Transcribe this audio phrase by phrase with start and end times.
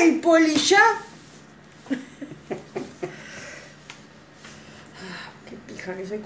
[0.00, 0.78] ¡Ey, Poli, ya!
[4.96, 6.20] Ah, ¡Qué pija que soy!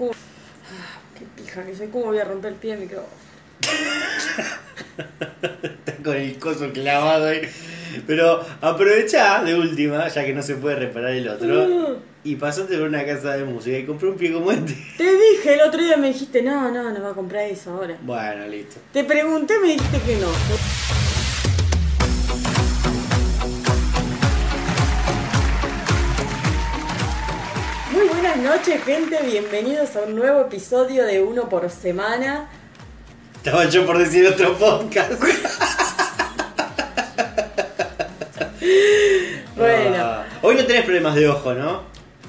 [1.17, 1.87] ¡Qué pija que soy!
[1.87, 3.11] ¿Cómo voy a romper el pie del micrófono?
[5.63, 7.41] Está con el coso clavado ahí.
[8.07, 12.87] Pero aprovecha de última, ya que no se puede reparar el otro, y pasaste por
[12.87, 14.73] una casa de música y compré un pie como este.
[14.97, 17.97] Te dije el otro día, me dijiste, no, no, no va a comprar eso ahora.
[18.03, 18.77] Bueno, listo.
[18.93, 21.04] Te pregunté, me dijiste que no.
[28.45, 29.17] Noches, gente.
[29.23, 32.47] Bienvenidos a un nuevo episodio de Uno por Semana.
[33.35, 35.11] Estaba yo por decir otro podcast.
[39.55, 41.83] Bueno, Ah, Hoy no tenés problemas de ojo, ¿no?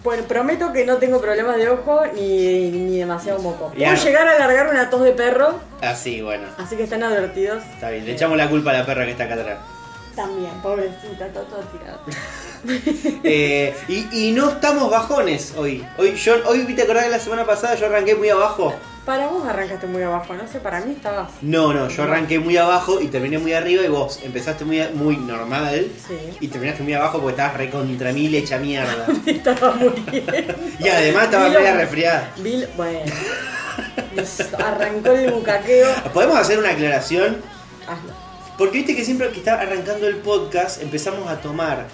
[0.04, 3.68] bueno, prometo que no tengo problemas de ojo ni, ni demasiado moco.
[3.70, 3.94] Puedo Ya.
[3.96, 6.46] llegar a alargar una tos de perro, Así, bueno.
[6.58, 7.64] así que están advertidos.
[7.74, 8.04] Está bien.
[8.06, 9.58] Le echamos la culpa a la perra que está acá atrás.
[10.16, 12.00] También, pobrecita, todo, todo tirado.
[13.22, 15.86] Eh, y, y no estamos bajones hoy.
[15.98, 18.74] Hoy, yo, hoy ¿te acordás que la semana pasada yo arranqué muy abajo?
[19.04, 21.30] Para vos arrancaste muy abajo, no sé, para mí estabas.
[21.42, 25.16] No, no, yo arranqué muy abajo y terminé muy arriba y vos empezaste muy, muy
[25.16, 26.18] normal Sí.
[26.40, 29.06] y terminaste muy abajo porque estabas re contra mil hecha mierda.
[29.26, 30.24] Estaba muy bien.
[30.80, 32.32] Y además estaba media resfriada.
[32.38, 33.12] Bill, bueno.
[34.16, 35.88] Nos arrancó el bucaqueo.
[36.12, 37.36] ¿Podemos hacer una aclaración?
[37.86, 38.25] Hazlo.
[38.58, 41.86] Porque viste que siempre que está arrancando el podcast empezamos a tomar.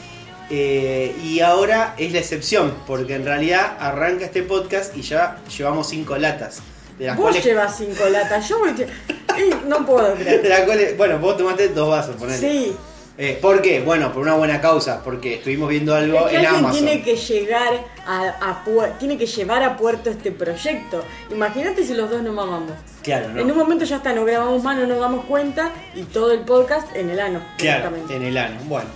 [0.50, 5.88] eh, y ahora es la excepción, porque en realidad arranca este podcast y ya llevamos
[5.88, 6.60] cinco latas.
[6.98, 8.70] De las Vos cuales, llevas cinco latas, yo voy.
[9.66, 10.46] No puedo de creer.
[10.46, 12.38] las cuales- bueno, vos tomaste dos vasos, ponele.
[12.38, 12.76] Sí,
[13.18, 13.80] Eh, ¿Por qué?
[13.80, 16.72] Bueno, por una buena causa, porque estuvimos viendo algo es que en Amazon.
[16.72, 18.64] tiene que llegar a,
[18.98, 21.04] tiene que llevar a puerto este proyecto.
[21.30, 22.72] Imagínate si los dos no mamamos.
[23.02, 23.40] Claro, ¿no?
[23.40, 26.40] En un momento ya está, no grabamos más, no nos damos cuenta y todo el
[26.40, 27.42] podcast en el ano.
[27.58, 28.58] Claro, en el ano.
[28.64, 28.88] Bueno,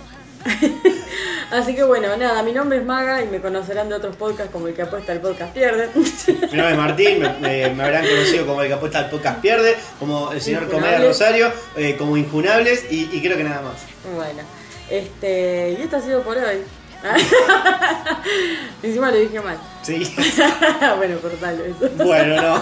[1.51, 4.67] Así que bueno, nada, mi nombre es Maga y me conocerán de otros podcasts como
[4.67, 5.89] el que apuesta el podcast pierde.
[5.95, 9.39] mi nombre es Martín, me, me- me habrán conocido como el que apuesta al podcast
[9.39, 10.99] pierde, como el señor Comedia.
[10.99, 13.75] Rosario, eh, como Injunables y, y creo que nada más.
[14.15, 14.41] bueno,
[14.89, 16.61] este, y esto ha sido por hoy.
[18.83, 19.57] Encima lo dije mal.
[19.83, 20.13] Sí,
[20.97, 21.89] bueno, cortalo eso.
[22.03, 22.61] bueno, no.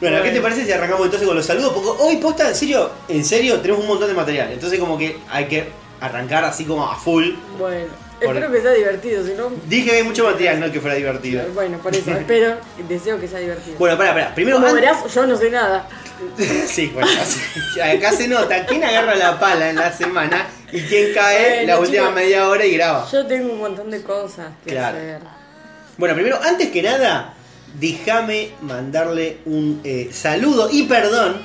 [0.00, 1.72] Bueno, ¿qué te parece si arrancamos entonces con los saludos?
[1.72, 4.50] Porque hoy posta, en serio, en serio, tenemos un montón de material.
[4.52, 5.68] Entonces como que hay que
[6.00, 7.30] arrancar así como a full.
[7.58, 7.86] Bueno,
[8.22, 9.50] Por- espero que sea divertido, si no.
[9.66, 11.42] Dije que hay mucho material, no que fuera divertido.
[11.54, 12.56] Bueno, por eso, espero
[12.88, 13.76] deseo que sea divertido.
[13.78, 14.34] Bueno, pará, pará.
[14.34, 15.88] Primero Como verás, yo no sé nada.
[16.66, 17.08] Sí, bueno,
[17.82, 21.80] acá se nota quién agarra la pala en la semana y quién cae Bueno, la
[21.80, 23.08] última media hora y graba.
[23.10, 24.98] Yo tengo un montón de cosas que Claro.
[24.98, 25.20] hacer.
[25.96, 27.32] Bueno, primero, antes que nada,
[27.78, 31.40] déjame mandarle un eh, saludo y perdón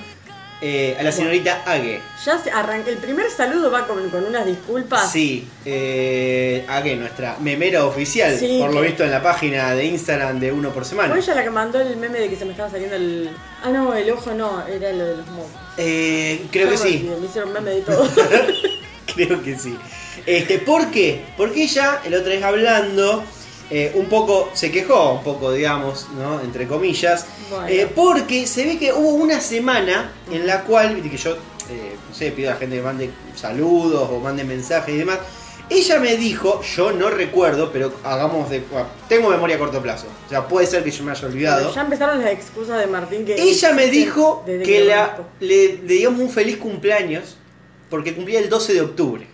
[0.62, 2.00] eh, a la señorita Ague.
[2.26, 2.90] Ya se arranca.
[2.90, 5.12] El primer saludo va con, con unas disculpas.
[5.12, 9.86] Sí, eh, Ague, nuestra memera oficial, Sí, por lo que- visto en la página de
[9.86, 11.10] Instagram de Uno por Semana.
[11.10, 13.30] Fue ella la que mandó el meme de que se me estaba saliendo el.
[13.64, 15.52] Ah, no, el ojo no, era lo de los mocos.
[15.78, 17.10] Eh, creo que me sí.
[17.20, 18.10] Me hicieron meme de todo.
[19.16, 19.78] Creo que sí.
[20.26, 21.22] Este, ¿Por qué?
[21.38, 23.24] Porque ella, el otro vez hablando,
[23.70, 26.40] eh, un poco se quejó, un poco, digamos, ¿no?
[26.42, 27.68] Entre comillas, Bueno.
[27.68, 31.34] eh, porque se ve que hubo una semana en la cual, que yo,
[31.70, 35.20] eh, no sé, pido a la gente que mande saludos o mande mensajes y demás.
[35.68, 38.60] Ella me dijo, yo no recuerdo, pero hagamos de.
[38.72, 40.06] bueno, tengo memoria a corto plazo.
[40.28, 41.74] O sea, puede ser que yo me haya olvidado.
[41.74, 43.34] ya empezaron las excusas de Martín que.
[43.34, 47.38] Ella me dijo que la, le, le digamos un feliz cumpleaños
[47.90, 49.28] porque cumplía el 12 de octubre.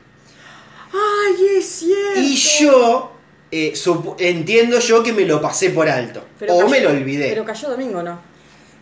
[0.94, 2.20] ¡Ay, es cierto!
[2.22, 3.11] Y yo
[3.52, 3.74] eh,
[4.20, 6.24] entiendo yo que me lo pasé por alto.
[6.40, 7.30] Pero o cayó- me lo olvidé.
[7.30, 8.20] Pero cayó domingo, ¿no?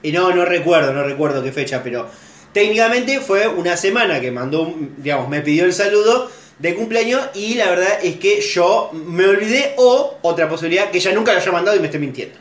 [0.02, 2.08] Y no, no recuerdo, no recuerdo qué fecha, pero
[2.54, 7.70] técnicamente fue una semana que mandó, digamos, me pidió el saludo de cumpleaños y la
[7.70, 11.78] verdad es que yo me olvidé o otra posibilidad que ella nunca lo haya mandado
[11.78, 12.38] y me esté mintiendo.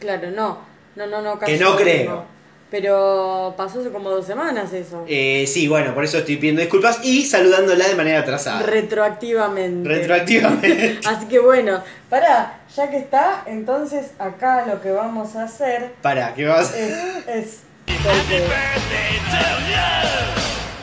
[0.00, 0.58] Claro, no.
[0.96, 1.38] No, no, no.
[1.38, 2.26] Que cayó no domingo.
[2.74, 5.04] Pero pasó hace como dos semanas eso.
[5.06, 8.62] Eh, sí, bueno, por eso estoy pidiendo disculpas y saludándola de manera atrasada.
[8.64, 9.88] Retroactivamente.
[9.88, 10.98] Retroactivamente.
[11.06, 16.34] Así que bueno, para, ya que está, entonces acá lo que vamos a hacer Para,
[16.34, 16.74] ¿qué vas?
[16.74, 16.92] es.
[17.28, 18.42] es porque-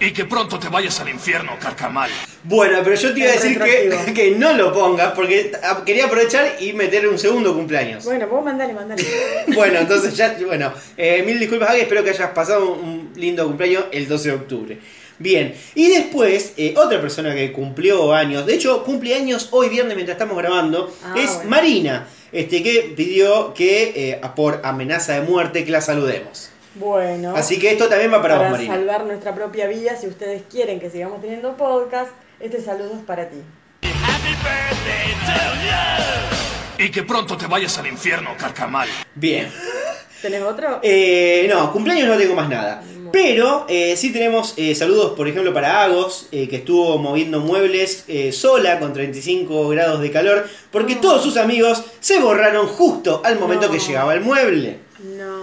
[0.01, 2.09] Y que pronto te vayas al infierno, carcamal.
[2.43, 5.51] Bueno, pero yo te iba a decir que, que no lo pongas porque
[5.85, 8.03] quería aprovechar y meter un segundo cumpleaños.
[8.03, 9.05] Bueno, vos mandale, mandale.
[9.53, 13.85] Bueno, entonces ya, bueno, eh, mil disculpas, Agui, espero que hayas pasado un lindo cumpleaños
[13.91, 14.79] el 12 de octubre.
[15.19, 19.95] Bien, y después, eh, otra persona que cumplió años, de hecho, cumple años hoy viernes
[19.95, 21.49] mientras estamos grabando, Ah, es bueno.
[21.51, 26.50] Marina, este, que pidió que, eh, por amenaza de muerte, que la saludemos.
[26.75, 27.35] Bueno.
[27.35, 28.75] Así que esto también va para, para vos, Marina.
[28.75, 33.29] salvar nuestra propia vida, si ustedes quieren que sigamos teniendo podcast, este saludo es para
[33.29, 33.37] ti.
[36.77, 38.87] Y que pronto te vayas al infierno, Carcamal.
[39.13, 39.51] Bien.
[40.21, 40.79] ¿Tenés otro?
[40.81, 42.83] Eh, no, cumpleaños no tengo más nada.
[43.11, 48.05] Pero eh, sí tenemos eh, saludos, por ejemplo, para Agos, eh, que estuvo moviendo muebles
[48.07, 53.37] eh, sola con 35 grados de calor, porque todos sus amigos se borraron justo al
[53.37, 53.73] momento No.
[53.73, 54.79] que llegaba el mueble.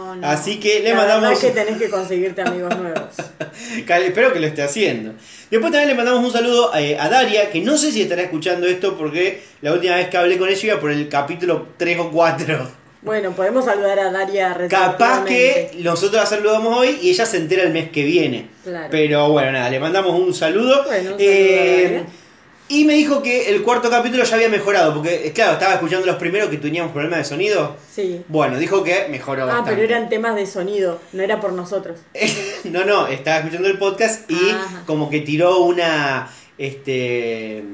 [0.09, 0.27] No, no.
[0.27, 3.03] Así que le La mandamos- es que tenés que conseguirte amigos nuevos.
[3.89, 5.13] Espero que lo esté haciendo.
[5.51, 8.67] Después también le mandamos un saludo eh, a Daria, que no sé si estará escuchando
[8.67, 12.11] esto porque la última vez que hablé con ella iba por el capítulo 3 o
[12.11, 12.79] 4.
[13.03, 17.63] Bueno, podemos saludar a Daria Capaz que nosotros la saludamos hoy y ella se entera
[17.63, 18.49] el mes que viene.
[18.65, 18.89] Claro.
[18.91, 20.85] Pero bueno, nada, le mandamos un saludo.
[20.85, 22.07] Bueno, un saludo Eh, a Daria.
[22.69, 26.07] Y me dijo que el cuarto capítulo ya había mejorado, porque eh, claro, estaba escuchando
[26.07, 27.77] los primeros que teníamos problemas de sonido.
[27.93, 28.23] Sí.
[28.29, 29.71] Bueno, dijo que mejoró Ah, bastante.
[29.73, 31.99] pero eran temas de sonido, no era por nosotros.
[32.65, 34.83] no, no, estaba escuchando el podcast y Ajá.
[34.87, 36.29] como que tiró una
[36.59, 37.65] este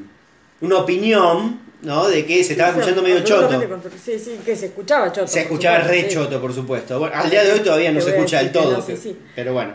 [0.61, 2.06] una opinión, ¿no?
[2.08, 3.61] De que se estaba Sí, escuchando medio choto.
[4.02, 5.26] Sí, sí, que se escuchaba choto.
[5.26, 6.14] Se escuchaba supuesto, re sí.
[6.14, 6.99] choto, por supuesto.
[7.00, 8.79] Bueno, al día de hoy todavía no se escucha del todo.
[8.79, 9.19] no, sí.
[9.35, 9.75] pero bueno.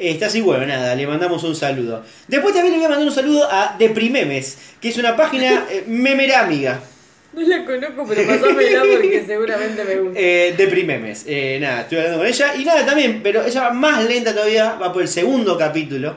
[0.00, 2.02] Está así, bueno, nada, le mandamos un saludo.
[2.26, 5.84] Después también le voy a mandar un saludo a Deprimemes, que es una página eh,
[5.86, 6.80] memerámiga.
[7.34, 10.18] No la conozco, pero pasámela porque seguramente me gusta.
[10.18, 11.24] Eh, Deprimemes.
[11.26, 12.54] Eh, nada, estoy hablando con ella.
[12.56, 16.16] Y nada, también, pero ella va más lenta todavía, va por el segundo capítulo.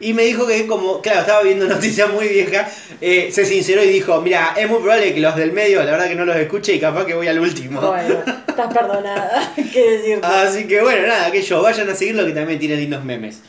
[0.00, 2.70] Y me dijo que como, claro, estaba viendo noticias muy viejas,
[3.00, 6.08] eh, se sinceró y dijo, mira, es muy probable que los del medio, la verdad
[6.08, 7.80] que no los escuche y capaz que voy al último.
[7.80, 10.26] Bueno, estás perdonada, qué decirte.
[10.26, 13.40] Así que bueno, nada, que yo, vayan a seguirlo que también tiene lindos memes.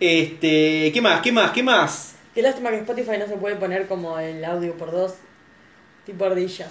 [0.00, 1.20] Este, ¿qué más?
[1.20, 1.50] ¿Qué más?
[1.52, 2.14] ¿Qué más?
[2.34, 5.14] Qué lástima que Spotify no se puede poner como el audio por dos,
[6.04, 6.66] tipo ardilla.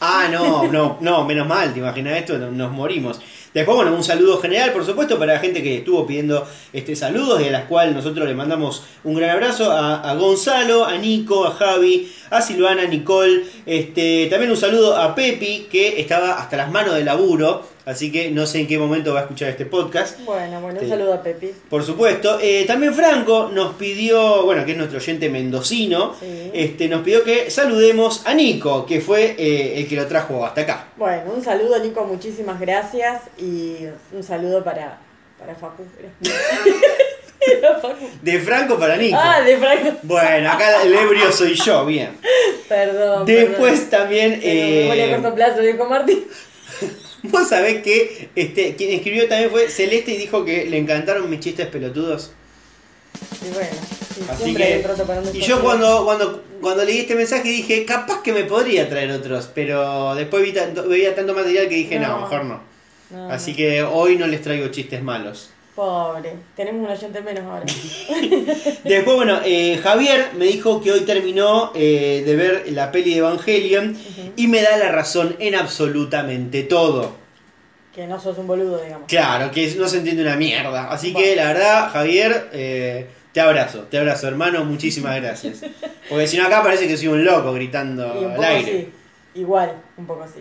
[0.00, 3.20] Ah, no, no, no, menos mal, te imaginas esto, No- nos morimos.
[3.54, 7.38] Después, bueno, un saludo general, por supuesto, para la gente que estuvo pidiendo este saludos,
[7.38, 11.52] de las cuales nosotros le mandamos un gran abrazo a, a Gonzalo, a Nico, a
[11.52, 16.70] Javi, a Silvana, a Nicole, este, también un saludo a Pepi, que estaba hasta las
[16.70, 20.20] manos de laburo, así que no sé en qué momento va a escuchar este podcast.
[20.20, 20.90] Bueno, bueno, un Sí.
[20.90, 21.52] saludo a Pepi.
[21.70, 22.38] Por supuesto.
[22.40, 26.50] Eh, también Franco nos pidió, bueno, que es nuestro oyente mendocino, Sí.
[26.52, 30.60] este, nos pidió que saludemos a Nico, que fue eh, el que lo trajo hasta
[30.60, 30.88] acá.
[30.96, 33.76] Bueno, un saludo Nico, muchísimas gracias y
[34.12, 34.98] un saludo para,
[35.38, 35.84] para Facu.
[38.22, 39.16] De Franco para Nico.
[39.18, 39.96] Ah, de Franco.
[40.02, 42.18] Bueno, acá el ebrio soy yo, bien.
[42.68, 43.24] Perdón.
[43.24, 43.90] Después perdón.
[43.90, 46.26] también, memoria a eh, corto plazo, dijo Martín.
[47.30, 51.40] vos sabés que este, quien escribió también fue Celeste y dijo que le encantaron mis
[51.40, 52.30] chistes pelotudos.
[53.44, 53.70] Y bueno,
[54.14, 54.84] sí, Así que,
[55.32, 59.48] y yo cuando, cuando, cuando leí este mensaje dije, capaz que me podría traer otros,
[59.54, 62.20] pero después vi tanto, veía tanto material que dije, no, No.
[62.22, 62.60] mejor no.
[63.10, 63.56] No, Así no.
[63.56, 65.50] que hoy no les traigo chistes malos.
[65.78, 67.64] Pobre, tenemos un oyente menos ahora.
[68.82, 73.18] Después, bueno, eh, Javier me dijo que hoy terminó eh, de ver la peli de
[73.18, 73.96] Evangelion
[74.34, 77.12] y me da la razón en absolutamente todo.
[77.94, 79.06] que no sos un boludo, digamos.
[79.06, 80.90] Claro, que no se entiende una mierda.
[80.90, 85.60] Así que la verdad, Javier, eh, te abrazo, te abrazo, hermano, muchísimas gracias.
[86.08, 88.78] Porque si no acá parece que soy un loco gritando Y un al aire.
[88.78, 89.40] así.
[89.40, 90.40] Igual, un poco así.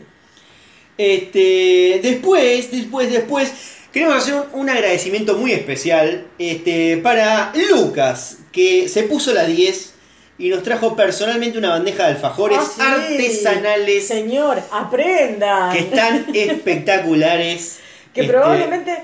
[0.97, 3.53] Este, después, después, después,
[3.91, 9.93] queremos hacer un, un agradecimiento muy especial este, para Lucas, que se puso la 10
[10.39, 13.13] y nos trajo personalmente una bandeja de alfajores Ah, sí.
[13.13, 15.71] artesanales Señor, aprendan.
[15.73, 17.79] que están espectaculares.
[18.13, 19.03] Que Este, probablemente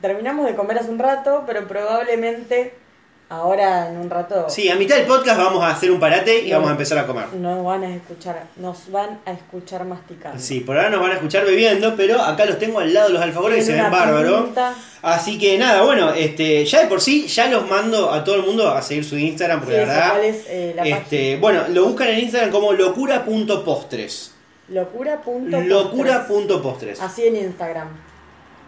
[0.00, 2.74] terminamos de comer hace un rato, pero probablemente
[3.36, 6.48] ahora en un rato Sí, a mitad del podcast vamos a hacer un parate y
[6.50, 6.56] No.
[6.56, 7.32] vamos a empezar a comer.
[7.34, 10.38] nos van a escuchar, nos van a escuchar masticando.
[10.40, 13.14] Sí, por ahora nos van a escuchar bebiendo, pero acá los tengo al lado de
[13.14, 13.84] los alfajores que se ven
[14.44, 14.74] pinta.
[15.02, 18.42] Así que nada, bueno, este, ya de por sí, ya los mando a todo el
[18.42, 20.10] mundo a seguir su Instagram, porque Sí, la verdad.
[20.12, 24.32] ¿cuál es, eh, la este, bueno, lo buscan en Instagram como locura.postres.
[24.68, 25.66] Locura.postres.
[25.66, 27.00] Locura.postres.
[27.02, 27.88] Así en Instagram.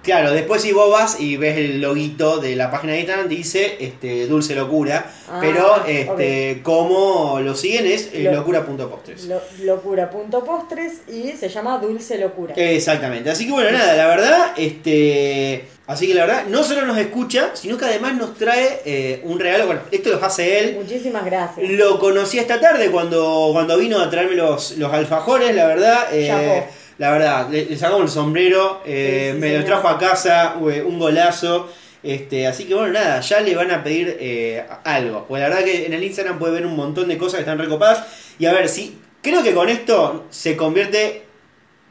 [0.07, 3.77] Claro, después si vos vas y ves el loguito de la página de Instagram, dice
[3.81, 9.25] este, Dulce Locura, Ah, pero este, como lo siguen es eh, Lo- locura.postres.
[9.25, 12.55] Lo- Locura.postres y se llama Dulce Locura.
[12.57, 16.97] Exactamente, así que bueno, nada, la verdad, este, así que la verdad, no solo nos
[16.99, 21.25] escucha, sino que además nos trae eh, un regalo, bueno, esto lo hace él, Muchísimas
[21.25, 21.69] gracias.
[21.71, 26.65] lo conocí esta tarde cuando, cuando vino a traerme los, los alfajores, la verdad, eh.
[26.99, 30.57] La verdad, le, le sacamos el sombrero, eh, Sí, sí, me lo trajo a casa,
[30.71, 31.69] eh, un golazo.
[32.03, 35.26] Este, así que bueno, nada, ya le van a pedir eh, algo.
[35.26, 37.59] Pues la verdad que en el Instagram puede ver un montón de cosas que están
[37.59, 38.05] recopadas.
[38.38, 41.23] Y a ver, si creo que con esto se convierte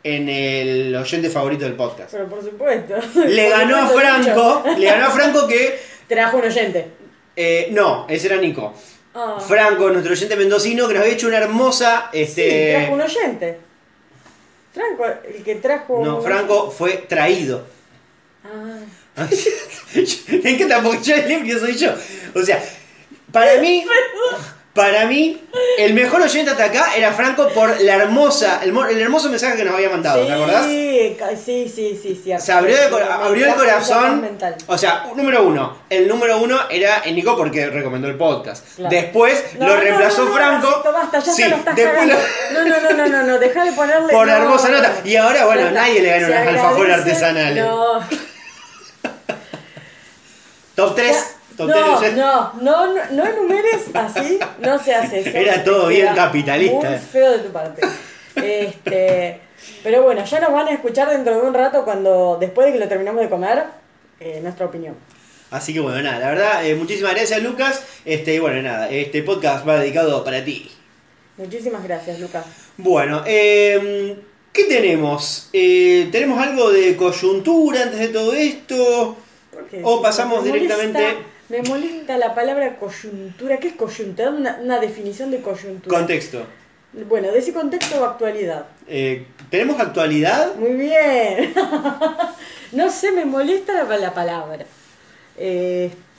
[0.03, 2.12] en el oyente favorito del podcast.
[2.12, 2.93] Pero por supuesto.
[3.27, 5.79] Le Por ganó a Franco, le ganó a Franco que...
[6.07, 6.88] Trajo un oyente.
[7.35, 8.71] eh, no, ese era Nico.
[9.15, 9.38] Ah.
[9.45, 12.09] Franco, nuestro oyente mendocino, que nos había hecho una hermosa...
[12.13, 13.57] Sí, Este, trajo un oyente.
[14.75, 16.03] Franco, el que trajo.
[16.03, 17.65] no, Franco fue traído.
[18.44, 18.79] Ah.
[19.96, 21.94] es que tampoco yo el limpio soy yo.
[22.34, 22.62] O sea,
[23.32, 23.86] para mí,
[24.75, 25.41] para mí,
[25.77, 29.55] el mejor oyente hasta acá era Franco por la hermosa, el, mo- el hermoso mensaje
[29.55, 30.65] que nos había mandado, sí, ¿te acordás?
[31.17, 32.44] ca- sí, sí, sí, cierto.
[32.46, 34.38] Se abrió, el, abrió el corazón.
[34.67, 35.77] O sea, número uno.
[35.89, 38.65] El número uno era Nico porque recomendó el podcast.
[38.75, 38.94] Claro.
[38.94, 40.67] Después No, lo no, reemplazó no, Franco.
[40.70, 42.15] Racito, basta, ya Sí, lo estás después cagando.
[42.51, 44.12] lo- No, no, no, no, no, no, deja de ponerle.
[44.12, 44.94] Por la hermosa no, nota.
[45.03, 45.10] no.
[45.10, 47.63] Y ahora, bueno, nadie le gana Se unos alfajores artesanales.
[47.63, 48.00] No,
[50.75, 51.34] Top 3.
[51.57, 55.29] No, 3 no, no, no, enumeres así, no se hace eso.
[55.33, 56.89] Era todo bien capitalista.
[56.89, 57.81] Muy feo de tu parte.
[58.35, 59.39] Este,
[59.83, 62.79] pero bueno, ya nos van a escuchar dentro de un rato cuando, después de que
[62.79, 63.63] lo terminamos de comer,
[64.19, 64.95] eh, nuestra opinión.
[65.51, 67.83] Así que bueno, nada, la verdad, eh, muchísimas gracias Lucas.
[68.03, 70.69] Este, bueno, nada, este podcast va dedicado para ti.
[71.38, 72.45] Muchísimas gracias, Lucas.
[72.77, 74.15] Bueno, eh,
[74.53, 75.50] ¿qué tenemos?
[75.51, 79.17] Eh, ¿Tenemos algo de coyuntura antes de todo esto?
[79.51, 81.17] Porque O pasamos me directamente-
[81.49, 83.57] me molesta la palabra coyuntura.
[83.57, 84.29] ¿Qué es coyuntura?
[84.29, 85.97] Una, una definición de coyuntura.
[85.97, 86.45] Contexto.
[87.07, 88.65] bueno, de ese contexto o actualidad.
[88.87, 90.55] Eh, ¿Tenemos actualidad?
[90.55, 91.53] Muy bien.
[92.71, 94.65] no sé, me molesta la, la palabra.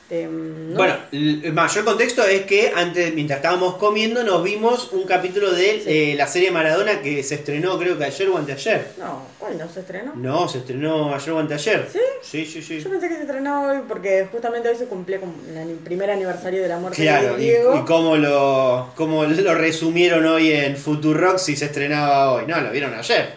[0.08, 5.02] Este, no Bueno, el mayor contexto es que antes, mientras estábamos comiendo, nos vimos un
[5.02, 5.82] capítulo de Sí.
[5.86, 8.86] eh, la serie Maradona que se estrenó creo que ayer o anteayer.
[8.98, 10.12] No, hoy no se estrenó.
[10.14, 11.88] No, se estrenó ayer o anteayer.
[11.92, 11.98] ¿Sí?
[12.22, 12.78] Sí, sí, sí.
[12.80, 16.62] Yo pensé que se estrenaba hoy porque justamente hoy se cumplía como el primer aniversario
[16.62, 17.76] de la muerte Claro, de y, Diego.
[17.76, 22.44] y cómo lo, cómo lo resumieron hoy en Futurock si se estrenaba hoy.
[22.46, 23.34] No, lo vieron ayer.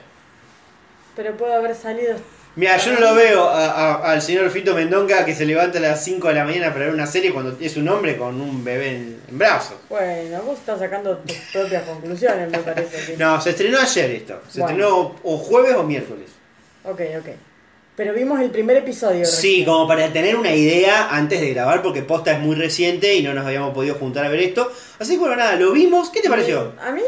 [1.16, 2.16] Pero puede haber salido.
[2.60, 5.82] Mira, yo no lo veo a- a- al señor Fito Mendonca que se levanta a
[5.82, 8.66] las 5 de la mañana para ver una serie cuando es un hombre con un
[8.66, 9.78] bebé en, en brazos.
[9.88, 13.06] Bueno, vos estás sacando tus propias conclusiones, me parece.
[13.14, 14.42] que- No, se estrenó ayer esto.
[14.50, 14.76] Se Bueno.
[14.76, 16.32] estrenó o jueves o miércoles.
[16.84, 17.30] Ok, ok.
[17.96, 19.26] Pero vimos el primer episodio.
[19.26, 19.66] Sí, recién.
[19.66, 23.34] como para tener una idea antes de grabar, porque posta es muy reciente y no
[23.34, 24.70] nos habíamos podido juntar a ver esto.
[25.00, 26.10] Así que bueno, nada, lo vimos.
[26.10, 26.74] ¿Qué te pareció?
[26.86, 27.02] A mí,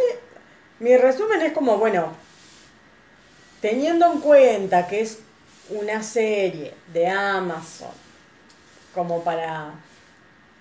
[0.80, 2.14] mi resumen es como, bueno,
[3.60, 5.20] teniendo en cuenta que es
[5.72, 7.90] una serie de Amazon,
[8.94, 9.72] como para,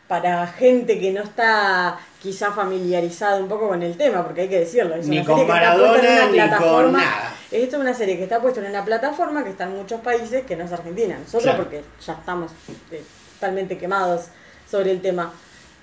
[0.09, 4.61] para gente que no está quizá familiarizada un poco con el tema, porque hay que
[4.61, 6.99] decirlo, es Ni una con serie que está puesta en una ni con plataforma.
[6.99, 7.35] nada.
[7.51, 10.45] Esta es una serie que está puesta en una plataforma que está en muchos países,
[10.47, 11.17] que no es Argentina.
[11.19, 11.59] Nosotros Claro.
[11.59, 12.53] porque ya estamos
[12.93, 13.03] eh,
[13.35, 14.27] totalmente quemados
[14.71, 15.33] sobre el tema.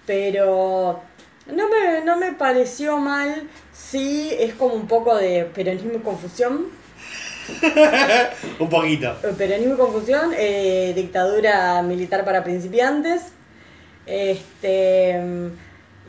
[0.05, 1.01] Pero
[1.47, 3.49] no me, no me pareció mal.
[3.73, 6.67] Sí, es como un poco de peronismo y confusión.
[8.59, 9.15] Un poquito.
[9.23, 13.23] Eh, Peronismo y confusión, eh, dictadura militar para principiantes.
[14.05, 15.19] Este.
[15.21, 15.47] mm,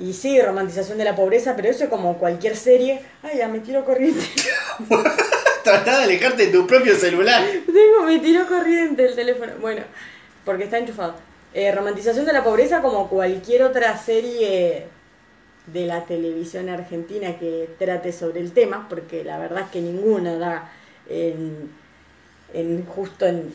[0.01, 3.01] Y sí, romantización de la pobreza, pero eso es como cualquier serie.
[3.23, 4.25] Ay, ya me tiro corriente.
[5.65, 7.43] Tratá de alejarte de tu propio celular.
[7.67, 9.53] Tengo, me tiró corriente el teléfono.
[9.61, 9.83] Bueno,
[10.45, 11.15] porque está enchufado.
[11.53, 14.87] Eh, romantización de la pobreza como cualquier otra serie
[15.67, 20.37] de la televisión argentina que trate sobre el tema, porque la verdad es que ninguna
[20.39, 20.71] da
[21.09, 21.71] en,
[22.55, 23.55] en justo en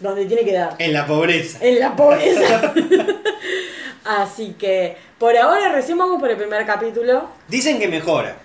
[0.00, 1.58] donde tiene que dar, En la pobreza.
[1.60, 2.72] en la pobreza.
[4.04, 7.28] Así que por ahora recién vamos por el primer capítulo.
[7.48, 8.36] Dicen que mejora.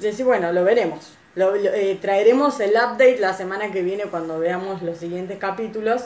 [0.00, 1.12] Decir, bueno, lo veremos.
[1.36, 6.02] Lo, lo- eh, traeremos el update la semana que viene cuando veamos los siguientes capítulos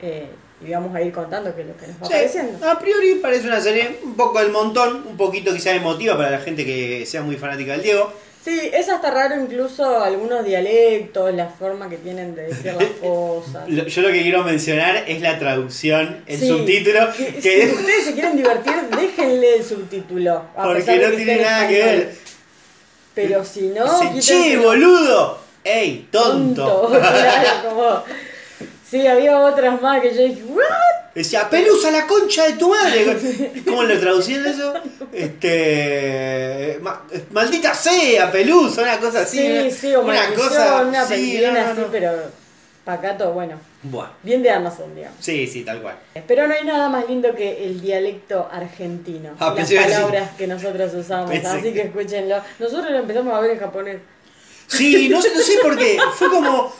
[0.00, 0.28] eh,
[0.64, 2.70] y vamos a ir contando qué es lo que nos va Sí, apareciendo.
[2.70, 6.38] a priori parece una serie un poco del montón, un poquito quizás emotiva para la
[6.38, 8.12] gente que sea muy fanática del Diego.
[8.42, 13.66] Sí, es hasta raro incluso algunos dialectos, la forma que tienen de decir las cosas.
[13.68, 18.04] Yo lo que quiero mencionar es la traducción, el Sí, subtítulo, que- que Si ustedes
[18.06, 20.42] se quieren divertir, déjenle el subtítulo.
[20.56, 22.14] porque no tiene nada que ver.
[23.14, 25.38] Pero si no, che, boludo.
[25.62, 26.88] Ey, tonto.
[26.90, 28.02] claro, como...
[28.90, 30.64] Sí, había otras más que yo dije, ¿what?
[31.14, 33.18] Decía, pelusa la concha de tu madre.
[33.66, 34.72] ¿Cómo lo traducían eso?
[35.12, 36.78] Este.
[36.82, 39.38] ma- maldita sea, pelusa, una cosa así.
[39.38, 40.82] Sí, sí, o una cosa.
[40.86, 41.86] una sí, no, no, así, no.
[41.90, 42.12] pero
[42.84, 45.16] pacato, bueno, Bueno, bien de Amazon, digamos.
[45.20, 45.96] sí, sí, tal cual.
[46.26, 50.92] Pero no hay nada más lindo que el dialecto argentino, Ah, las palabras que nosotros
[50.94, 52.36] usamos, Pensé así que- escúchenlo.
[52.58, 53.98] Nosotros lo empezamos a ver en japonés.
[54.66, 55.98] Sí, no sé, no sé por qué.
[56.16, 56.72] Fue como.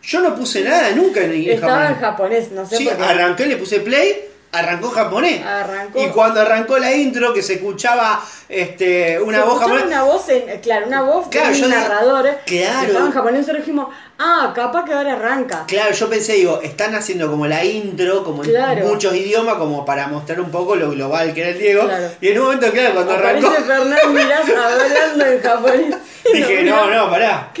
[0.00, 2.44] Yo no puse nada nunca en, en Estaba en japonés.
[2.46, 3.02] japonés, no sé Sí, por qué.
[3.02, 5.44] arranqué, le puse play arrancó japonés.
[5.44, 6.02] Arrancó.
[6.02, 9.86] Y cuando arrancó la intro, que se escuchaba este, una Se voz japonesa.
[9.86, 12.28] una voz, en, claro, una voz Claro, de un narrador.
[12.46, 12.86] Claro.
[12.86, 13.88] Estaba en japonés, nosotros dijimos,
[14.18, 15.64] ah, capaz que ahora arranca.
[15.66, 20.08] Claro, yo pensé, digo, están haciendo como la intro, como en muchos idiomas, como para
[20.08, 21.84] mostrar un poco lo global que era el Diego.
[21.84, 22.10] Claro.
[22.20, 25.96] Y en un momento, claro, cuando Aparece arrancó, Fernán Mirás hablando en japonés.
[26.32, 27.52] dije, no, no, pará.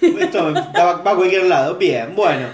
[0.00, 1.74] Esto va, va a cualquier lado.
[1.74, 2.46] Bien, bueno.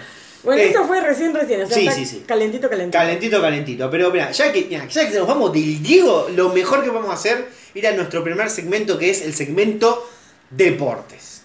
[0.47, 1.63] Bueno, Eh, eso fue recién, recién.
[1.65, 2.25] O sea, sí, está sí, sí.
[2.25, 2.97] calentito, calentito.
[2.99, 3.91] Calentito, calentito.
[3.91, 7.15] Pero mira, ya que, ya que nos vamos del Diego, lo mejor que vamos a
[7.15, 10.09] hacer ir a nuestro primer segmento, que es el segmento
[10.51, 11.43] deportes.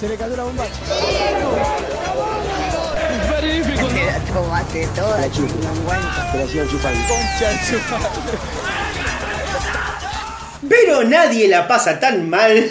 [0.00, 0.64] Se le cayó la bomba.
[4.32, 5.52] Tomate toda, La chupa.
[6.30, 6.92] Te la hacían chupar.
[7.08, 8.38] Concha de su madre.
[10.68, 12.70] Pero nadie la pasa tan mal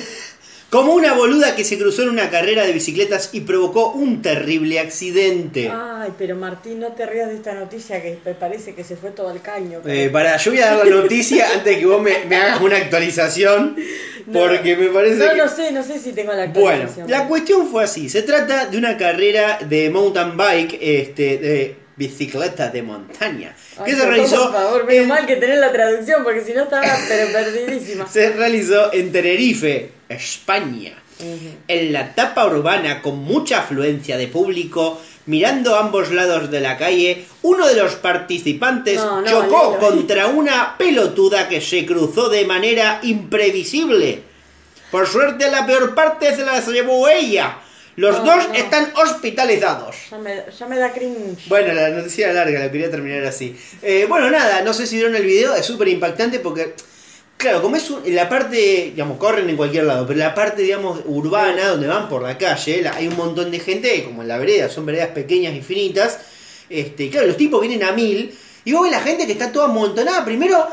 [0.69, 4.79] como una boluda que se cruzó en una carrera de bicicletas y provocó un terrible
[4.79, 5.71] accidente.
[5.73, 9.29] Ay, pero Martín, no te rías de esta noticia que parece que se fue todo
[9.29, 9.79] al caño.
[9.85, 12.59] Eh, para, yo voy a dar la noticia antes de que vos me, me hagas
[12.61, 13.77] una actualización,
[14.25, 14.39] No.
[14.41, 15.37] porque me parece no, que...
[15.37, 17.09] no sé, no sé si tengo la Bueno, actualización.
[17.11, 18.09] la cuestión fue así.
[18.09, 23.91] Se trata de una carrera de mountain bike, este, de bicicleta de montaña, Ay, que
[23.93, 26.85] se por realizó, favor, menos en- mal que tenés la traducción, porque si no estaba
[27.07, 28.05] pero perdidísima.
[28.11, 30.93] se realizó en Tenerife, España.
[31.67, 36.77] En la etapa urbana, con mucha afluencia de público, mirando a ambos lados de la
[36.77, 42.45] calle, uno de los participantes No, no, chocó contra una pelotuda que se cruzó de
[42.45, 44.21] manera imprevisible.
[44.91, 47.57] Por suerte, la peor parte se la llevó ella.
[47.97, 49.95] Los dos están hospitalizados.
[50.11, 51.47] Ya me, ya me da cringe.
[51.47, 53.57] Bueno, la noticia era larga, la quería terminar así.
[53.81, 56.75] Eh, bueno, nada, no sé si vieron el video, es súper impactante porque,
[57.37, 60.99] claro, como es un- la parte, digamos, corren en cualquier lado, pero la parte, digamos,
[61.05, 64.37] urbana, donde van por la calle, la- hay un montón de gente, como en la
[64.37, 66.19] vereda, son veredas pequeñas y finitas,
[66.69, 69.65] este, claro, los tipos vienen a mil, y vos ves la gente que está toda
[69.65, 70.67] amontonada, primero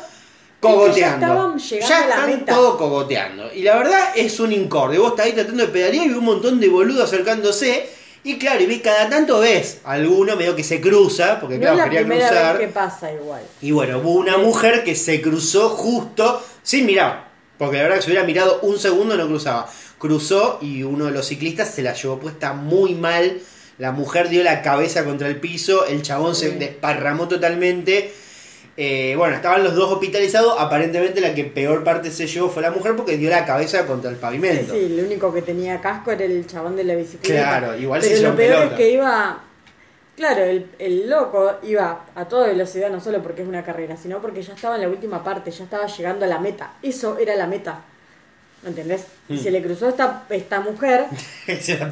[0.61, 1.57] cogoteando.
[1.59, 3.53] ya están todos cogoteando.
[3.55, 4.99] Y la verdad es un incorde.
[4.99, 7.87] Vos estás ahí tratando de pedalear y ves un montón de boludos acercándose.
[8.27, 11.75] Y claro, y ves, cada tanto ves alguno medio que se cruza, porque no claro,
[11.75, 12.59] es la quería primera cruzar.
[12.59, 13.43] vez que pasa igual.
[13.61, 17.29] Y bueno, hubo una mujer que se cruzó justo sin mirar.
[17.57, 19.71] Porque la verdad que si hubiera mirado un segundo no cruzaba.
[19.99, 23.39] Cruzó y uno de los ciclistas se la llevó puesta muy mal.
[23.79, 26.57] La mujer dio la cabeza contra el piso, el chabón se Sí.
[26.59, 28.13] desparramó totalmente.
[28.77, 30.57] Eh, bueno, estaban los dos hospitalizados.
[30.59, 34.11] Aparentemente la que peor parte se llevó fue la mujer porque dio la cabeza contra
[34.11, 34.73] el Sí, pavimento.
[34.75, 37.43] sí, el único que tenía casco era el chabón de la bicicleta.
[37.61, 38.75] Claro, igual Pero se hizo lo peor pelota.
[38.75, 39.44] es que iba.
[40.17, 44.21] Claro, el, el loco iba a toda velocidad, no solo porque es una carrera, sino
[44.21, 46.75] porque ya estaba en la última parte, ya estaba llegando a la meta.
[46.83, 47.81] Eso era la meta.
[48.63, 49.05] ¿Me entendés?
[49.29, 51.07] Y se le cruzó esta, esta mujer.
[51.47, 51.91] Es la esta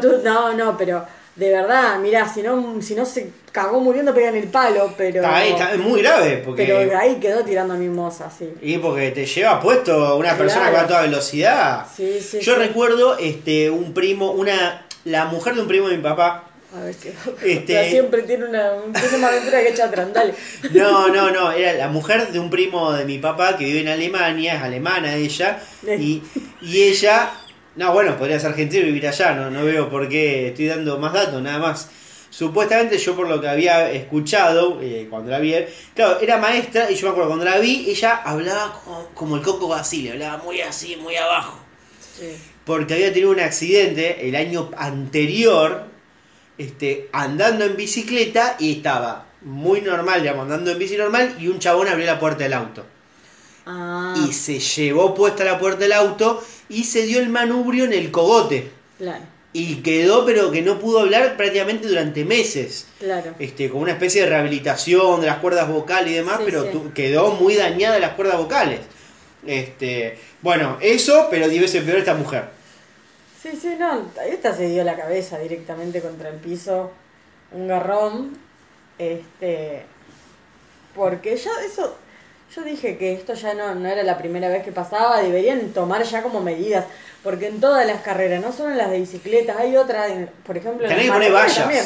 [0.00, 0.18] pelotuda.
[0.24, 1.04] no, no, pero
[1.36, 5.16] de verdad, mirá, si no, si no se cagó muriendo, pega en el palo, pero.
[5.20, 6.42] Está ahí, está- es muy grave.
[6.44, 6.64] Porque...
[6.64, 8.50] Pero ahí quedó tirando a mimosa, sí.
[8.62, 11.86] Y porque te lleva puesto una persona que va a toda velocidad.
[11.94, 12.58] Sí, sí, Yo sí.
[12.58, 16.44] recuerdo este un primo, una la mujer de un primo de mi papá.
[16.74, 17.12] A ver qué.
[17.44, 20.34] Este- Siempre tiene una, tiene más aventura que Chatran, dale.
[20.72, 23.88] No, no, no, era la mujer de un primo de mi papá que vive en
[23.88, 26.22] Alemania, es alemana ella, y,
[26.60, 27.30] y ella,
[27.76, 30.98] no, bueno, podría ser argentina y vivir allá, no, no veo por qué estoy dando
[30.98, 31.88] más datos, nada más.
[32.28, 35.54] Supuestamente yo por lo que había escuchado eh, cuando la vi,
[35.94, 39.42] claro, era maestra y yo me acuerdo cuando la vi, ella hablaba como, como el
[39.42, 41.60] Coco Basile, hablaba muy así, muy abajo.
[42.18, 42.34] Sí.
[42.64, 45.84] porque había tenido un accidente el año anterior,
[46.58, 51.58] este, andando en bicicleta y estaba muy normal, digamos, andando en bici normal y un
[51.58, 52.84] chabón abrió la puerta del auto.
[53.66, 57.92] Ah, Y se llevó puesta la puerta del auto y se dio el manubrio en
[57.92, 58.70] el cogote.
[58.98, 62.86] claro, Y quedó, pero que no pudo hablar prácticamente durante meses.
[62.98, 63.34] claro.
[63.38, 66.78] Este, con una especie de rehabilitación de las cuerdas vocales y demás, Sí, pero sí.
[66.94, 68.80] quedó muy dañada las cuerdas vocales.
[69.46, 72.55] Este, bueno, eso, pero 10 veces peor esta mujer.
[73.50, 76.90] Sí, sí, no, esta se dio la cabeza directamente contra el piso,
[77.52, 78.36] un garrón,
[78.98, 79.84] este,
[80.94, 81.96] porque ya eso,
[82.54, 86.02] yo dije que esto ya no, no era la primera vez que pasaba, deberían tomar
[86.02, 86.86] ya como medidas,
[87.22, 90.56] porque en todas las carreras, no solo en las de bicicletas, hay otra, en- por
[90.56, 91.56] ejemplo, en Tenés que poner vallas.
[91.56, 91.84] también.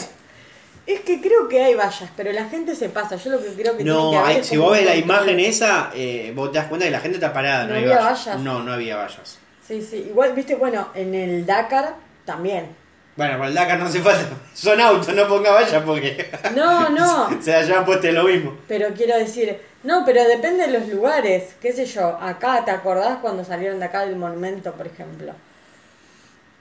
[0.86, 3.16] Es que creo que hay vallas, pero la gente se pasa.
[3.16, 4.96] Yo lo que creo que tiene que No, haber hay- es si vos ves la
[4.96, 7.96] imagen esa, eh, vos te das cuenta que la gente está parada, no, ¿No había
[7.98, 8.24] vallas.
[8.26, 8.40] vallas?
[8.40, 9.38] No, no había vallas.
[9.70, 10.06] Sí, sí.
[10.08, 12.74] Igual, viste, bueno, en el Dakar también.
[13.14, 14.34] Bueno, para el Dakar no hace falta.
[14.52, 17.28] Son autos, no ponga vallas porque No, no.
[17.40, 18.56] se la llevan puesta lo mismo.
[18.66, 21.54] Pero quiero decir, no, pero depende de los lugares.
[21.62, 22.18] ¿Qué sé yo?
[22.20, 25.34] Acá, ¿te acordás cuando salieron de acá del monumento, por ejemplo?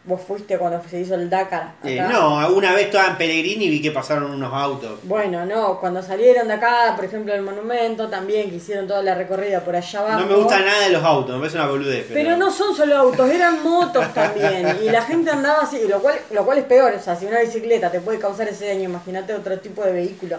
[0.09, 1.73] Vos fuiste cuando se hizo el Dakar.
[1.83, 4.99] Eh, no, una vez estaba en Pellegrini y vi que pasaron unos autos.
[5.03, 9.13] Bueno, no, cuando salieron de acá, por ejemplo, el monumento, también que hicieron toda la
[9.13, 10.21] recorrida por allá abajo.
[10.21, 12.05] No me gusta nada de los autos, me parece una boludez.
[12.09, 14.79] Pero, Pero no son solo autos, eran motos también.
[14.83, 16.91] Y la gente andaba así, lo cual, lo cual es peor.
[16.93, 20.37] O sea, si una bicicleta te puede causar ese daño, imagínate otro tipo de vehículo.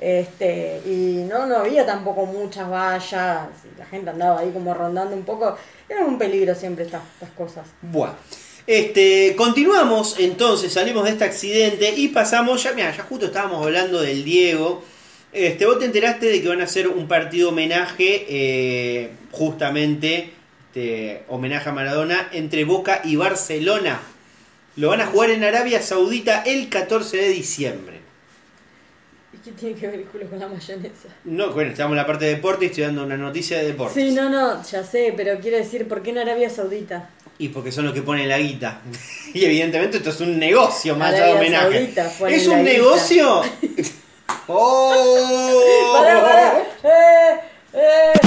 [0.00, 3.46] Este, y no, no había tampoco muchas vallas.
[3.78, 5.54] La gente andaba ahí como rondando un poco.
[5.86, 7.66] Era un peligro siempre estas, estas cosas.
[7.82, 8.14] Bueno.
[8.66, 14.00] Este, continuamos entonces, salimos de este accidente y pasamos, ya mira, ya justo estábamos hablando
[14.00, 14.84] del Diego.
[15.32, 20.30] Este, vos te enteraste de que van a hacer un partido homenaje, eh, justamente,
[20.68, 24.00] este, homenaje a Maradona, entre Boca y Barcelona.
[24.76, 28.00] Lo van a jugar en Arabia Saudita el 14 de diciembre.
[29.32, 31.08] ¿Y qué tiene que ver el culo con la mayonesa?
[31.24, 34.00] No, bueno, estamos en la parte de deporte y estoy dando una noticia de deporte.
[34.00, 37.10] Sí, no, no, ya sé, pero quiero decir, ¿por qué en Arabia Saudita?
[37.42, 38.80] Y porque son los que ponen la guita.
[39.34, 41.94] Y evidentemente esto es un negocio más allá de homenaje.
[42.28, 43.40] ¿Es un negocio?
[44.46, 45.94] ¡Oh!
[45.94, 46.62] ¡Pará, pará!
[46.84, 47.40] ¡Eh!
[47.72, 48.12] ¡Eh!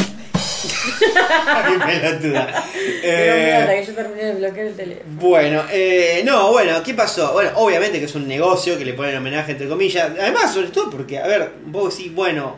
[1.00, 2.64] ¡Qué pelotuda!
[2.74, 5.06] Pero Eh, mira, que yo terminé de bloquear el teléfono.
[5.20, 7.34] bueno, eh, no, bueno, ¿qué pasó?
[7.34, 10.12] Bueno, obviamente que es un negocio que le ponen homenaje entre comillas.
[10.20, 12.58] Además, sobre todo porque, a ver, vos decís, bueno,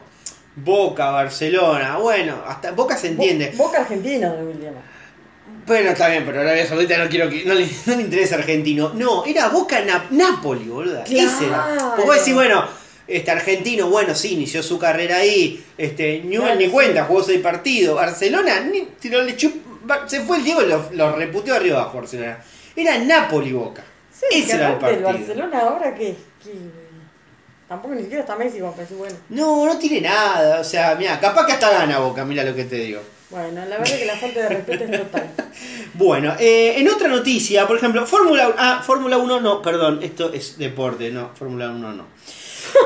[0.56, 3.52] Boca, Barcelona, bueno, hasta Boca se entiende.
[3.56, 4.74] Bo- Boca Argentina, de William.
[5.67, 7.43] Bueno, está bien, pero Arabia Saudita no quiero que.
[7.45, 8.93] No le, no le interesa argentino.
[8.95, 11.03] No, era Boca Nap- Napoli, boludo.
[11.03, 11.93] Claro.
[11.95, 12.65] Porque vos decís, bueno,
[13.08, 15.63] este argentino, bueno, sí, inició su carrera ahí.
[15.77, 16.71] Este, Newell Claro, ni sí.
[16.71, 17.95] cuenta, jugó seis partidos.
[17.97, 21.82] Barcelona, ni, tiró- le chup- va- se fue el Diego y lo, lo reputeó arriba
[21.82, 22.38] abajo Barcelona.
[22.75, 23.84] Era Napoli Boca.
[24.12, 25.03] Sí, Ese era el partido.
[25.03, 26.15] Barcelona ahora que,
[27.67, 29.15] tampoco ni siquiera está Messi decir, bueno.
[29.30, 30.62] No, no tiene nada.
[30.62, 33.01] O sea, mira, capaz que hasta gana Boca, mira lo que te digo.
[33.30, 35.30] Bueno, la verdad que la falta de respeto es total.
[35.96, 40.58] Bueno, eh, en otra noticia, por ejemplo, Fórmula Ah, Fórmula 1 no, perdón, esto es
[40.58, 42.06] deporte, no, Fórmula 1 no.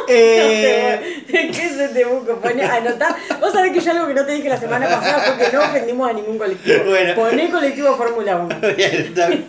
[0.08, 2.38] Eh, ¿Qué se te busco?
[2.39, 3.15] Poné, anotá.
[3.39, 5.63] Vos sabés que yo algo que no te dije la semana pasada fue que no
[5.63, 6.84] ofendimos a ningún colectivo.
[6.86, 7.15] Bueno.
[7.15, 8.60] Poné colectivo Fórmula 1.
[8.62, 9.44] voy a anotar-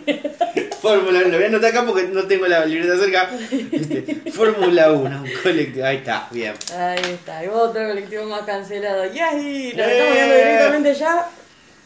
[0.81, 3.29] Fórmula 1, lo voy a anotar acá porque no tengo la libreta cerca.
[3.71, 6.53] Este, Fórmula 1, un colectivo, ahí está, bien.
[6.77, 7.43] Ahí está.
[7.43, 9.05] Y otro colectivo más cancelado.
[9.05, 9.73] ¡Yay!
[9.73, 9.91] Lo Eh.
[9.91, 11.29] estamos viendo directamente ya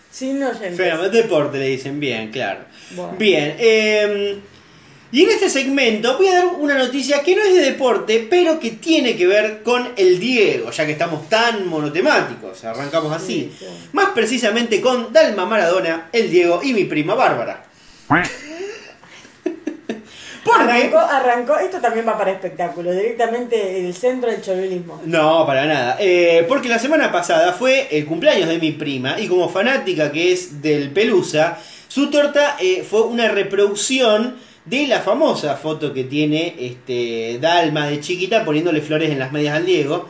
[0.09, 0.77] sin oyentes.
[0.77, 2.61] Fenómeno, deporte le dicen, bien, claro.
[2.91, 3.13] Bueno.
[3.19, 4.39] Bien, eh,
[5.09, 8.59] y en este segmento voy a dar una noticia que no es de deporte, pero
[8.59, 12.65] que tiene que ver con el Diego, ya que estamos tan monotemáticos.
[12.65, 13.53] Arrancamos así.
[13.57, 13.89] Sí, sí.
[13.93, 17.63] Más precisamente con Dalma Maradona, el Diego y mi prima Bárbara.
[20.43, 20.63] Porque...
[20.63, 21.57] Arrancó, arrancó.
[21.57, 22.91] Esto también va para espectáculo.
[22.91, 25.01] Directamente el centro del chauvinismo.
[25.05, 25.97] No, para nada.
[25.99, 30.31] Eh, porque la semana pasada fue el cumpleaños de mi prima y como fanática que
[30.31, 31.57] es del Pelusa,
[31.89, 34.37] su torta eh, fue una reproducción
[34.69, 39.55] de la famosa foto que tiene este Dalma de chiquita poniéndole flores en las medias
[39.55, 40.09] al Diego.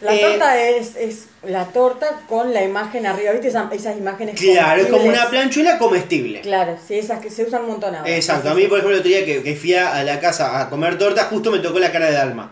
[0.00, 3.32] La Eh, torta es, es la torta con la imagen arriba.
[3.32, 4.40] ¿Viste esas, esas imágenes?
[4.40, 6.40] Claro, es como una planchuela comestible.
[6.40, 8.10] Claro, sí, esas que se usan un montón ahora.
[8.10, 10.70] Exacto, a mí por ejemplo el otro día que, que fui a la casa a
[10.70, 12.50] comer torta, justo me tocó la cara de Dalma.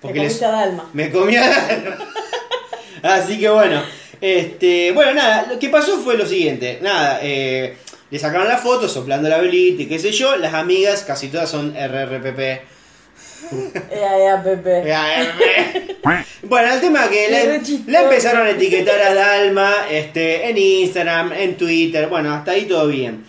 [0.00, 0.90] Te les- a Dalma.
[0.92, 1.98] Me comía Dalma.
[3.02, 3.82] Así que bueno,
[4.20, 7.76] este, bueno, nada, lo que pasó fue lo siguiente, nada, eh,
[8.12, 11.48] le sacaron la foto soplando la velita y qué sé yo, las amigas casi todas
[11.48, 12.38] son RRPP.
[13.90, 14.94] Ea, ea, Pepe.
[16.42, 17.30] Bueno, el tema que
[17.86, 22.88] la empezaron a etiquetar a Dalma este, en Instagram, en Twitter, bueno, hasta ahí todo
[22.88, 23.24] bien.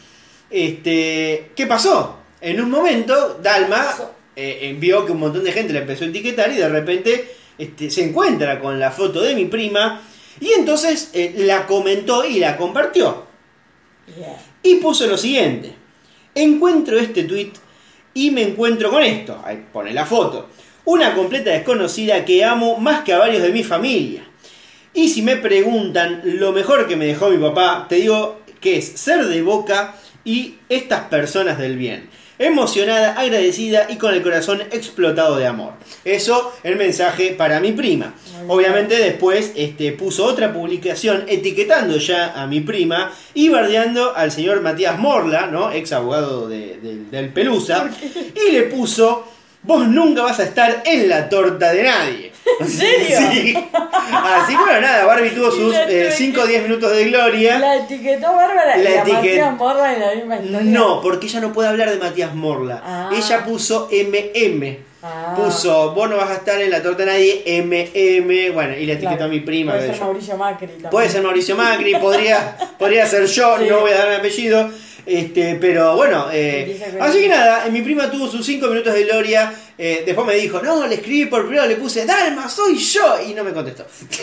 [0.49, 2.17] Este, ¿Qué pasó?
[2.41, 3.85] En un momento, Dalma
[4.35, 7.35] eh, eh, vio que un montón de gente la empezó a etiquetar y de repente
[7.57, 10.01] este, se encuentra con la foto de mi prima
[10.41, 13.27] y entonces eh, la comentó y la compartió.
[14.17, 14.52] Yeah.
[14.63, 15.75] Y puso lo siguiente.
[16.33, 17.51] Encuentro este tweet
[18.13, 19.41] y me encuentro con esto.
[19.43, 20.49] Ahí pone la foto.
[20.85, 24.23] Una completa desconocida que amo más que a varios de mi familia.
[24.93, 28.85] Y si me preguntan lo mejor que me dejó mi papá, te digo que es
[28.85, 32.09] ser de boca y estas personas del bien.
[32.39, 35.73] Emocionada, agradecida y con el corazón explotado de amor.
[36.03, 38.13] Eso el mensaje para mi prima.
[38.47, 44.61] Obviamente después este, puso otra publicación etiquetando ya a mi prima y bardeando al señor
[44.61, 45.71] Matías Morla, ¿no?
[45.71, 47.89] ex abogado de- del- del Pelusa,
[48.47, 49.25] y le puso,
[49.63, 52.31] vos nunca vas a estar en la torta de nadie.
[52.59, 53.17] ¿En serio?
[53.33, 53.57] Sí.
[54.11, 57.57] Así bueno, nada, Barbie tuvo sus La tuve 5 o que- 10 minutos de gloria.
[57.59, 60.61] La etiquetó Bárbara y La la etiquet- Matías Morla en la misma historia.
[60.63, 62.81] No, porque ella no puede hablar de Matías Morla.
[62.85, 63.09] Ah.
[63.15, 64.77] Ella puso MM.
[65.01, 65.33] Ah.
[65.37, 68.51] Puso, vos no vas a estar en la torta de nadie, MM.
[68.53, 69.25] Bueno, y le etiquetó Claro.
[69.25, 69.73] a mi prima.
[69.73, 70.03] Puede ser yo.
[70.05, 70.89] Mauricio Macri también.
[70.89, 73.65] Puede ser Mauricio Macri, podría, podría ser yo, Sí.
[73.69, 74.69] no voy a dar mi apellido.
[75.05, 79.53] Este, pero bueno, eh, así que nada, mi prima tuvo sus 5 minutos de gloria.
[79.77, 83.17] eh, después me dijo, no, le escribí por primero, le puse, Dalma, soy yo.
[83.27, 83.85] Y no me contestó.
[84.09, 84.21] Sí,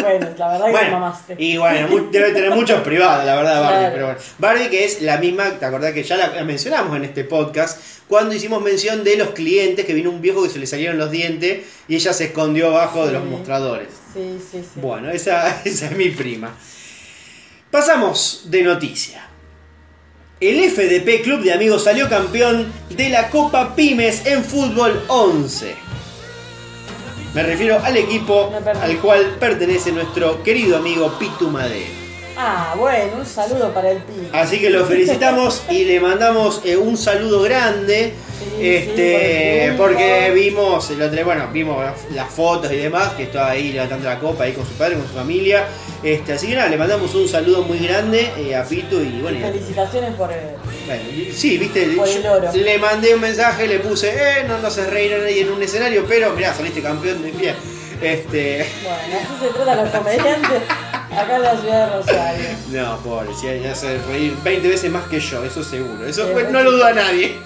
[0.00, 1.34] bueno, la verdad que Bueno, mamaste.
[1.38, 3.78] y bueno, debe tener muchos privados, la verdad, Barbie.
[3.78, 3.92] Claro.
[3.94, 7.24] Pero bueno, Barbie, que es la misma, te acordás que ya la mencionamos en este
[7.24, 10.96] podcast, cuando hicimos mención de los clientes, que vino un viejo que se le salieron
[10.96, 13.88] los dientes y ella se escondió abajo de los mostradores.
[14.14, 14.80] Sí, sí, sí.
[14.80, 16.54] Bueno, esa, esa es mi prima.
[17.70, 19.28] Pasamos de noticia.
[20.40, 25.74] El FDP Club de Amigos salió campeón de la Copa Pymes en Fútbol 11.
[27.34, 32.07] Me refiero al equipo al cual pertenece nuestro querido amigo Pitu Madero.
[32.40, 34.28] Ah, bueno, un saludo para el pi.
[34.32, 38.12] Así que lo felicitamos y le mandamos eh, un saludo grande.
[38.38, 43.50] Sí, este, sí, porque vimos el otro, bueno, vimos las fotos y demás, que estaba
[43.50, 45.64] ahí levantando la copa ahí con su padre, con su familia.
[46.04, 49.38] Este, así que nada, le mandamos un saludo muy grande eh, a Pitu y bueno,
[49.38, 50.38] y Felicitaciones por el...
[50.86, 51.02] bueno,
[51.34, 52.52] sí, viste, Por el yo oro.
[52.52, 55.60] le mandé un mensaje, le puse, eh, no nos hace reír a nadie en un
[55.60, 57.54] escenario, pero mirá, saliste campeón de pie.
[58.00, 60.62] Este, Bueno, así se trata los comediantes
[61.10, 62.48] acá en la ciudad de Rosario.
[62.70, 66.06] no, pobre, si hace reír 20 veces más que yo, eso seguro.
[66.06, 67.36] Eso pues, no lo duda nadie.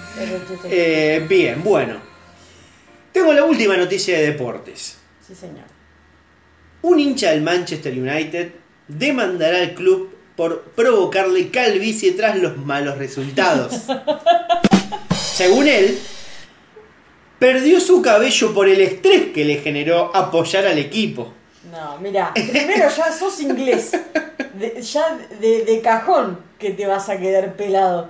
[0.65, 1.97] Eh, bien, bueno.
[3.11, 4.97] Tengo la última noticia de deportes.
[5.25, 5.65] Sí, señor.
[6.81, 8.51] Un hincha del Manchester United
[8.87, 13.73] demandará al club por provocarle calvicie tras los malos resultados.
[15.35, 15.97] Según él,
[17.39, 21.33] perdió su cabello por el estrés que le generó apoyar al equipo.
[21.71, 23.91] No, mira, primero ya sos inglés.
[24.53, 28.09] De- ya de, de cajón que te vas a quedar pelado.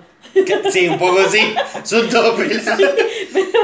[0.72, 1.54] Sí, un poco sí.
[1.84, 2.82] Son todos pelados.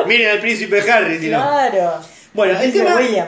[0.07, 1.37] Miren al príncipe Harry, si no.
[1.41, 1.99] Claro.
[2.33, 3.27] Bueno, el príncipe tema- William.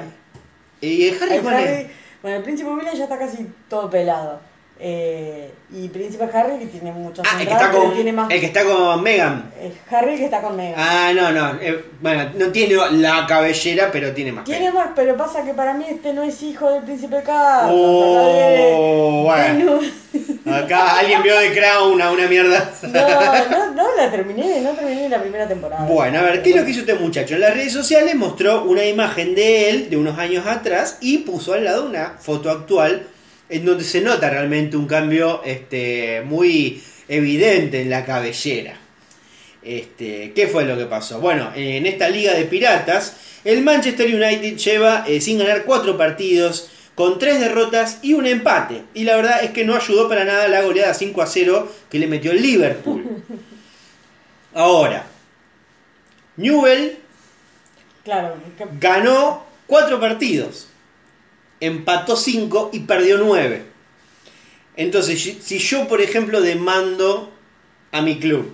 [0.81, 1.87] ¿Y el Harry El cuál es?
[2.21, 4.39] Bueno, el príncipe William ya está casi todo pelado.
[4.83, 8.31] Eh, y príncipe Harry que tiene muchos Ah, el que está con, tiene más.
[8.31, 9.51] el que está con Megan.
[9.91, 10.73] Harry que está con Meghan.
[10.75, 11.61] Ah, no, no.
[11.61, 14.43] eh, bueno, no tiene la cabellera, pero tiene más.
[14.43, 14.79] Tiene pelo.
[14.79, 17.71] más, pero pasa que para mí este no es hijo del príncipe Carlos.
[17.75, 19.79] Oh, bueno.
[20.51, 22.71] Acá alguien vio de Crown a una mierda.
[22.81, 25.85] No, no, no la terminé, no terminé la primera temporada.
[25.85, 27.35] Bueno, a ver, ¿qué es lo que hizo este muchacho?
[27.35, 31.53] En las redes sociales mostró una imagen de él de unos años atrás y puso
[31.53, 33.07] al lado una foto actual
[33.51, 38.75] en donde se nota realmente un cambio este, muy evidente en la cabellera.
[39.61, 41.19] Este, ¿Qué fue lo que pasó?
[41.19, 46.69] Bueno, en esta liga de piratas, el Manchester United lleva eh, sin ganar cuatro partidos,
[46.95, 48.83] con tres derrotas y un empate.
[48.93, 51.99] Y la verdad es que no ayudó para nada la goleada 5 a 0 que
[51.99, 53.23] le metió el Liverpool.
[54.53, 55.05] Ahora,
[56.37, 56.97] Newell
[58.03, 60.67] Claro, que- ganó cuatro partidos,
[61.61, 63.63] empató cinco y perdió nueve.
[64.75, 67.31] Entonces, si- yo, por ejemplo, demando
[67.91, 68.53] a mi club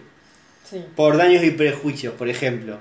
[0.70, 0.84] sí.
[0.96, 2.80] por daños y prejuicios, por ejemplo,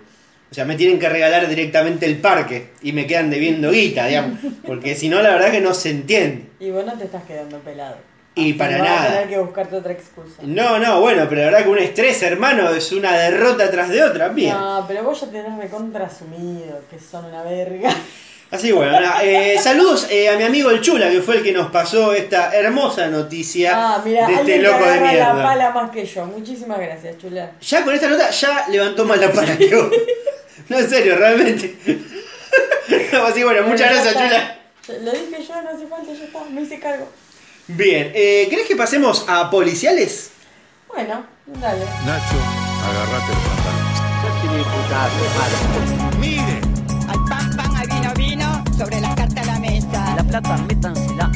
[0.50, 4.38] o sea, me tienen que regalar directamente el parque y me quedan debiendo guita, digamos,
[4.66, 6.46] porque si no, la verdad que no se entiende.
[6.60, 7.96] Y vos no te estás quedando pelado.
[8.34, 9.12] Y Así para vas a nada.
[9.12, 10.42] tener que buscarte otra excusa.
[10.42, 14.02] No, no, bueno, pero la verdad que un estrés, hermano, es una derrota tras de
[14.02, 14.54] otra, bien.
[14.54, 17.90] No, pero vos ya tenés recontra asumido que son una verga.
[18.50, 21.50] Así que bueno, eh, saludos eh, a mi amigo el Chula, que fue el que
[21.52, 25.42] nos pasó esta hermosa noticia Ah, mira, de este loco de agarra la mierda.
[25.42, 26.26] pala más que yo.
[26.26, 27.50] Muchísimas gracias, chula.
[27.60, 29.90] Ya con esta nota ya levantó más la pala que vos.
[30.68, 31.76] No, en serio, realmente.
[33.12, 34.28] No, Así bueno, muchas gracias, está.
[34.28, 34.58] Chula.
[35.02, 37.08] Lo dije yo, no hace falta, ya está, me hice cargo.
[37.66, 40.30] Bien, eh, ¿querés que pasemos a policiales?
[40.86, 41.80] Bueno, dale.
[42.06, 42.36] Nacho,
[42.88, 43.86] agarrate el pantalón.
[46.20, 46.75] Mire, Al pan, pan, al
[48.14, 50.16] vino, vino, sobre las cartas a la mesa.
[50.16, 51.30] La plata, métansela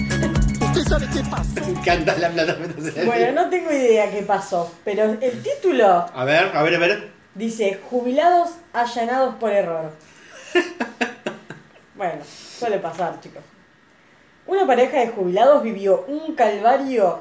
[0.60, 1.60] ¿Usted sabe qué pasa?
[1.60, 2.56] Me encanta la plata.
[2.60, 3.04] métase.
[3.04, 7.10] Bueno, no tengo idea qué pasó, pero el título A ver, a ver, a ver.
[7.34, 9.92] dice jubilados allanados por error.
[11.96, 13.42] Bueno, suele pasar, chicos.
[14.46, 17.20] Una pareja de jubilados vivió un calvario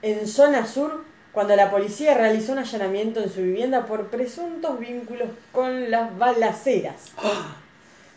[0.00, 5.28] en zona sur cuando la policía realizó un allanamiento en su vivienda por presuntos vínculos
[5.52, 7.12] con las balaceras.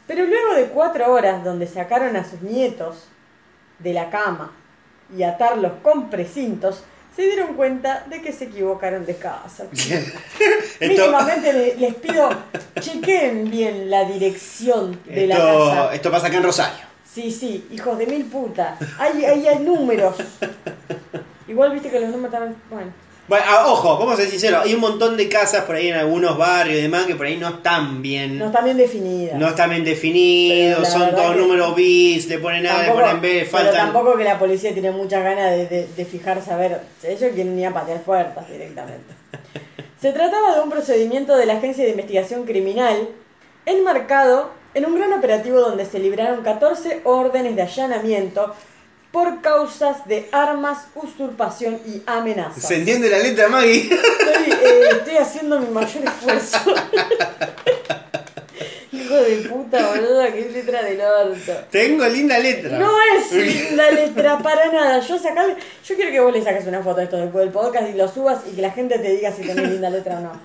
[0.07, 3.05] Pero luego de cuatro horas donde sacaron a sus nietos
[3.79, 4.51] de la cama
[5.15, 6.83] y atarlos con precintos,
[7.15, 9.65] se dieron cuenta de que se equivocaron de casa.
[10.79, 12.29] Mínimamente le- les pido,
[12.79, 15.93] chequen bien la dirección de la casa.
[15.93, 16.85] esto pasa acá en Rosario.
[17.11, 18.77] Sí, sí, hijos de mil puta.
[18.99, 20.15] Ahí, ahí hay números.
[21.47, 22.55] Igual viste que los números están.
[22.69, 22.91] Bueno.
[23.27, 25.95] Bueno, ah, ojo, vamos a ser sinceros, hay un montón de casas por ahí en
[25.95, 28.39] algunos barrios y demás que por ahí no están bien.
[28.39, 29.37] No está bien definida.
[29.37, 33.29] No están bien definidos, Pero son todos números bis, le ponen A, le ponen B,
[33.39, 33.73] pero faltan.
[33.91, 36.79] tampoco que la policía tiene muchas ganas de, de- de fijarse a ver.
[37.03, 39.13] Ellos quieren ir a patear puertas directamente.
[40.01, 43.09] Se trataba de un procedimiento de la Agencia de Investigación Criminal
[43.65, 48.53] enmarcado en un gran operativo donde se libraron 14 órdenes de allanamiento
[49.17, 52.67] por causas de armas, usurpación y amenazas.
[52.67, 53.89] ¿Se entiende la letra, Maggie?
[53.91, 56.59] Estoy, eh, estoy haciendo mi mayor esfuerzo.
[58.91, 61.51] Hijo de puta, boluda, que letra del orto.
[61.71, 62.77] Tengo linda letra.
[62.77, 64.99] No es linda letra para nada.
[64.99, 67.89] Yo sacarle, yo quiero que vos le saques una foto de esto después del podcast
[67.89, 70.39] y lo subas y que la gente te diga si tenés linda letra o no.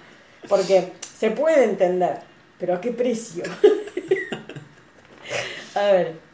[0.49, 2.21] Porque se puede entender,
[2.59, 3.45] pero ¿a qué precio?
[5.75, 6.32] a ver.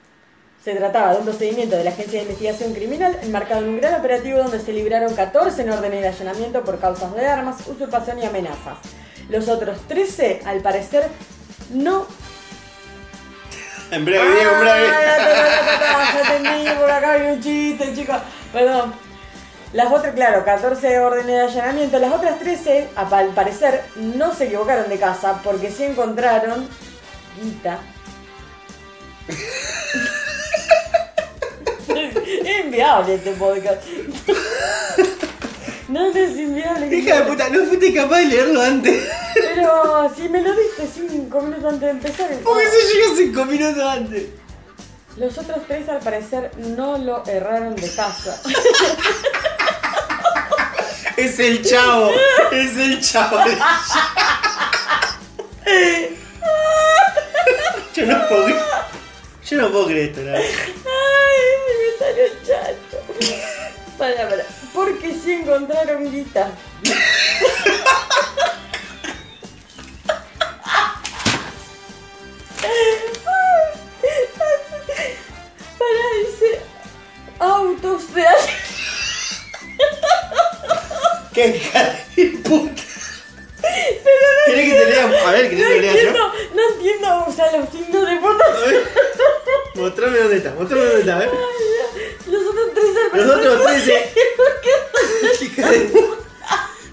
[0.69, 3.95] Se trataba de un procedimiento de la Agencia de Investigación Criminal enmarcado en un gran
[3.99, 8.27] operativo donde se libraron 14 en órdenes de allanamiento por causas de armas, usurpación y
[8.27, 8.77] amenazas.
[9.31, 11.09] Los otros 13, al parecer,
[11.71, 12.07] no
[13.91, 14.89] En breve, Diego, en breve.
[14.91, 18.19] Ah, ya, entendí, por acá hay un chiste, chicos.
[18.53, 18.93] Perdón.
[19.73, 21.99] Las otras, claro, 14 órdenes de allanamiento.
[21.99, 26.69] Las otras 13, a- al parecer, no se equivocaron de casa porque sí encontraron
[27.43, 27.79] guita.
[31.89, 33.83] es inviable este podcast.
[35.89, 36.95] No es inviable.
[36.95, 39.09] Hija de puta, no fuiste capaz de leerlo antes.
[39.35, 42.31] Pero si me lo diste 5 minutos antes de empezar.
[42.41, 44.27] ¿Por qué se llegó cinco minutos antes?
[45.17, 48.41] Los otros tres al parecer no lo erraron de casa.
[51.17, 52.13] Es el chavo,
[52.53, 53.39] es el chavo.
[57.93, 58.63] Yo no creer.
[59.51, 60.41] Yo no puedo creer esto, verdad.
[60.43, 62.99] Ay, me salió chato.
[63.97, 64.45] Para, para.
[64.75, 66.51] Porque si encontraron guita.
[75.79, 76.61] Para, dice.
[77.39, 78.25] Autos de.
[81.33, 82.83] ¡Qué hija de puta!
[84.47, 85.05] ¿Querés que te lea?
[85.27, 85.99] A ver, ¿querés No que te lea yo?
[85.99, 88.83] entiendo, no entiendo, o sea, los signos de votación.
[89.75, 91.31] Mostrame dónde está, mostrame dónde está, a ver.
[92.27, 93.87] Los otros tres al Los parecer otros no 13.
[93.87, 94.13] sé
[95.45, 96.17] Hija de puta.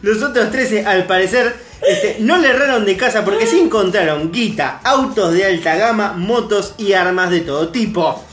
[0.01, 4.79] Los otros 13, al parecer, este, no le erraron de casa porque se encontraron guita,
[4.83, 8.23] autos de alta gama, motos y armas de todo tipo.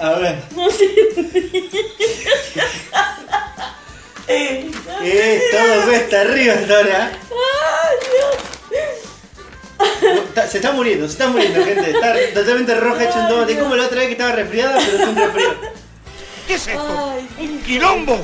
[0.00, 0.42] A ver.
[4.26, 4.70] Eh,
[5.52, 7.12] todo cuesta arriba ahora.
[10.28, 11.90] Está- Se está muriendo, se está muriendo, gente.
[11.90, 13.58] Está totalmente roja, hecha un tomate.
[13.58, 15.54] Como la otra vez que estaba resfriada, pero es un resfriado.
[16.46, 17.12] ¿Qué es esto?
[17.16, 18.18] Ay, ¡Un quilombo!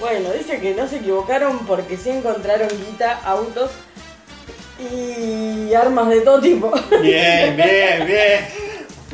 [0.00, 3.70] Bueno, dice que no se equivocaron porque sí encontraron guita, autos
[4.80, 6.72] y armas de todo tipo.
[7.00, 8.63] Bien, bien, bien.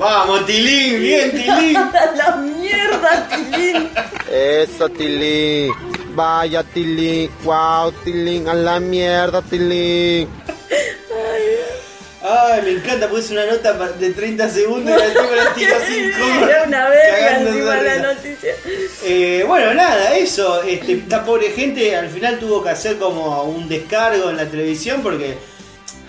[0.00, 1.76] Vamos, Tilín, bien, Tilín.
[1.76, 3.90] ¡A la mierda, Tilín!
[4.32, 5.70] Eso, Tilín.
[6.14, 7.30] Vaya, Tilín.
[7.44, 8.48] Wow, Tilín.
[8.48, 10.26] A la mierda, Tilín.
[12.22, 16.10] Ay, me encanta, es una nota de 30 segundos y la tipo la tiro así
[16.18, 16.46] como.
[16.48, 18.54] Era una verga encima la noticia.
[19.04, 20.62] Eh, bueno, nada, eso.
[20.62, 25.02] Este, esta pobre gente al final tuvo que hacer como un descargo en la televisión
[25.02, 25.36] porque,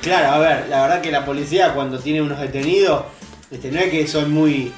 [0.02, 3.04] claro, a ver, la verdad que la policía cuando tiene unos detenidos,
[3.52, 4.72] este, no es que son muy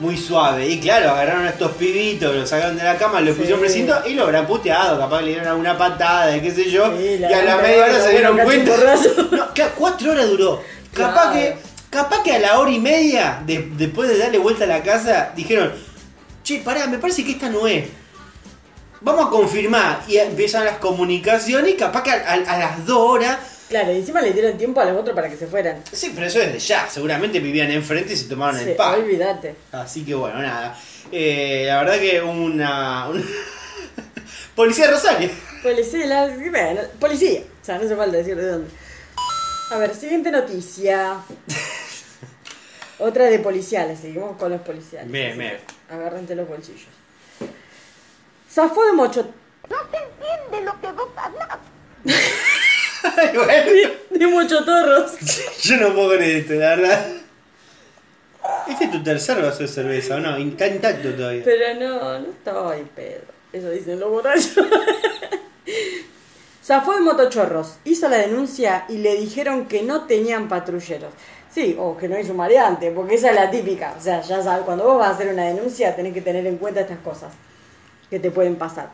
[0.00, 0.68] muy suaves.
[0.72, 3.38] Y claro, agarraron a estos pibitos, los sacaron de la cama, los Sí.
[3.40, 4.98] pusieron precinto y lo habrán puteado.
[4.98, 6.96] Capaz le dieron alguna patada, qué sé yo.
[6.98, 8.72] Sí, y a la media hora se dieron cuenta.
[9.30, 10.62] No, cuatro horas duró.
[10.92, 11.56] Capaz que,
[11.90, 15.30] capaz que a la hora y media, de- después de darle vuelta a la casa,
[15.36, 15.72] dijeron,
[16.42, 17.84] che, pará, me parece que esta no es.
[19.00, 20.00] Vamos a confirmar.
[20.08, 23.38] Y empiezan las comunicaciones y capaz que a, a- a las dos horas.
[23.68, 25.82] Claro, y encima le dieron tiempo a los otros para que se fueran.
[25.90, 26.88] Sí, pero eso desde ya.
[26.88, 29.00] Seguramente vivían enfrente y se tomaron Sí, el pan.
[29.00, 29.54] olvídate.
[29.72, 30.78] Así que bueno, nada.
[31.10, 33.08] Eh, la verdad que una.
[33.08, 33.22] una-
[34.54, 35.30] Policía de Rosario.
[35.62, 37.40] Policía, la- bueno, policía.
[37.60, 38.70] O sea, no hace falta decir de dónde.
[39.70, 41.16] A ver, siguiente noticia.
[42.98, 45.10] Otra de policiales, seguimos con los policiales.
[45.10, 45.58] Bien, bien.
[45.88, 46.86] que Agárrense los bolsillos.
[48.50, 49.32] Zafó de mocho.
[49.68, 50.00] Ay,
[53.34, 55.12] bueno, De mochotorros.
[55.62, 57.06] yo no puedo creer esto, la verdad.
[58.68, 60.36] Este es tu tercer vaso de cerveza, ¿o no?
[60.36, 61.42] Está intacto todavía.
[61.44, 63.22] Pero no, no estaba ahí pedo.
[63.52, 64.56] Eso dicen los borrachos.
[66.64, 71.12] Zafó de motochorros, hizo la denuncia y le dijeron que no tenían patrulleros.
[71.50, 73.94] Sí, o que no es un variante, porque esa es la típica.
[73.98, 76.56] O sea, ya sabes, cuando vos vas a hacer una denuncia tenés que tener en
[76.56, 77.32] cuenta estas cosas
[78.08, 78.88] que te pueden pasar.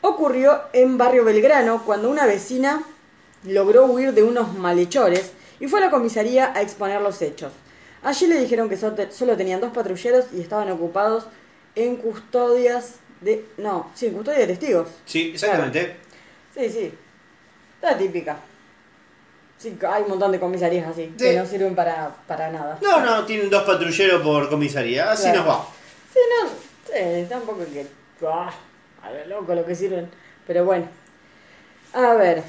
[0.00, 2.82] Ocurrió en Barrio Belgrano cuando una vecina
[3.46, 7.52] logró huir de unos malhechores y fue a la comisaría a exponer los hechos.
[8.02, 11.26] Allí le dijeron que so- solo tenían dos patrulleros y estaban ocupados
[11.74, 13.44] en custodias de...
[13.56, 14.88] No, sí, en custodia de testigos.
[15.06, 15.96] Sí, exactamente.
[16.54, 16.94] Sí, sí.
[17.82, 18.36] La típica.
[19.58, 21.24] Sí, hay un montón de comisarías así, Sí.
[21.24, 22.78] que no sirven para, para nada.
[22.82, 25.10] No, no, tienen dos patrulleros por comisaría.
[25.10, 25.38] Así Claro.
[25.40, 25.66] nos va.
[26.12, 26.48] Sí, no,
[26.86, 27.86] sí, tampoco que...
[28.26, 28.52] Ah,
[29.02, 30.08] a lo loco lo que sirven.
[30.46, 30.86] Pero bueno.
[31.94, 32.42] A ver.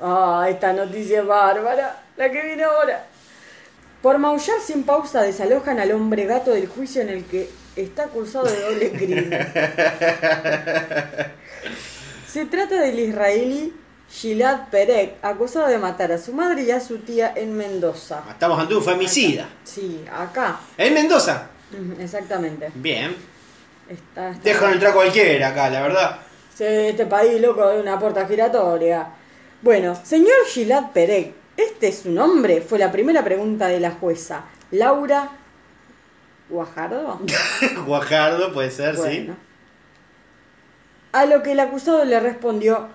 [0.00, 2.02] Ah, esta noticia es bárbara.
[2.16, 3.06] La que viene ahora.
[4.02, 8.46] Por maullar sin pausa desalojan al hombre gato del juicio en el que está acusado
[8.46, 9.30] de doble crimen.
[12.28, 13.72] Se trata del israelí
[14.10, 18.22] Gilad Perek, acusado de matar a su madre y a su tía en Mendoza.
[18.30, 19.48] Estamos ante un femicida.
[19.64, 20.60] Sí, acá.
[20.78, 21.48] ¿En Mendoza?
[21.98, 22.70] Exactamente.
[22.74, 23.16] Bien.
[23.88, 26.18] Está, está- Dejan entrar cualquiera acá, la verdad.
[26.54, 29.08] Sí, este país, loco, es una puerta giratoria.
[29.66, 32.60] Bueno, señor Gilad Perek, ¿este es su nombre?
[32.60, 34.44] Fue la primera pregunta de la jueza.
[34.70, 35.28] Laura
[36.48, 37.18] Guajardo.
[37.84, 39.34] Guajardo puede ser, Bueno.
[41.10, 42.86] A lo que el acusado le respondió.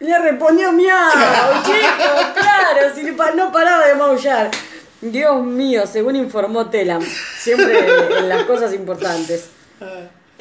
[0.00, 3.02] Le respondió miau, chicos, claro, si
[3.36, 4.50] no paraba de maullar.
[5.02, 9.50] Dios mío, según informó Telam, siempre en las cosas importantes.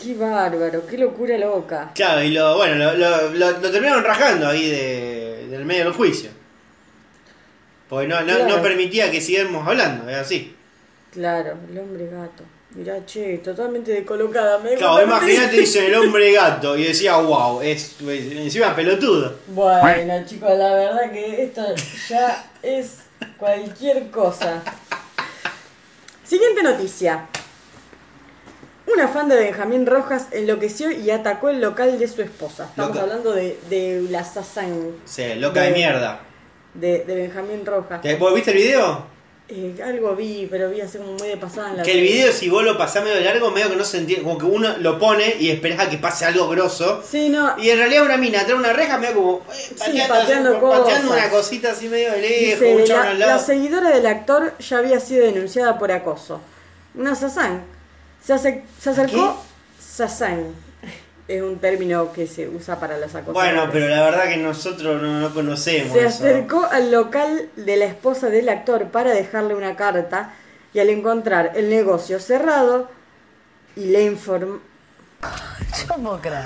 [0.01, 1.91] Qué bárbaro, qué locura loca.
[1.95, 5.93] Claro, y lo, bueno, lo, lo- lo- lo terminaron rajando ahí de, del medio del
[5.93, 6.29] juicio.
[7.89, 8.57] Porque no, no, Claro.
[8.57, 10.55] no permitía que sigamos hablando, es así.
[11.11, 12.43] Claro, el hombre gato.
[12.71, 14.59] Mirá, che, totalmente descolocada.
[14.59, 19.37] Me Claro, imagínate, dice el hombre gato y decía, wow, es pues, encima pelotudo.
[19.47, 21.63] Bueno, chicos, la verdad que esto
[22.09, 22.97] ya es
[23.37, 24.61] cualquier cosa.
[26.23, 27.25] Siguiente noticia.
[28.93, 32.65] Una fan de Benjamín Rojas enloqueció y atacó el local de su esposa.
[32.69, 33.01] Estamos Loca.
[33.03, 34.91] hablando de, de la Sazán.
[35.05, 36.19] Sí, loca de, De- mierda.
[36.73, 38.01] De, de Benjamín Rojas.
[38.01, 39.17] ¿Que- ¿Vos viste el video?
[39.49, 42.31] Eh, algo vi, pero vi hace como muy de pasada en la Que el video,
[42.33, 44.23] si vos lo pasás medio largo, medio que no se entiende.
[44.23, 47.01] Como que uno lo pone y esperás a que pase algo grosso.
[47.09, 47.55] Sí, no.
[47.57, 49.37] Y en realidad una mina de una reja, medio como.
[49.37, 53.03] eh, Sí, pateando, pateando así, pateando una cosita así medio de lejos, Dice, un la,
[53.11, 53.39] al la lado.
[53.45, 56.39] seguidora del actor ya había sido denunciada por acoso.
[56.95, 57.63] Una Sazán.
[58.27, 59.41] Se, ace- se acercó.
[59.79, 60.47] Sazán.
[61.29, 63.53] Es un término que se usa para los acosadores.
[63.53, 65.93] Bueno, pero la verdad que nosotros no, no conocemos.
[65.93, 66.09] Se eso.
[66.09, 70.33] acercó al local de la esposa del actor para dejarle una carta
[70.73, 72.89] y al encontrar el negocio cerrado
[73.77, 74.59] y le informó...
[75.87, 76.45] ¿Cómo crees?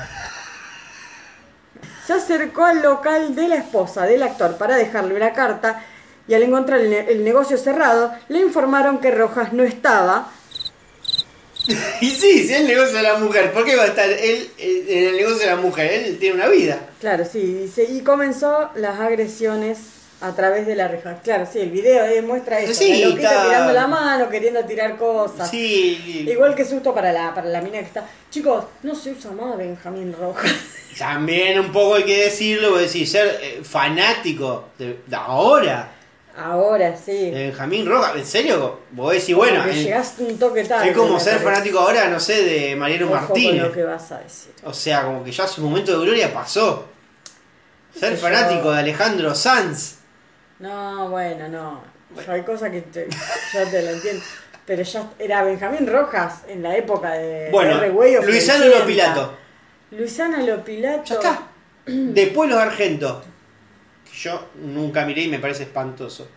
[2.06, 5.84] Se acercó al local de la esposa del actor para dejarle una carta
[6.28, 10.30] y al encontrar el, ne- el negocio cerrado le informaron que Rojas no estaba
[12.02, 14.50] Y sí, si es el negocio de la mujer, ¿por qué va a estar él
[14.58, 15.92] eh, en el negocio de la mujer?
[16.06, 16.80] Él tiene una vida.
[17.00, 19.78] Claro, sí, dice, y comenzó las agresiones
[20.22, 21.20] a través de la reja.
[21.24, 25.50] Claro, sí, el video eh, muestra eso, Sí, está- tirando la mano, queriendo tirar cosas.
[25.50, 28.06] Sí, Igual que susto para la, para la mina que está.
[28.30, 30.52] Chicos, no se usa más Benjamín Rojas.
[30.98, 35.92] también un poco hay que decirlo, voy a decir, ser eh, fanático de, de ahora,
[36.44, 37.32] Ahora sí.
[37.32, 38.80] de Benjamín Rojas, ¿en serio?
[38.92, 40.90] Vos decís, bueno, Como que en- llegaste un toque tarde.
[40.90, 41.46] es como ser parece.
[41.52, 43.64] fanático ahora, no sé, de Mariano Ojo con Martínez.
[43.64, 44.52] lo que vas a decir.
[44.64, 46.88] O sea, como que ya su momento de gloria pasó.
[47.98, 48.22] Ser yo.
[48.22, 49.96] fanático de Alejandro Sanz.
[50.60, 51.82] No, bueno, no.
[52.28, 53.08] Hay cosas que te-
[53.54, 54.24] yo te lo entiendo.
[54.66, 58.22] Pero ya era Benjamín Rojas en la época de Bueno, R.
[58.24, 58.66] Luisano.
[58.66, 59.34] Lopilato.
[59.92, 61.04] Luisana Lopilato.
[61.06, 61.42] Ya está.
[61.86, 63.24] Después los Argentos.
[64.22, 66.28] Yo nunca miré y me parece espantoso.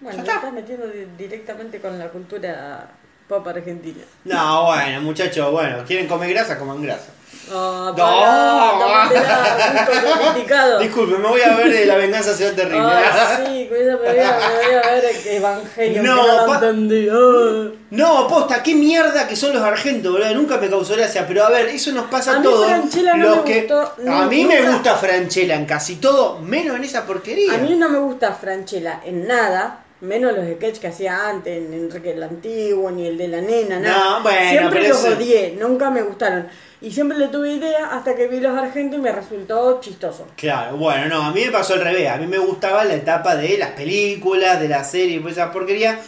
[0.00, 0.36] Bueno, te está.
[0.36, 2.90] estás metiendo di- directamente con la cultura
[3.28, 4.02] pop argentina.
[4.24, 7.12] No, bueno, muchachos, bueno, quieren comer grasa, coman grasa.
[7.52, 10.00] Ah, No.
[10.00, 10.78] sofisticado.
[10.80, 12.78] Disculpe, me voy a ver de la venganza será terrible.
[12.80, 17.08] Ah, sí, con esa me voy a, me voy a ver Evangelio No, no entendí.
[17.10, 17.68] Ah.
[17.90, 20.32] No, posta, qué mierda que son los argentos, boludo.
[20.34, 21.26] Nunca me causó gracia.
[21.26, 22.66] Pero a ver, eso nos pasa A a mí todos.
[22.66, 23.58] Franchella no los me que...
[23.62, 27.54] gustó, a no, mí me gusta Franchella en casi todo, menos en esa porquería.
[27.54, 31.72] A mí no me gusta Franchella en nada, menos los sketches que hacía antes, en
[31.74, 34.18] Enrique el Antiguo, ni el de la nena, nada.
[34.18, 36.46] No, bueno, siempre los odié, nunca me gustaron.
[36.82, 40.26] Y siempre le tuve idea hasta que vi los argentos y me resultó chistoso.
[40.34, 42.08] Claro, bueno, no, a mí me pasó al revés.
[42.08, 46.00] A mí me gustaba la etapa de las películas, de las series, pues esa porquería.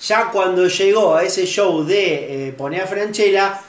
[0.00, 3.60] Ya cuando llegó a ese show de eh, a Franchella,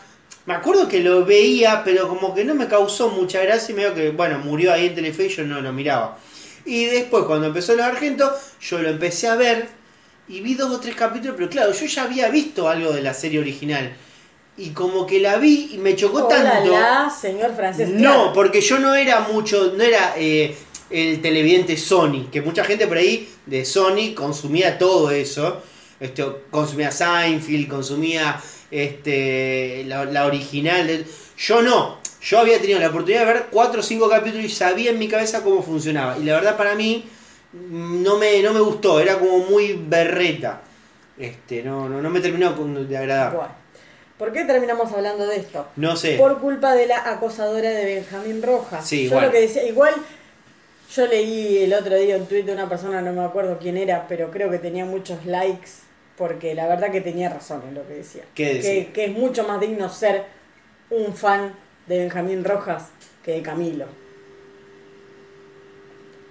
[0.48, 3.94] me acuerdo que lo veía, pero como que no me causó mucha gracia y medio
[3.94, 6.18] que, bueno, murió ahí en Telefe y yo no lo miraba.
[6.66, 9.68] Y después, cuando empezó Los Argentos, yo lo empecé a ver
[10.28, 13.14] y vi dos o tres capítulos, pero claro, yo ya había visto algo de la
[13.14, 13.96] serie original.
[14.56, 16.72] Y como que la vi y me chocó Hola, tanto.
[16.72, 17.90] la, señor francés.
[17.90, 20.56] No, porque yo no era mucho, no era eh,
[20.92, 25.62] el televidente Sony, que mucha gente por ahí de Sony consumía todo eso.
[26.00, 28.40] Esto, consumía Seinfeld, consumía
[28.70, 31.06] este, la, la original.
[31.38, 34.92] Yo no, yo había tenido la oportunidad de ver cuatro o cinco capítulos y sabía
[34.92, 36.18] en mi cabeza cómo funcionaba.
[36.18, 37.06] Y la verdad para mí
[37.54, 40.62] no me, no me gustó, era como muy berreta.
[41.18, 43.34] Este, no, no, no me terminó de agradar.
[43.34, 43.63] Bueno,
[44.18, 45.68] ¿Por qué terminamos hablando de esto?
[45.76, 46.18] No sé.
[46.18, 48.88] Por culpa de la acosadora de Benjamín Rojas.
[48.88, 49.94] Sí, yo lo que decía, igual
[50.94, 54.08] yo leí el otro día un tuit de una persona, no me acuerdo quién era,
[54.08, 55.70] pero creo que tenía muchos likes,
[56.18, 58.24] porque la verdad que tenía razón en lo que decía.
[58.36, 58.72] ¿Qué decía?
[58.72, 60.26] Que, que es mucho más digno ser
[60.92, 61.56] un fan
[61.88, 62.90] de Benjamín Rojas
[63.24, 63.88] que de Camilo.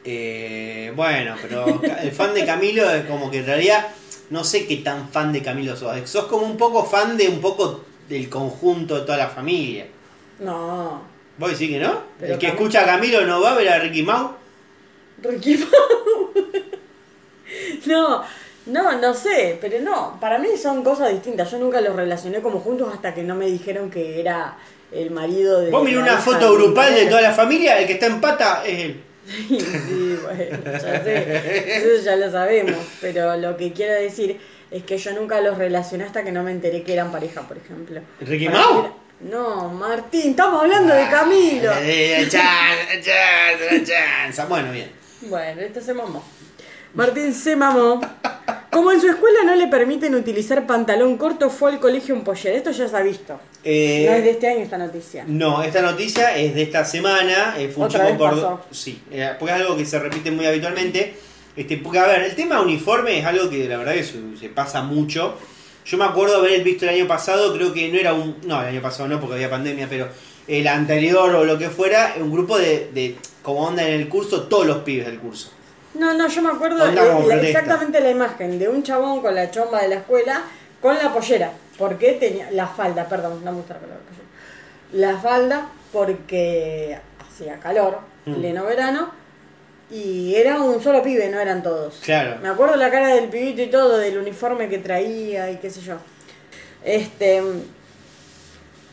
[0.04, 3.86] Eh, bueno, pero el fan de Camilo es como que en realidad
[4.32, 6.08] no sé qué tan fan de Camilo sos.
[6.08, 9.86] Sos como un poco fan de un poco del conjunto de toda la familia.
[10.40, 11.02] No,
[11.36, 12.02] ¿Vos decís que no?
[12.18, 14.32] Pero el que escucha a Camilo no va a ver a Ricky Mau.
[15.22, 15.68] Ricky Mau.
[17.84, 18.22] No,
[18.66, 21.50] no, no sé, pero no, para mí son cosas distintas.
[21.50, 24.56] Yo nunca los relacioné como juntos hasta que no me dijeron que era
[24.90, 25.70] el marido de.
[25.70, 28.62] Vos mirá la una foto grupal de toda la familia, el que está en pata
[28.64, 29.02] es él.
[29.48, 34.82] Sí, sí, bueno, ya sé, eso ya lo sabemos, pero lo que quiero decir es
[34.82, 38.00] que yo nunca los relacioné hasta que no me enteré que eran pareja, por ejemplo.
[38.20, 38.80] ¿Ricky Mau?
[38.80, 41.70] era- No, Martín, estamos hablando de Camilo.
[41.82, 44.48] Eh, chan, chan, chan, chan.
[44.48, 44.90] Bueno, bien.
[45.22, 46.24] Bueno, esto se mamó.
[46.94, 48.00] Martín se mamó.
[48.72, 52.56] Como en su escuela no le permiten utilizar pantalón corto, fue al colegio en pollera.
[52.56, 53.38] Esto ya se ha visto.
[53.62, 55.24] Eh, No es de este año esta noticia.
[55.26, 57.54] No, esta noticia es de esta semana.
[57.58, 58.30] eh, fue un Otra vez por.
[58.30, 58.60] pasó.
[58.70, 61.14] Sí, eh, porque es algo que se repite muy habitualmente.
[61.54, 64.48] Este, porque, a ver, el tema uniforme es algo que la verdad que se, se
[64.48, 65.36] pasa mucho.
[65.84, 68.38] Yo me acuerdo haber visto el año pasado, creo que no era un.
[68.46, 70.08] No, el año pasado no, porque había pandemia, pero
[70.48, 74.44] el anterior o lo que fuera, un grupo de, de como onda en el curso,
[74.44, 75.50] todos los pibes del curso.
[75.94, 79.50] No, no, yo me acuerdo de- la- exactamente la imagen de un chabón con la
[79.50, 80.42] chomba de la escuela
[80.80, 81.52] con la pollera.
[81.78, 82.50] Porque tenía.
[82.50, 85.12] La falda, perdón, no me gusta la palabra pollera.
[85.14, 88.34] La falda porque hacía calor, Mm.
[88.34, 89.10] pleno verano.
[89.90, 92.00] Y era un solo pibe, no eran todos.
[92.02, 92.38] Claro.
[92.40, 95.82] Me acuerdo la cara del pibito y todo, del uniforme que traía y qué sé
[95.82, 95.96] yo.
[96.82, 97.42] Este.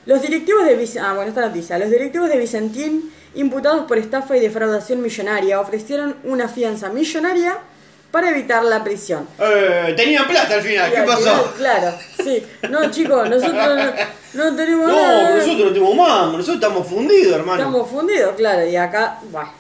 [0.06, 1.78] Los directivos de ah, bueno, esta noticia.
[1.78, 7.58] Los directivos de Vicentín, imputados por estafa y defraudación millonaria, ofrecieron una fianza millonaria
[8.12, 9.28] para evitar la prisión.
[9.40, 11.22] Eh, tenían plata al final, ¿qué pasó?
[11.22, 12.44] final, claro, sí.
[12.70, 13.54] No, chicos, nosotros
[14.34, 15.20] no, no tenemos No, nada.
[15.26, 17.60] pero nosotros no tenemos mango, nosotros estamos fundidos, hermano.
[17.62, 19.52] Estamos fundidos, claro, y acá, bah.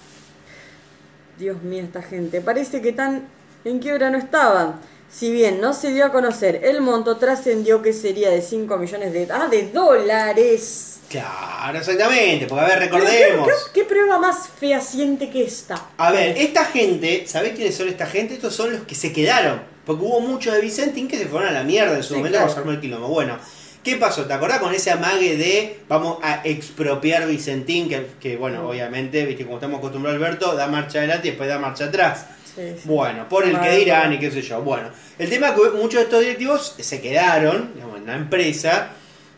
[1.37, 2.41] Dios mío, esta gente.
[2.41, 3.27] Parece que tan
[3.63, 4.75] en quiebra no estaban.
[5.11, 9.11] Si bien no se dio a conocer el monto, trascendió que sería de 5 millones
[9.11, 10.97] de, ah, de dólares.
[11.09, 13.47] Claro, exactamente, porque a ver, Pero, ¿qué- recordemos.
[13.47, 15.83] ¿Qué, qué prueba más fehaciente que esta?
[15.97, 18.35] A ver, esta gente, ¿sabés quiénes son esta gente?
[18.35, 19.61] Estos son los que se quedaron.
[19.85, 22.37] Porque hubo muchos de Vicentín que se fueron a la mierda en su Sí, momento
[22.37, 23.07] cuando se armó el quilombo.
[23.07, 23.39] Bueno,
[23.83, 24.25] ¿qué pasó?
[24.25, 27.89] ¿Te acordás con ese amague de vamos a expropiar Vicentín?
[27.89, 31.57] Que, que, bueno, obviamente, viste, como estamos acostumbrados Alberto, da marcha adelante y después da
[31.57, 32.27] marcha atrás.
[32.59, 32.81] Sí, sí.
[32.83, 34.61] Bueno, por el que dirán y qué sé yo.
[34.61, 38.89] Bueno, el tema es que muchos de estos directivos se quedaron digamos, en la empresa,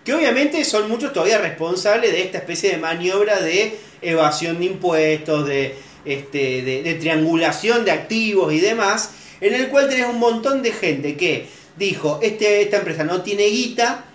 [0.03, 5.47] que obviamente son muchos todavía responsables de esta especie de maniobra de evasión de impuestos,
[5.47, 10.63] de, este, de, de triangulación de activos y demás, en el cual tenés un montón
[10.63, 11.47] de gente que
[11.77, 14.05] dijo, este, esta empresa no tiene guita,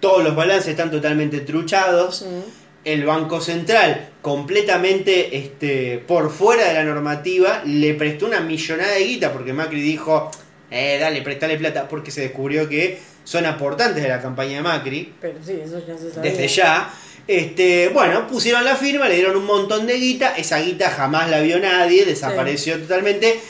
[0.00, 2.63] todos los balances están totalmente truchados, Mm.
[2.84, 9.04] El Banco Central, completamente este, por fuera de la normativa, le prestó una millonada de
[9.04, 10.30] guita porque Macri dijo,
[10.70, 15.14] eh, dale, prestale plata, porque se descubrió que son aportantes de la campaña de Macri,
[15.20, 16.30] Pero sí, eso ya se sabía.
[16.30, 16.92] desde ya.
[17.26, 21.40] Este, bueno, pusieron la firma, le dieron un montón de guita, esa guita jamás la
[21.40, 23.40] vio nadie, desapareció totalmente.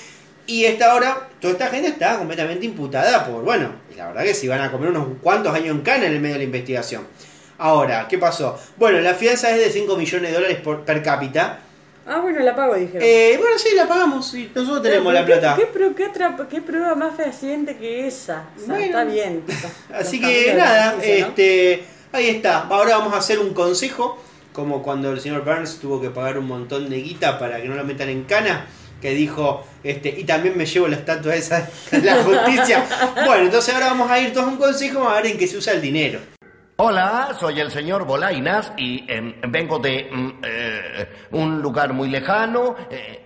[0.46, 4.46] Y esta ahora, toda esta gente está completamente imputada por, bueno, la verdad que si
[4.46, 7.04] van a comer unos cuantos años en cana en el medio de la investigación.
[7.58, 8.58] Ahora, ¿qué pasó?
[8.76, 11.60] Bueno, la fianza es de 5 millones de dólares por, per cápita.
[12.06, 13.00] Ah, bueno, la pago, dijeron.
[13.02, 15.56] Eh, bueno, sí, la pagamos, sí, nosotros tenemos Pero, la ¿qué- plata.
[15.56, 18.44] ¿Qué, pero qué, otra, qué prueba más fehaciente que esa?
[18.56, 18.84] O sea, Bueno.
[18.84, 19.42] está bien.
[19.94, 21.28] Así Los que nada, justicia, ¿no?
[21.28, 22.58] este, ahí está.
[22.68, 26.46] Ahora vamos a hacer un consejo, como cuando el señor Burns tuvo que pagar un
[26.46, 28.66] montón de guita para que no lo metan en cana,
[29.00, 32.84] que dijo, este, y también me llevo la estatua esa de la justicia.
[33.26, 35.56] bueno, entonces ahora vamos a ir todos a un consejo, a ver en qué se
[35.56, 36.20] usa el dinero.
[36.76, 42.74] Hola, soy el señor Bolainas y em, vengo de mm, eh, un lugar muy lejano.
[42.90, 43.20] eh,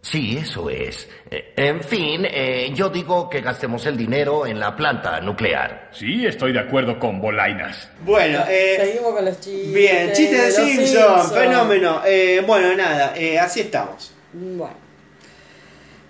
[0.00, 1.08] Sí, eso es.
[1.30, 5.90] Eh, En fin, eh, yo digo que gastemos el dinero en la planta nuclear.
[5.92, 7.88] Sí, estoy de acuerdo con Bolainas.
[8.04, 9.72] Bueno, eh, Seguimos con los chistes.
[9.74, 11.30] bien, chiste de Simpson, Simpson.
[11.32, 12.00] fenómeno.
[12.06, 14.12] Eh, bueno, nada, eh, así estamos.
[14.32, 14.74] Bueno.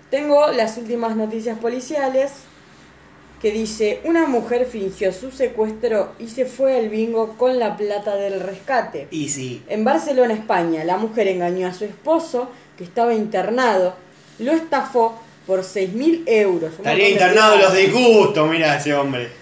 [0.09, 2.31] Tengo las últimas noticias policiales
[3.41, 8.15] que dice, una mujer fingió su secuestro y se fue al bingo con la plata
[8.15, 9.07] del rescate.
[9.11, 9.63] Y sí.
[9.69, 13.95] En Barcelona, España, la mujer engañó a su esposo, que estaba internado,
[14.39, 16.73] lo estafó por 6.000 euros.
[16.73, 19.38] Estaría de internado los disgustos, mira ese hombre.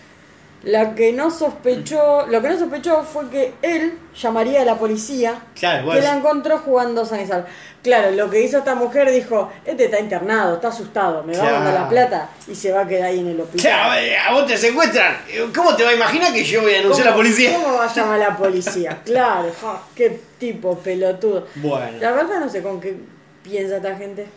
[0.68, 5.41] La que no sospechó, lo que no sospechó fue que él llamaría a la policía
[5.57, 7.47] Claro, que la encontró jugando San y Salvo.
[7.82, 11.51] Claro, lo que hizo esta mujer dijo, este está internado, está asustado, me va a
[11.53, 11.89] mandar la Claro.
[11.89, 13.61] plata y se va a quedar ahí en el hospital.
[13.61, 15.15] sea, eh, a vos te secuestran.
[15.55, 17.53] ¿Cómo te va a imaginar que yo voy a anunciar a la ¿Cómo- policía?
[17.55, 19.01] ¿Cómo va a llamar a la policía?
[19.05, 21.47] Claro, ja, qué tipo pelotudo.
[21.55, 21.97] Bueno.
[22.01, 22.97] La verdad no sé con qué
[23.41, 24.28] piensa esta gente.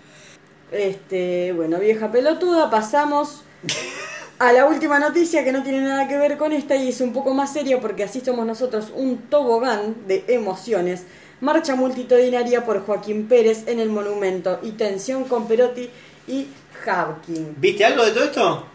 [0.71, 3.43] Este, bueno, vieja pelotuda, pasamos
[4.41, 7.13] a la última noticia que no tiene nada que ver con esta y es un
[7.13, 11.03] poco más seria porque así somos nosotros, un tobogán de emociones.
[11.43, 15.91] Marcha multitudinaria por Joaquín Pérez en el monumento y tensión con Perotti
[16.27, 16.47] y
[16.83, 17.55] Javkin.
[17.59, 18.67] ¿Viste algo de todo esto?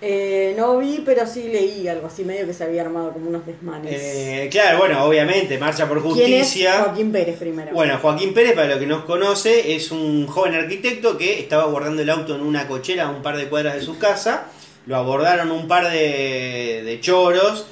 [0.00, 3.44] Eh, no vi, pero sí leí algo así, medio que se había armado como unos
[3.44, 3.92] desmanes.
[3.92, 6.84] Eh, claro, bueno, obviamente, Marcha por ¿Quién es Justicia.
[6.84, 7.72] Joaquín Pérez primero?
[7.72, 12.00] Bueno, Joaquín Pérez, para lo que nos conoce, es un joven arquitecto que estaba guardando
[12.00, 14.46] el auto en una cochera a un par de cuadras de su casa.
[14.86, 17.66] Lo abordaron un par de, de choros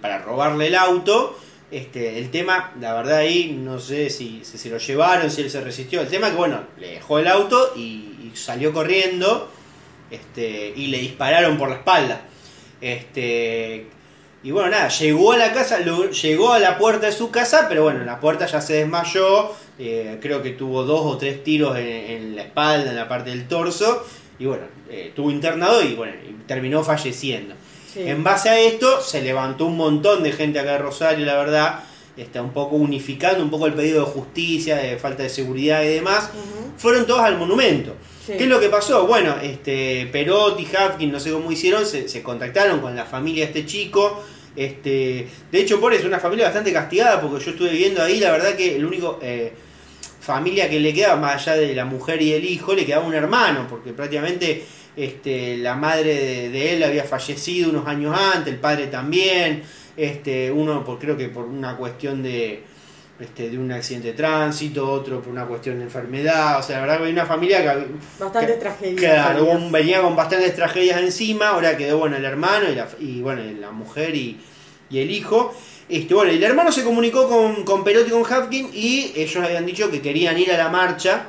[0.00, 1.36] para robarle el auto.
[1.70, 5.60] Este, el tema, la verdad ahí, no sé si, se lo llevaron, si él se
[5.60, 6.00] resistió.
[6.00, 9.50] El tema que, bueno, le dejó el auto y, salió corriendo
[10.10, 12.20] este, y le dispararon por la espalda.
[12.82, 13.86] Este,
[14.42, 17.84] y bueno, nada, llegó a la casa, llegó a la puerta de su casa, pero
[17.84, 21.78] bueno, en la puerta ya se desmayó, eh, creo que tuvo dos o tres tiros
[21.78, 24.04] en la espalda, en la parte del torso,
[24.38, 26.14] y bueno, eh, estuvo internado y bueno,
[26.46, 27.54] terminó falleciendo.
[27.92, 28.02] Sí.
[28.02, 31.80] En base a esto, se levantó un montón de gente acá de Rosario, la verdad,
[32.16, 35.88] está un poco unificando un poco el pedido de justicia, de falta de seguridad y
[35.88, 36.30] demás.
[36.76, 37.94] Fueron todos al monumento.
[38.26, 38.32] Sí.
[38.36, 39.06] ¿Qué es lo que pasó?
[39.06, 43.50] Bueno, este Perotti, Hapkin, no sé cómo hicieron, se, se contactaron con la familia de
[43.50, 44.22] este chico.
[44.56, 48.18] Este, de hecho, por eso es una familia bastante castigada, porque yo estuve viendo ahí,
[48.18, 49.52] la verdad que el único eh,
[50.26, 53.14] familia que le quedaba, más allá de la mujer y el hijo, le quedaba un
[53.14, 54.64] hermano, porque prácticamente
[54.96, 59.62] este, la madre de, de él había fallecido unos años antes, el padre también,
[59.96, 62.62] este, uno por, creo que por una cuestión de,
[63.20, 66.82] este, de un accidente de tránsito, otro por una cuestión de enfermedad, o sea, la
[66.82, 67.86] verdad que hay una familia que...
[68.18, 69.00] Bastantes tragedias.
[69.00, 73.20] Claro, un- venía con bastantes tragedias encima, ahora quedó bueno el hermano y, la, y
[73.20, 74.38] bueno, la mujer y,
[74.90, 75.54] y el hijo.
[75.88, 79.64] Este, bueno, el hermano se comunicó con, con Perotti y con Hapkin y ellos habían
[79.66, 81.28] dicho que querían ir a la marcha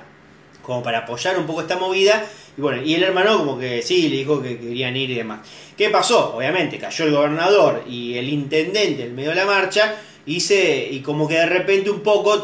[0.64, 2.26] como para apoyar un poco esta movida.
[2.58, 5.48] Y bueno, y el hermano como que sí, le dijo que querían ir y demás.
[5.78, 6.36] ¿Qué pasó?
[6.36, 9.96] Obviamente cayó el gobernador y el intendente en medio de la marcha
[10.26, 12.44] y, se, y como que de repente un poco,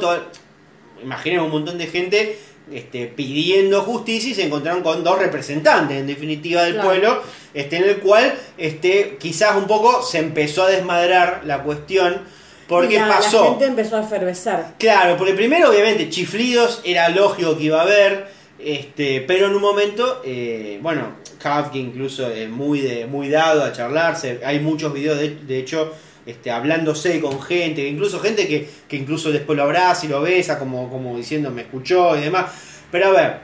[1.01, 2.39] imaginemos un montón de gente
[2.71, 6.89] este, pidiendo justicia y se encontraron con dos representantes en definitiva del Claro.
[6.89, 7.21] pueblo,
[7.53, 12.21] este, en el cual este, quizás un poco se empezó a desmadrar la cuestión.
[12.67, 13.43] Porque la, pasó.
[13.43, 14.59] La gente empezó a efervecer.
[14.79, 19.61] Claro, porque primero obviamente chiflidos era lógico que iba a haber, este, pero en un
[19.61, 25.19] momento, eh, bueno, Kafka incluso es muy, de, muy dado a charlarse, hay muchos videos
[25.19, 25.91] de, de hecho
[26.25, 30.57] este, hablándose con gente, incluso gente que, que incluso después lo abraza y lo besa
[30.57, 32.51] como, como diciendo me escuchó y demás.
[32.91, 33.37] Pero a ver,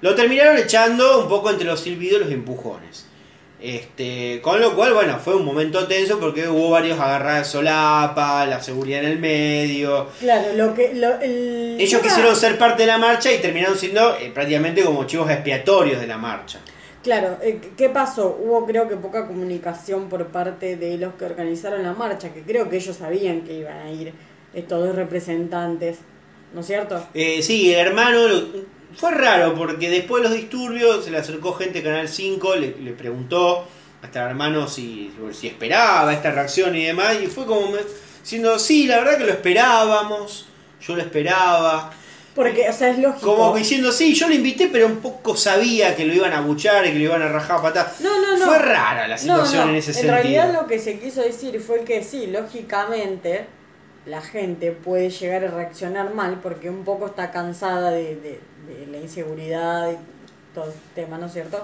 [0.00, 3.06] lo terminaron echando un poco entre los silbidos y los empujones.
[3.64, 8.60] Este, con lo cual, bueno, fue un momento tenso porque hubo varios agarradas solapa, la
[8.60, 10.08] seguridad en el medio.
[10.20, 10.92] Claro, lo que.
[10.92, 15.04] Lo, el Ellos quisieron ser parte de la marcha y terminaron siendo eh, prácticamente como
[15.04, 16.60] chivos expiatorios de la marcha.
[17.04, 18.38] Claro, eh, ¿qué pasó?
[18.42, 22.70] Hubo creo que poca comunicación por parte de los que organizaron la marcha, que creo
[22.70, 24.14] que ellos sabían que iban a ir
[24.54, 25.98] estos dos representantes,
[26.54, 27.06] ¿no es cierto?
[27.12, 28.20] Eh, sí, el hermano
[28.96, 32.74] fue raro porque después de los disturbios se le acercó gente de Canal 5, le,
[32.80, 33.66] le preguntó
[34.00, 37.76] hasta el hermano si, si esperaba esta reacción y demás, y fue como
[38.22, 40.46] diciendo, sí, la verdad que lo esperábamos,
[40.80, 41.92] yo lo esperaba.
[42.34, 43.36] Porque, o sea, es lógico.
[43.36, 46.84] Como diciendo, sí, yo lo invité, pero un poco sabía que lo iban a buchar
[46.84, 48.00] y que lo iban a rajar a patadas.
[48.00, 48.44] No, no, no.
[48.46, 50.14] Fue rara la situación No, no, en ese en sentido.
[50.14, 53.46] realidad lo que se quiso decir fue que sí, lógicamente
[54.06, 58.86] la gente puede llegar a reaccionar mal porque un poco está cansada de, de- de
[58.90, 59.96] la inseguridad y
[60.54, 61.62] todo el tema, ¿no es cierto?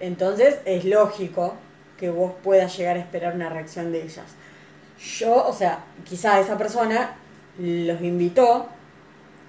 [0.00, 1.54] Entonces es lógico
[1.98, 4.26] que vos puedas llegar a esperar una reacción de ellas.
[5.18, 7.16] Yo, o sea, quizá esa persona
[7.58, 8.68] los invitó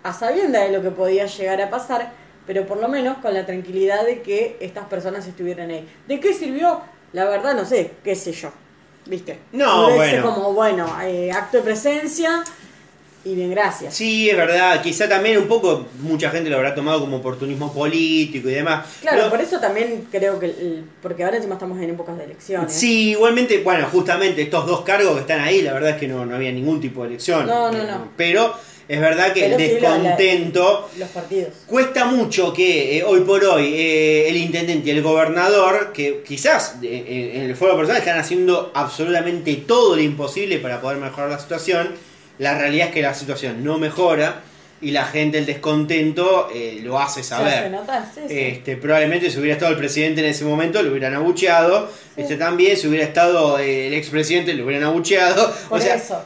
[0.08, 2.12] a sabienda de lo que podía llegar a pasar,
[2.46, 5.86] pero por lo menos con la tranquilidad de que estas personas estuvieran ahí.
[6.08, 6.80] ¿De qué sirvió?
[7.12, 8.50] La verdad no sé, qué sé yo.
[9.06, 9.40] ¿Viste?
[9.52, 10.34] No, bueno.
[10.34, 12.44] como, bueno, eh, acto de presencia
[13.26, 13.94] y bien, gracias.
[13.96, 18.48] Sí, es verdad, quizá también un poco mucha gente lo habrá tomado como oportunismo político
[18.50, 18.86] y demás.
[19.02, 22.72] Claro, Pero- por eso también creo que, porque ahora encima estamos en épocas de elecciones.
[22.72, 26.26] Sí, igualmente, bueno, justamente estos dos cargos que están ahí, la verdad es que no,
[26.26, 27.46] no había ningún tipo de elección.
[27.46, 28.08] No, no, no.
[28.16, 28.54] Pero
[28.90, 30.90] es verdad que Pero el sí, la- la- descontento...
[30.98, 31.50] los partidos.
[31.66, 36.76] Cuesta mucho que eh, hoy por hoy eh, el intendente y el gobernador, que quizás
[36.82, 41.40] eh, en el foro personal están haciendo absolutamente todo lo imposible para poder mejorar la
[41.40, 41.90] situación,
[42.40, 44.44] la realidad es que la situación no mejora
[44.80, 47.72] y la gente, el descontento, eh, lo hace Se hace saber.
[47.72, 48.40] notar, sí, sí.
[48.40, 51.90] Este, probablemente si hubiera estado el presidente en ese momento lo hubieran abucheado.
[52.16, 55.52] Este también, si hubiera estado el expresidente lo hubieran abucheado.
[55.68, 56.22] Por o sea, eso.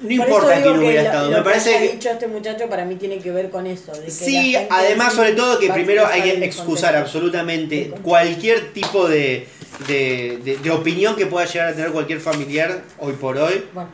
[0.00, 1.30] No Por importa quién hubiera lo- estado.
[1.30, 3.66] lo Me parece que haya que dicho este muchacho para mí tiene que ver con
[3.66, 3.92] eso.
[3.92, 9.46] De que Sí, además sobre todo que primero hay que excusar absolutamente cualquier tipo de,
[9.88, 13.88] de, de- de opinión que pueda llegar a tener cualquier familiar hoy por hoy, Bueno,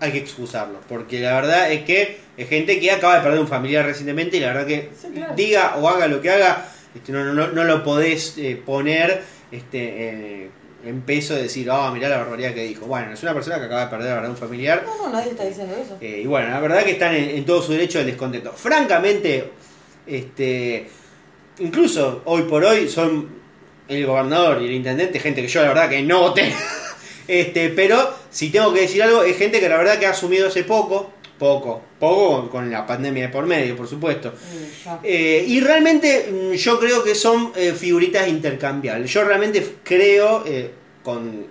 [0.00, 3.46] hay que excusarlo, porque la verdad es que es gente que acaba de perder un
[3.48, 5.34] familiar recientemente y la verdad que Sí, claro.
[5.36, 9.22] diga o haga lo que haga, este, no, no, no, no lo podés eh, poner
[9.52, 9.78] este,
[10.44, 10.50] eh,
[10.84, 12.86] en peso de decir, ah, mirá la barbaridad que dijo.
[12.86, 15.44] Bueno, es una persona que acaba de perder verdad un familiar no, no, nadie está
[15.44, 15.96] diciendo eso.
[16.00, 18.52] eh, y bueno, la verdad que están en, en todo su derecho del descontento.
[18.52, 19.50] Francamente,
[20.06, 20.88] este,
[21.58, 23.28] incluso hoy por hoy son
[23.88, 26.52] el gobernador y el intendente, gente que yo la verdad que no voté.
[27.28, 30.48] Este, pero si tengo que decir algo, es gente que la verdad que ha asumido
[30.48, 31.12] hace poco,
[31.42, 34.30] poco, poco con- la pandemia de por medio, por supuesto.
[34.30, 34.90] Mm.
[35.02, 39.12] Eh, y realmente mm, yo creo que son eh, figuritas intercambiables.
[39.12, 40.70] Yo realmente creo, eh,
[41.02, 41.44] con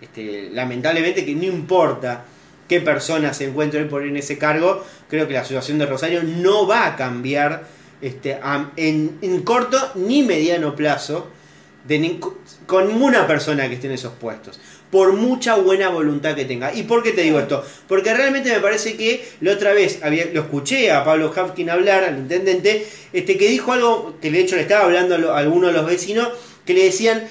[0.00, 2.24] este, lamentablemente, que no importa
[2.68, 5.86] qué persona se encuentre hoy por hoy en ese cargo, creo que la situación de
[5.86, 7.64] Rosario no va a cambiar
[8.00, 11.28] este, a- en, en corto ni mediano plazo
[11.86, 12.18] de
[12.66, 14.58] con ninguna persona que esté en esos puestos.
[14.90, 16.72] Por mucha buena voluntad que tenga.
[16.72, 17.64] ¿Y por qué te digo esto?
[17.88, 22.04] Porque realmente me parece que la otra vez había, lo escuché a Pablo Hafkin hablar,
[22.04, 25.38] al intendente, este, que dijo algo que de hecho le estaba hablando a, lo- a
[25.38, 26.28] algunos de los vecinos,
[26.64, 27.24] que le decían,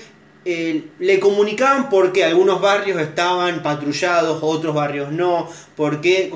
[0.46, 6.32] eh, le comunicaban porque algunos barrios estaban patrullados, otros barrios no, porque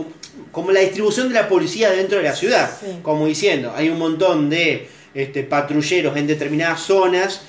[0.51, 2.99] como la distribución de la policía dentro de la ciudad, Sí.
[3.03, 7.41] como diciendo, hay un montón de este, patrulleros en determinadas zonas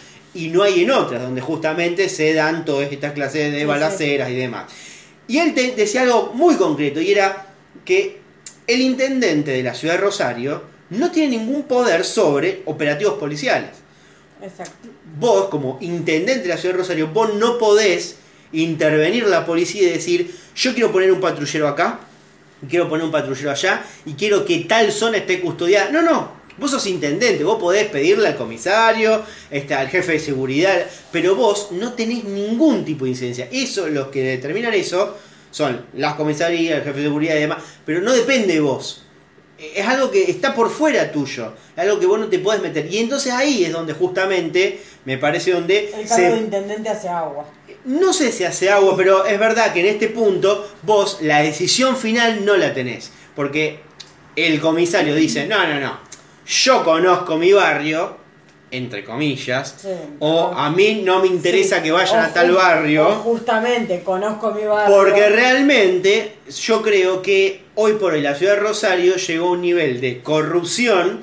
[0.45, 4.35] y no hay en otras, donde justamente se dan todas estas clases de balaceras y
[4.35, 4.71] demás.
[5.27, 7.47] Y él te- decía algo muy concreto, y era
[7.85, 8.21] que
[8.67, 13.71] el intendente de la ciudad de Rosario no tiene ningún poder sobre operativos policiales.
[14.43, 14.89] Exacto.
[15.19, 18.17] Vos, como intendente de la ciudad de Rosario, vos no podés
[18.53, 22.01] intervenir la policía y decir, yo quiero poner un patrullero acá,
[22.69, 25.91] quiero poner un patrullero allá, y quiero que tal zona esté custodiada.
[25.91, 26.38] No, no.
[26.59, 31.69] Vos sos intendente, vos podés pedirle al comisario, este, al jefe de seguridad, pero vos
[31.73, 33.49] no tenés ningún tipo de incidencia.
[33.51, 35.17] Eso, los que determinan eso,
[35.51, 39.05] son las comisarías, el jefe de seguridad y demás, pero no depende de vos
[39.59, 42.93] es algo que está por fuera tuyo, es algo que vos no te puedes meter.
[42.93, 47.45] Y entonces ahí es donde justamente me parece donde El cargo de intendente hace agua.
[47.85, 51.97] no sé si hace agua, pero es verdad que en este punto vos la decisión
[51.97, 53.81] final no la tenés, porque
[54.37, 55.99] el comisario dice, no, no, no,
[56.49, 58.17] yo conozco mi barrio,
[58.71, 59.89] entre comillas, Sí.
[60.19, 61.83] o a mí no me interesa Sí.
[61.85, 63.07] que vayan a tal barrio.
[63.23, 64.95] justamente, conozco mi barrio.
[64.97, 69.63] Porque realmente yo creo que hoy por hoy la ciudad de Rosario llegó a un
[69.63, 71.21] nivel de corrupción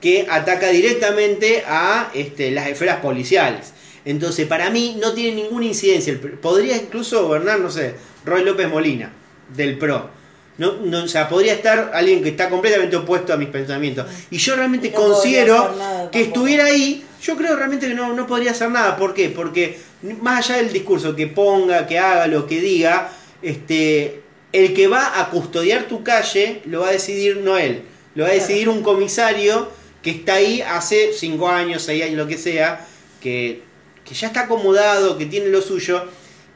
[0.00, 3.72] que ataca directamente a este, las esferas policiales.
[4.04, 6.18] Entonces, para mí no tiene ninguna incidencia.
[6.40, 7.94] Podría incluso gobernar, no sé,
[8.24, 9.12] Roy López Molina,
[9.54, 10.10] del PRO.
[10.58, 14.06] No, no, o sea, podría estar alguien que está completamente opuesto a mis pensamientos.
[14.30, 17.94] Y yo realmente Y no podría considero nada que estuviera ahí, yo creo realmente que
[17.94, 18.96] no, no podría hacer nada.
[18.96, 19.30] ¿Por qué?
[19.30, 19.78] Porque
[20.20, 24.22] más allá del discurso que ponga, que haga, lo que diga, este,
[24.52, 27.82] el que va a custodiar tu calle lo va a decidir no él,
[28.14, 29.70] lo va a decidir un comisario
[30.02, 32.86] que está ahí hace 5 años, 6 años, lo que sea,
[33.20, 33.62] que,
[34.04, 36.04] que ya está acomodado, que tiene lo suyo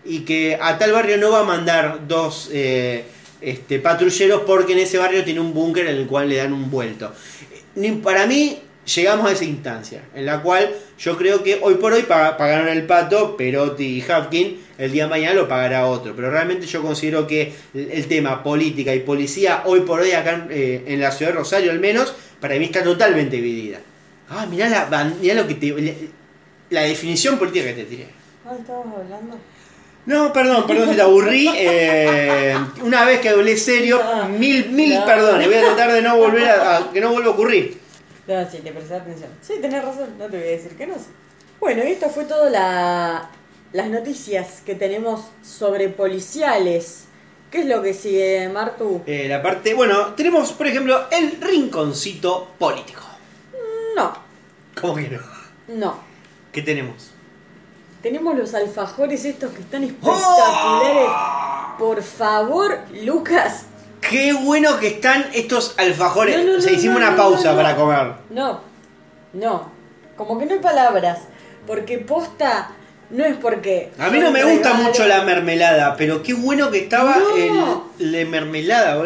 [0.04, 3.04] y que a tal barrio no va a mandar dos eh,
[3.46, 6.68] este, patrulleros porque en ese barrio tiene un búnker en el cual le dan un
[6.70, 7.12] vuelto.
[8.02, 8.58] Para mí
[8.94, 10.68] llegamos a esa instancia en la cual
[10.98, 15.04] yo creo que hoy por hoy pa- pagaron el pato Perotti y Hapkin, el día
[15.04, 19.62] de mañana lo pagará otro, pero realmente yo considero que el, tema política y policía
[19.64, 22.64] hoy por hoy acá en, eh, en la ciudad de Rosario al menos, para mí
[22.64, 23.78] está totalmente dividida.
[24.28, 25.54] Ah, mirá, la, mirá lo que
[26.70, 28.06] la, la definición política que te tiré.
[28.44, 29.38] Ay, estábamos hablando.
[30.06, 31.48] No, perdón, perdón si te aburrí.
[31.56, 35.04] eh, una vez que hablé serio, No, mil, mil no.
[35.04, 35.46] perdones.
[35.48, 37.80] Voy a tratar de no volver a, a- que no vuelva a ocurrir.
[38.28, 39.30] No, sí, te prestas atención.
[39.40, 40.94] Sí, tenés razón, no te voy a decir que no.
[41.60, 43.30] Bueno, y esto fue todo la,
[43.72, 47.04] las noticias que tenemos sobre policiales.
[47.50, 49.02] ¿Qué es lo que sigue, Martu?
[49.06, 53.02] Eh, la parte, bueno, tenemos por ejemplo el rinconcito político.
[53.96, 54.12] No,
[54.80, 55.20] ¿Cómo que no?
[55.68, 56.00] no.
[56.52, 57.12] ¿Qué tenemos?
[58.02, 61.08] Tenemos los alfajores estos que están espectaculares.
[61.78, 63.66] Por favor, Lucas.
[64.00, 66.36] Qué bueno que están estos alfajores.
[66.36, 68.12] No, no, o sea, no, hicimos una pausa para comer.
[68.30, 68.60] No,
[69.32, 69.70] no.
[70.16, 71.20] Como que no hay palabras.
[71.66, 72.70] Porque posta
[73.10, 73.92] no es porque.
[73.98, 78.24] A mí no me gusta mucho la mermelada, pero qué bueno que estaba el la
[78.28, 79.04] mermelada.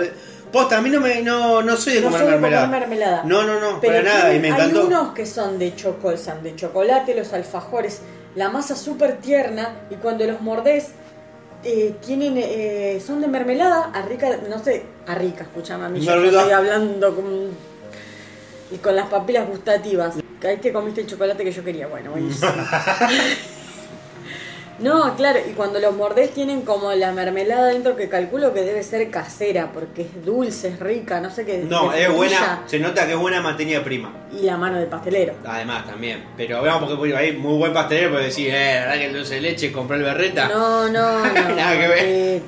[0.52, 2.66] Posta, a mí no me no, no soy de No comer soy de mermelada.
[2.66, 3.22] comer mermelada.
[3.24, 4.80] No, no, no, Pero para nada, y me encantó.
[4.80, 8.00] Hay unos que son de chocolate, son de chocolate, los alfajores,
[8.34, 10.90] la masa súper tierna y cuando los mordés
[11.64, 16.00] eh, tienen eh, son de mermelada, a rica, no sé, a rica, escuchame a mí,
[16.00, 17.48] yo estoy hablando con,
[18.70, 20.16] y con las papilas gustativas.
[20.42, 22.50] Ahí te comiste el chocolate que yo quería, bueno, buenísimo.
[24.80, 28.82] No, claro, y cuando los mordés tienen como la mermelada dentro que calculo que debe
[28.82, 31.58] ser casera, porque es dulce, es rica, no sé qué.
[31.68, 34.10] No, es buena, se nota que es buena materia prima.
[34.32, 35.34] Y la mano del pastelero.
[35.46, 36.24] Además también.
[36.36, 39.12] Pero veamos porque por ahí muy buen pastelero puede decir, eh, la verdad que el
[39.12, 40.48] dulce de leche compró el berreta.
[40.48, 41.54] No, no, no.
[41.54, 41.98] Nada que ver.
[42.02, 42.42] eh,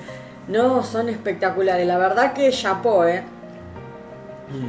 [0.48, 1.86] no, son espectaculares.
[1.86, 3.22] La verdad que chapó, ¿eh?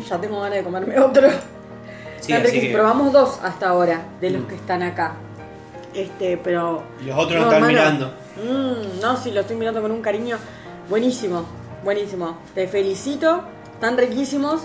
[0.10, 1.30] Ya tengo ganas de comerme otro.
[1.30, 1.32] Mm.
[2.20, 4.48] Sí, así que- Probamos dos hasta ahora de los Mm.
[4.48, 5.14] que están acá.
[5.94, 6.84] Este, pero.
[7.06, 8.14] Los otros no están mirando.
[8.38, 10.38] Mm, no, sí, lo estoy mirando con un cariño.
[10.90, 11.46] Buenísimo,
[11.84, 12.38] buenísimo.
[12.56, 14.62] Te felicito, están riquísimos.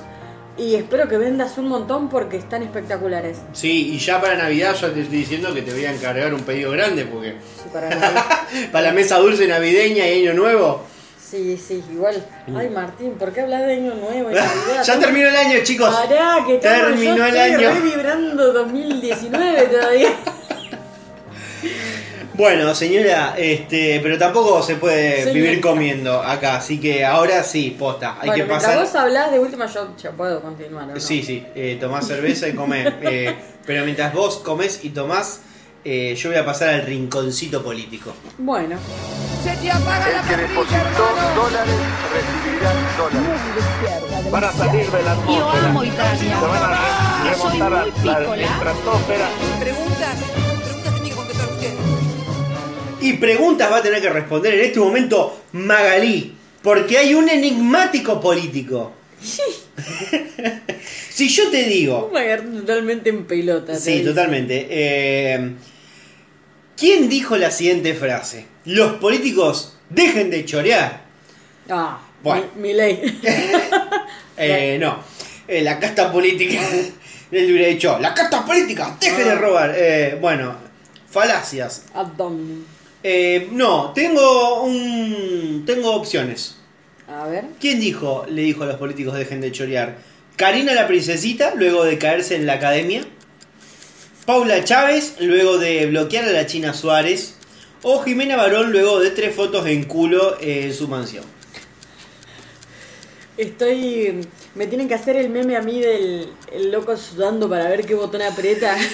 [0.57, 3.39] Y espero que vendas un montón porque están espectaculares.
[3.53, 6.41] Sí, y ya para Navidad ya te estoy diciendo que te voy a encargar un
[6.41, 8.24] pedido grande porque Sí, para Navidad.
[8.72, 10.83] para la mesa dulce navideña y año nuevo.
[11.24, 12.16] Sí, sí, igual.
[12.57, 14.81] Ay, Martín, ¿por qué hablas de año nuevo y Navidad?
[14.81, 14.83] Mm.
[14.85, 15.95] ya terminó el año, chicos.
[15.95, 17.81] Pará, que Terminó yo el estoy año.
[17.83, 20.09] vibrando 2019 todavía.
[22.39, 25.32] Bueno, señora, este, pero tampoco se puede Señorita.
[25.32, 28.78] vivir comiendo acá, así que ahora sí, posta, hay bueno, que mientras pasar.
[28.78, 30.84] vos hablás de última, yo ya puedo continuar.
[30.84, 31.01] ¿o no?
[31.01, 32.95] Sí, sí, eh, tomás cerveza y comés.
[33.03, 33.34] eh,
[33.66, 35.41] pero mientras vos comés y tomás,
[35.84, 38.14] eh, yo voy a pasar al rinconcito político.
[38.39, 38.76] Bueno,
[39.45, 41.74] El que depositó dólares
[42.14, 44.30] recibirá dólares.
[44.30, 45.61] Van a salir de la atmósfera.
[45.61, 46.39] Yo amo Italia.
[46.39, 47.72] Se van a Yo remontar
[48.05, 49.28] la estratosfera.
[49.59, 50.16] Preguntas,
[50.64, 51.97] preguntas tiene que contestar usted.
[53.09, 58.21] Y preguntas va a tener que responder en este momento Magalí, porque hay un enigmático
[58.21, 58.93] político.
[61.11, 62.13] si yo te digo,
[62.61, 63.75] totalmente en pelota.
[63.77, 64.67] Sí, totalmente.
[64.69, 65.53] Eh,
[66.77, 68.45] ¿Quién dijo la siguiente frase?
[68.67, 71.01] Los políticos dejen de chorear.
[71.71, 72.45] Ah, Bueno.
[72.57, 73.21] mi, mi ley.
[74.41, 75.03] Eh, no,
[75.49, 76.61] Eh, la casta política.
[77.33, 79.75] Él hubiera dicho, la casta política, dejen de robar.
[79.75, 80.55] Eh, bueno,
[81.11, 81.87] falacias.
[81.95, 82.78] Abdomen.
[83.03, 85.64] Eh, no, tengo un.
[85.66, 86.57] Tengo opciones.
[87.07, 87.44] A ver.
[87.61, 89.99] ¿Quién dijo, le dijo a los políticos dejen de chorear?
[90.36, 93.03] Karina la princesita, luego de caerse en la academia.
[94.26, 97.34] Paula Chávez, luego de bloquear a la China Suárez.
[97.82, 101.24] O Jimena Barón, luego de tres fotos en culo en su mansión.
[103.36, 104.20] Estoy.
[104.57, 107.94] Me tienen que hacer el meme a mí del el loco sudando para ver qué
[107.94, 108.76] botón aprieta.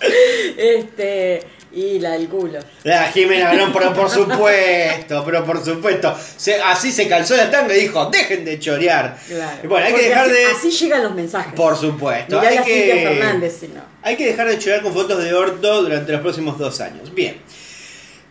[0.56, 1.42] este.
[1.76, 2.58] Y la del culo.
[2.84, 6.16] La Jimena Barón, pero por supuesto, pero por supuesto.
[6.38, 9.18] Se- así se calzó la tanga y dijo, dejen de chorear.
[9.28, 9.68] Claro.
[9.68, 10.46] Bueno, hay que dejar así, de...
[10.46, 11.52] Así llegan los mensajes.
[11.52, 12.38] Por supuesto.
[12.40, 12.74] Mirá hay que...
[12.74, 13.82] Cintia Fernández, si no.
[14.02, 17.12] Hay que dejar de chorar con fotos de orto durante los próximos dos años.
[17.14, 17.36] Bien.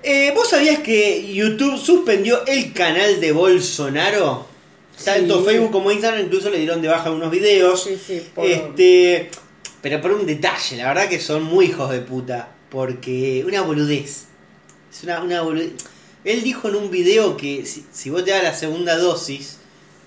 [0.01, 4.47] Eh, ¿Vos sabías que YouTube suspendió el canal de Bolsonaro?
[5.03, 5.43] Tanto.
[5.43, 7.83] Facebook como Instagram incluso le dieron de baja unos videos.
[7.83, 9.29] Sí, sí, por- Este,
[9.81, 12.49] pero por un detalle, la verdad que son muy hijos de puta.
[12.75, 14.25] Porque una boludez.
[14.91, 15.71] Es una, una boludez.
[16.25, 19.59] Él dijo en un video que si, si vos te das la segunda dosis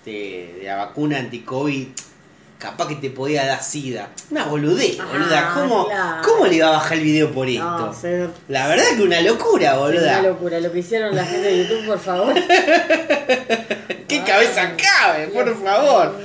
[0.05, 1.87] de, de la vacuna anti-COVID,
[2.59, 4.11] capaz que te podía dar sida.
[4.31, 5.55] Una boludez, Ah, boluda.
[5.55, 6.23] ¿Cómo, claro.
[6.29, 7.65] ¿Cómo le iba a bajar el video por esto?
[7.65, 10.21] No, La verdad que una locura, Una boluda.
[10.23, 10.61] locura.
[10.61, 12.35] Lo que hicieron la gente de YouTube, por favor.
[14.09, 16.17] ¿Qué cabeza cabe, por favor?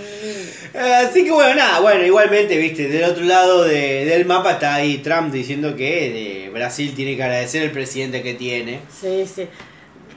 [0.73, 4.97] Así que bueno, nada, bueno, igualmente, viste, del otro lado de- del mapa está ahí
[4.99, 8.79] Trump diciendo que eh, Brasil tiene que agradecer al presidente que tiene.
[8.99, 9.47] Sí, sí.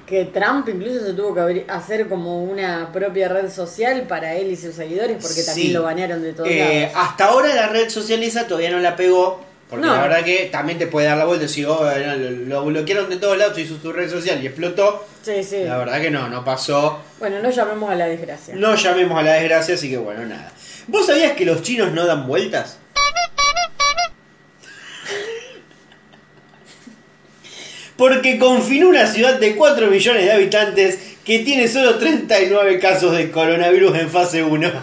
[0.07, 4.57] Que Trump incluso se tuvo que hacer como una propia red social para él y
[4.57, 8.47] sus seguidores porque también lo banearon de todos Eh, hasta ahora la red social esa
[8.47, 9.97] todavía no la pegó, Porque No.
[9.97, 13.11] la verdad que también te puede dar la vuelta si oh, no, lo, lo bloquearon
[13.11, 15.05] de todos lados, hizo su red social y explotó.
[15.23, 15.65] Sí, sí.
[15.65, 17.01] La verdad que no, no pasó.
[17.19, 18.55] Bueno, no llamemos a la desgracia.
[18.57, 20.53] No llamemos a la desgracia, así que bueno, nada.
[20.87, 22.79] ¿Vos sabías que los chinos no dan vueltas?
[27.97, 33.31] Porque confinó una ciudad de 4 millones de habitantes que tiene solo 39 casos de
[33.31, 34.71] coronavirus en fase 1.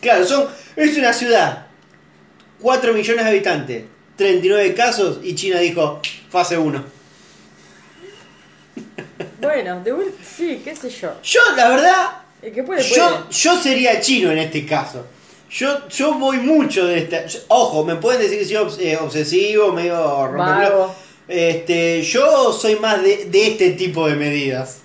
[0.00, 1.66] claro, son, es una ciudad,
[2.60, 3.84] 4 millones de habitantes,
[4.16, 6.00] 39 casos y China dijo
[6.30, 6.84] fase 1.
[9.40, 11.12] Bueno, de vuelta, sí, qué sé yo.
[11.22, 12.06] Yo, la verdad,
[12.42, 13.32] El que puede, Yo, puede.
[13.32, 15.06] yo sería chino en este caso.
[15.50, 17.26] Yo, yo voy mucho de esta.
[17.26, 19.96] yo- ojo, me pueden decir que soy obs- eh, obsesivo, medio.
[20.32, 20.94] Vago.
[21.26, 24.78] Este, yo soy más de, de este tipo de medidas.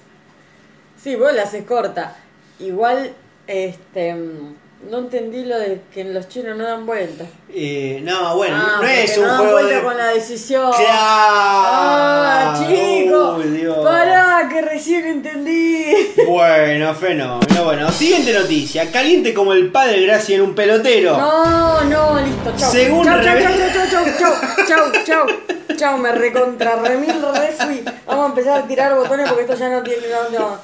[1.02, 2.16] Sí, vos la haces corta.
[2.60, 3.14] Igual,
[3.48, 4.16] este.
[4.16, 4.56] mm,
[4.90, 7.26] No entendí lo de que los chinos no dan vuelta.
[7.54, 9.82] Eh, no, bueno, Ah, no es un no dan juego vuelta de.
[9.84, 10.72] con la decisión.
[10.72, 10.92] ¡Claro!
[10.98, 13.36] ¡Ah, chico!
[13.38, 13.78] Uy, Dios.
[13.84, 16.14] ¡Pará, que recién entendí!
[16.28, 17.64] Bueno, fenómeno.
[17.64, 18.92] Bueno, siguiente noticia.
[18.92, 21.18] Caliente como el padre Gracia en un pelotero.
[21.18, 22.72] No, no, listo, chau.
[22.72, 27.84] Según chau, chau, chau, chau, chau, chau, chau, chau, chau, me recontra remil re fui.
[28.06, 30.60] Vamos a empezar a tirar botones porque esto ya no tiene no, no.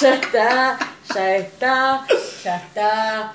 [0.00, 0.78] Ya está,
[1.14, 2.06] ya está,
[2.48, 3.34] ya está.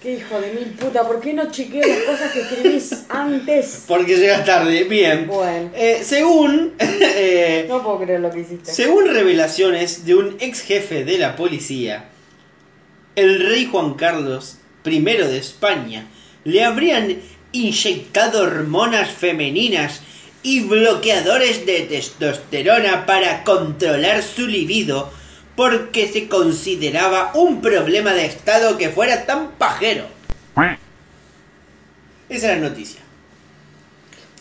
[0.00, 3.84] Qué hijo de mil puta, ¿por qué no chequeo las cosas que escribís antes?
[3.88, 4.84] Porque llegas tarde.
[4.84, 5.26] Bien.
[5.26, 5.70] Bueno.
[5.74, 6.74] Eh, según.
[6.78, 8.70] eh, No puedo creer lo que hiciste.
[8.70, 12.04] Según revelaciones de un ex jefe de la policía,
[13.16, 16.06] el rey Juan Carlos I de España
[16.44, 17.16] le habrían
[17.52, 20.02] inyectado hormonas femeninas
[20.42, 25.10] y bloqueadores de testosterona para controlar su libido
[25.56, 30.04] porque se consideraba un problema de estado que fuera tan pajero.
[32.28, 33.00] Esa es la noticia.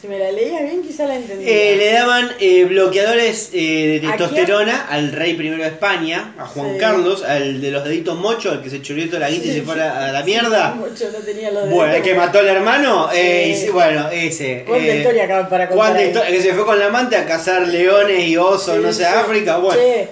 [0.04, 1.46] Si me la leías bien, quizá la entendí.
[1.48, 6.46] Eh, le daban eh, bloqueadores eh, de ¿A testosterona al rey primero de España, a
[6.46, 6.78] Juan Sí.
[6.78, 9.62] Carlos, al de los deditos mocho, al que se choreó toda la guita y se
[9.62, 10.74] fue a la, mierda.
[10.74, 14.66] Mucho no tenía los Bueno, el que mató al hermano, eh, y bueno, ese.
[14.68, 16.12] ¿Cuánta historia acá para contar ahí?
[16.12, 19.58] que se fue con la amante a cazar leones y osos, no sé, a África,
[19.60, 19.80] bueno.
[19.80, 20.10] Che,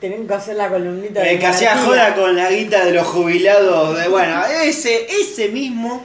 [0.00, 3.98] tienen que hacer la columnita Eh, que hacía joda con la guita de los jubilados.
[3.98, 6.04] De, bueno, ese, ese mismo.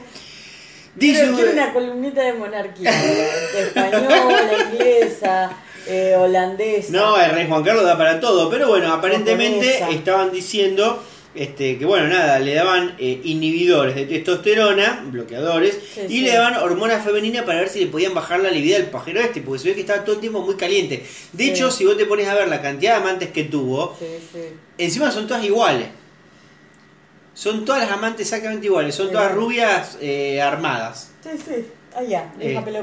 [0.94, 2.90] Dice, quiero una columnita de monarquía.
[3.56, 5.52] española, inglesa,
[5.86, 6.92] eh, holandesa.
[6.92, 11.02] No, el rey Juan Carlos da para todo, pero bueno, aparentemente estaban diciendo
[11.34, 16.20] este, que bueno, nada, le daban eh, inhibidores de testosterona, bloqueadores, Sí, y sí.
[16.22, 19.40] le daban hormonas femeninas para ver si le podían bajar la libido al pajero este,
[19.42, 21.04] porque se ve que estaba todo el tiempo muy caliente.
[21.32, 21.50] De Sí.
[21.50, 23.96] hecho, si vos te pones a ver la cantidad de amantes que tuvo,
[24.78, 25.88] encima son todas iguales.
[27.34, 31.12] Son todas las amantes exactamente iguales, son todas rubias eh, armadas.
[31.22, 31.66] Sí, sí.
[31.94, 32.32] Allá,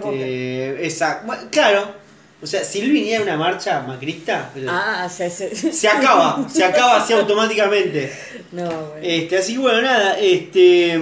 [0.02, 0.70] coque.
[0.76, 1.28] Este, exacto.
[1.28, 2.05] Bueno, Claro.
[2.42, 6.48] O sea, si él viniera a una marcha macrista, pero- Ah, se, se, se acaba,
[6.50, 8.12] se acaba así automáticamente.
[8.52, 8.96] No, bueno.
[9.02, 11.00] Este, así que bueno, nada, este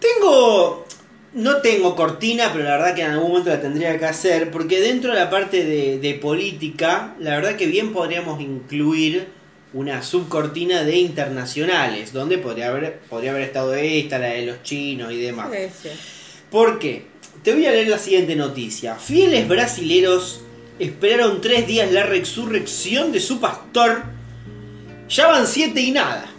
[0.00, 0.84] tengo
[1.34, 4.80] no tengo cortina, pero la verdad que en algún momento la tendría que hacer, porque
[4.80, 9.26] dentro de la parte de, de política, la verdad que bien podríamos incluir
[9.72, 15.10] una subcortina de internacionales, donde podría haber, podría haber estado esta, la de los chinos
[15.12, 15.48] y demás.
[15.52, 15.88] Sí, sí.
[16.50, 17.06] ¿Por qué?
[17.42, 18.94] Te voy a leer la siguiente noticia.
[18.96, 20.40] Fieles brasileros
[20.78, 24.02] esperaron tres días la resurrección de su pastor.
[25.08, 26.30] Ya van siete y nada.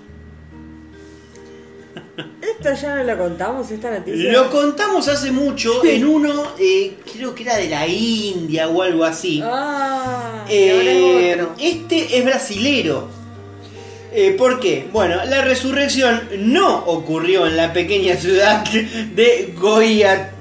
[2.42, 4.32] Esto ya no lo contamos, esta noticia.
[4.32, 9.04] Lo contamos hace mucho en uno, eh, creo que era de la India o algo
[9.04, 9.42] así.
[9.44, 13.10] Ah, Eh, ahora este es brasilero.
[14.14, 14.88] Eh, ¿Por qué?
[14.94, 19.54] Bueno, la resurrección no ocurrió en la pequeña ciudad de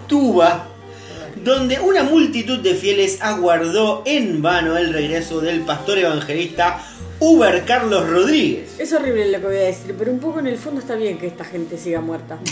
[0.09, 0.67] Goiatuba,
[1.43, 6.81] donde una multitud de fieles aguardó en vano el regreso del pastor evangelista
[7.21, 8.75] Uber Carlos Rodríguez.
[8.79, 11.19] Es horrible lo que voy a decir, pero un poco en el fondo está bien
[11.19, 12.39] que esta gente siga muerta.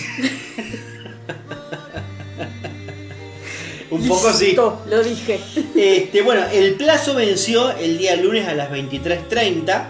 [3.91, 4.57] Un poco sí.
[4.57, 5.39] Lo dije.
[5.75, 9.83] Este, bueno, el plazo venció el día lunes a las 23.30.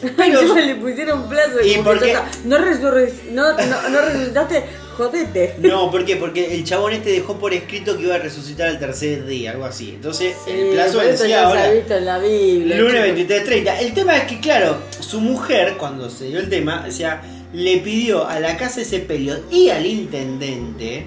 [0.16, 2.12] Pero le pusieron plazo ¿Y como por que qué?
[2.12, 2.38] ya está.
[2.44, 4.62] No, no, no, resucitaste,
[4.98, 5.54] jodete.
[5.60, 6.16] No, ¿por qué?
[6.16, 9.64] Porque el chabón este dejó por escrito que iba a resucitar al tercer día, algo
[9.64, 9.90] así.
[9.90, 11.62] Entonces, el plazo ya ahora.
[11.62, 12.76] se ha visto en la Biblia.
[12.76, 13.36] Lunes chicos.
[13.36, 13.78] 23.30.
[13.78, 17.22] El tema es que, claro, su mujer, cuando se dio el tema, o sea,
[17.52, 21.06] le pidió a la casa de sepelio y al intendente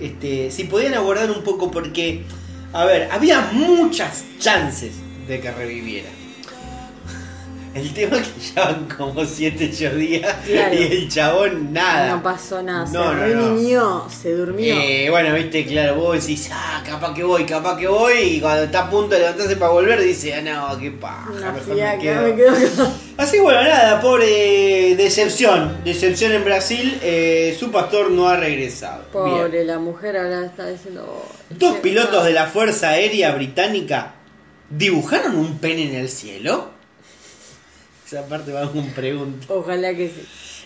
[0.00, 2.22] este, si podían aguardar un poco porque,
[2.72, 4.92] a ver, había muchas chances
[5.28, 6.08] de que reviviera.
[7.72, 10.74] El tema es que ya van como 7, 8 días Claro.
[10.74, 12.16] y el chabón nada.
[12.16, 13.20] No pasó nada, No, se no, no.
[13.54, 14.74] reinió, se durmió.
[14.76, 18.64] Eh, bueno, viste, claro, vos decís, ah, capaz que voy, capaz que voy, y cuando
[18.64, 22.22] está a punto de levantarse para volver, dice, ah, no, qué paja, mejor me quedo.
[22.22, 22.92] me quedo.
[23.16, 29.02] Así bueno, nada, pobre decepción, decepción en Brasil, eh, su pastor no ha regresado.
[29.12, 29.36] Bien.
[29.44, 31.06] Pobre, la mujer ahora está diciendo.
[31.08, 32.24] oh, Dos pilotos no.
[32.24, 34.14] de la Fuerza Aérea Británica
[34.70, 36.79] dibujaron un pene en el cielo.
[38.10, 39.46] Esa parte va con pregunta.
[39.54, 40.22] Ojalá que sí.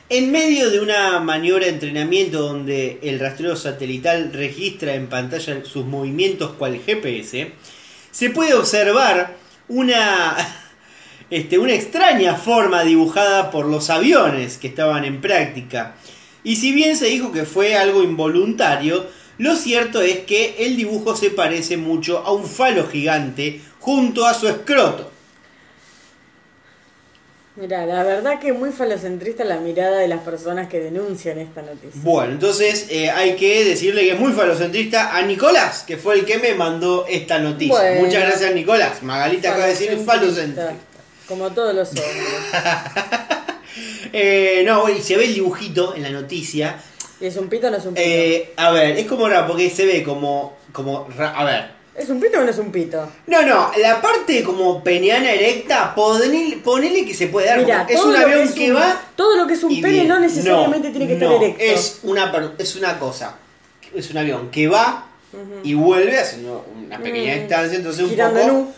[0.08, 5.84] En medio de una maniobra de entrenamiento donde el rastreo satelital registra en pantalla sus
[5.84, 7.52] movimientos cual GPS,
[8.10, 9.36] se puede observar
[9.68, 10.38] una,
[11.30, 15.96] este, una extraña forma dibujada por los aviones que estaban en práctica.
[16.44, 19.04] Y si bien se dijo que fue algo involuntario,
[19.36, 24.32] lo cierto es que el dibujo se parece mucho a un falo gigante junto a
[24.32, 25.12] su escroto.
[27.56, 31.62] Mira, la verdad que es muy falocentrista la mirada de las personas que denuncian esta
[31.62, 32.00] noticia.
[32.02, 36.24] Bueno, entonces eh, hay que decirle que es muy falocentrista a Nicolás, que fue el
[36.24, 37.78] que me mandó esta noticia.
[37.78, 38.06] Bueno.
[38.06, 39.02] Muchas gracias, Nicolás.
[39.04, 40.74] Magalita acaba de decir falocentrista.
[41.28, 42.08] Como todos los hombres.
[44.16, 46.78] Eh, no, y se ve el dibujito en la noticia.
[47.20, 48.06] ¿Y es un pito o no es un pito?
[48.06, 50.56] Eh, a ver, es como raro, porque se ve como.
[50.70, 51.70] como a ver.
[51.96, 53.08] ¿Es un pito o no es un pito?
[53.28, 57.62] No, no, la parte como peneana erecta, ponele, ponele que se puede dar.
[57.62, 59.00] Como- es un avión es que un- va.
[59.14, 60.08] Todo lo que es un pene viene.
[60.08, 61.62] no necesariamente No, tiene que no, estar erecto.
[61.64, 63.36] Es una, es una cosa.
[63.94, 65.06] Es un avión que va
[65.62, 67.38] y vuelve haciendo una pequeña Mm.
[67.40, 68.46] distancia, entonces un poco.
[68.48, 68.72] nu.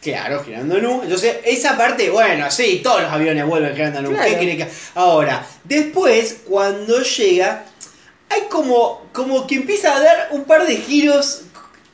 [0.00, 1.02] Claro, girando nu.
[1.02, 4.10] Entonces, esa parte, bueno, sí, todos los aviones vuelven girando nu.
[4.10, 4.30] Claro.
[4.30, 4.68] ¿Qué quiere que.?
[4.94, 7.64] Ahora, después, cuando llega,
[8.28, 11.42] hay como, como que empieza a dar un par de giros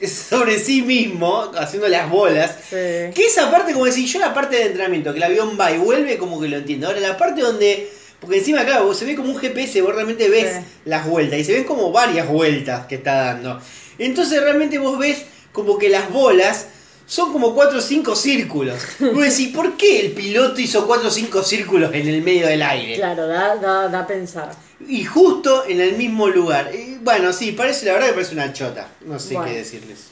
[0.04, 2.50] sobre sí mismo, haciendo las bolas.
[2.68, 2.76] Sí.
[3.14, 5.78] Que esa parte, como decir, yo la parte de entrenamiento, que el avión va y
[5.78, 6.86] vuelve, como que lo entiendo.
[6.88, 7.90] Ahora, la parte donde.
[8.20, 10.64] Porque encima, claro, se ve como un GPS, vos realmente ves Sí.
[10.86, 11.38] las vueltas.
[11.38, 13.60] Y se ven como varias vueltas que está dando.
[13.98, 15.22] Entonces, realmente vos ves
[15.52, 16.66] como que las bolas
[17.06, 18.78] son como 4 o 5 círculos.
[19.00, 22.62] Vos decís, ¿por qué el piloto hizo 4 o 5 círculos en el medio del
[22.62, 22.96] aire?
[22.96, 24.52] Claro, da, da, da a pensar.
[24.86, 26.70] Y justo en el mismo lugar.
[26.74, 28.88] Y bueno, sí, parece, la verdad que parece una chota.
[29.06, 29.50] No sé Bueno.
[29.50, 30.08] qué decirles.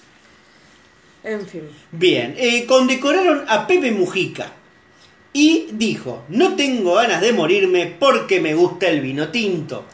[1.23, 1.63] En fin.
[1.91, 4.53] Bien, eh, condecoraron a Pepe Mujica.
[5.33, 9.85] Y dijo, no tengo ganas de morirme porque me gusta el vino tinto.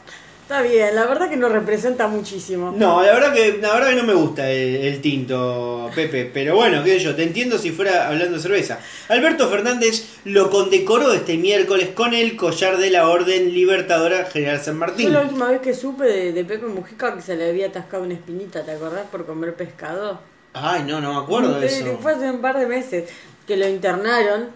[0.51, 2.73] Está bien, la verdad que nos representa muchísimo.
[2.75, 6.25] No, la verdad que, la verdad que no me gusta el, el tinto, Pepe.
[6.25, 8.77] Pero bueno, qué sé yo, te entiendo si fuera hablando de cerveza.
[9.07, 14.77] Alberto Fernández lo condecoró este miércoles con el collar de la Orden Libertadora General San
[14.77, 15.13] Fue Martín.
[15.13, 18.15] la última vez que supe de, de Pepe Mujica que se le había atascado una
[18.15, 19.05] espinita, ¿te acordás?
[19.09, 20.19] Por comer pescado.
[20.51, 21.97] Ay, no, no me acuerdo de eso.
[22.01, 23.09] Fue hace un par de meses
[23.47, 24.49] que lo internaron,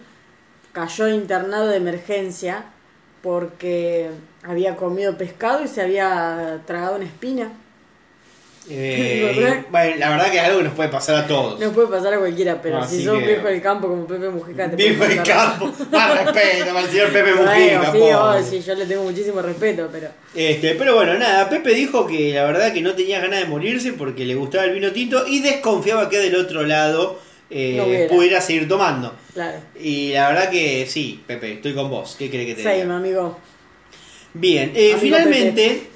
[0.72, 2.66] cayó internado de emergencia
[3.22, 4.10] porque
[4.46, 7.52] había comido pescado y se había tragado una espina.
[8.68, 9.62] Eh,
[9.98, 11.60] la verdad que es algo que nos puede pasar a todos.
[11.60, 14.28] No puede pasar a cualquiera, pero Así si sos que- viejo del campo como Pepe
[14.28, 15.36] Mujica, te Viejo puede el pasar.
[15.58, 15.72] campo.
[15.92, 19.88] Más respeto para el señor Pepe Mujica, sí, oh, sí, yo le tengo muchísimo respeto,
[19.92, 23.46] pero Este, pero bueno, nada, Pepe dijo que la verdad que no tenía ganas de
[23.46, 27.76] morirse porque le gustaba el vino tinto y desconfiaba que del otro lado eh,
[28.08, 29.14] No pudiera seguir tomando.
[29.32, 29.58] claro.
[29.78, 32.16] Y la verdad que sí, Pepe, estoy con vos.
[32.18, 32.96] ¿Qué crees que te Same, diga?
[32.96, 33.38] amigo.
[34.38, 35.88] Bien, eh, finalmente,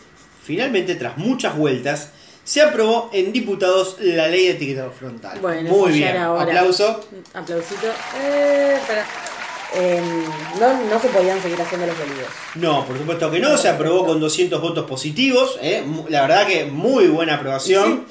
[0.43, 2.11] finalmente, tras muchas vueltas,
[2.43, 5.39] se aprobó en diputados la ley de etiquetado frontal.
[5.41, 6.45] Bueno, Muy bien, era hora.
[6.45, 7.01] aplauso.
[7.35, 7.87] Aplausito.
[8.23, 8.79] Eh.
[9.73, 10.25] Em,
[10.59, 12.27] no, no se podían seguir haciendo los boludos.
[12.57, 15.85] No, por supuesto que no, se aprobó con 200 votos positivos, ¿eh?
[16.09, 18.07] La verdad que muy buena aprobación.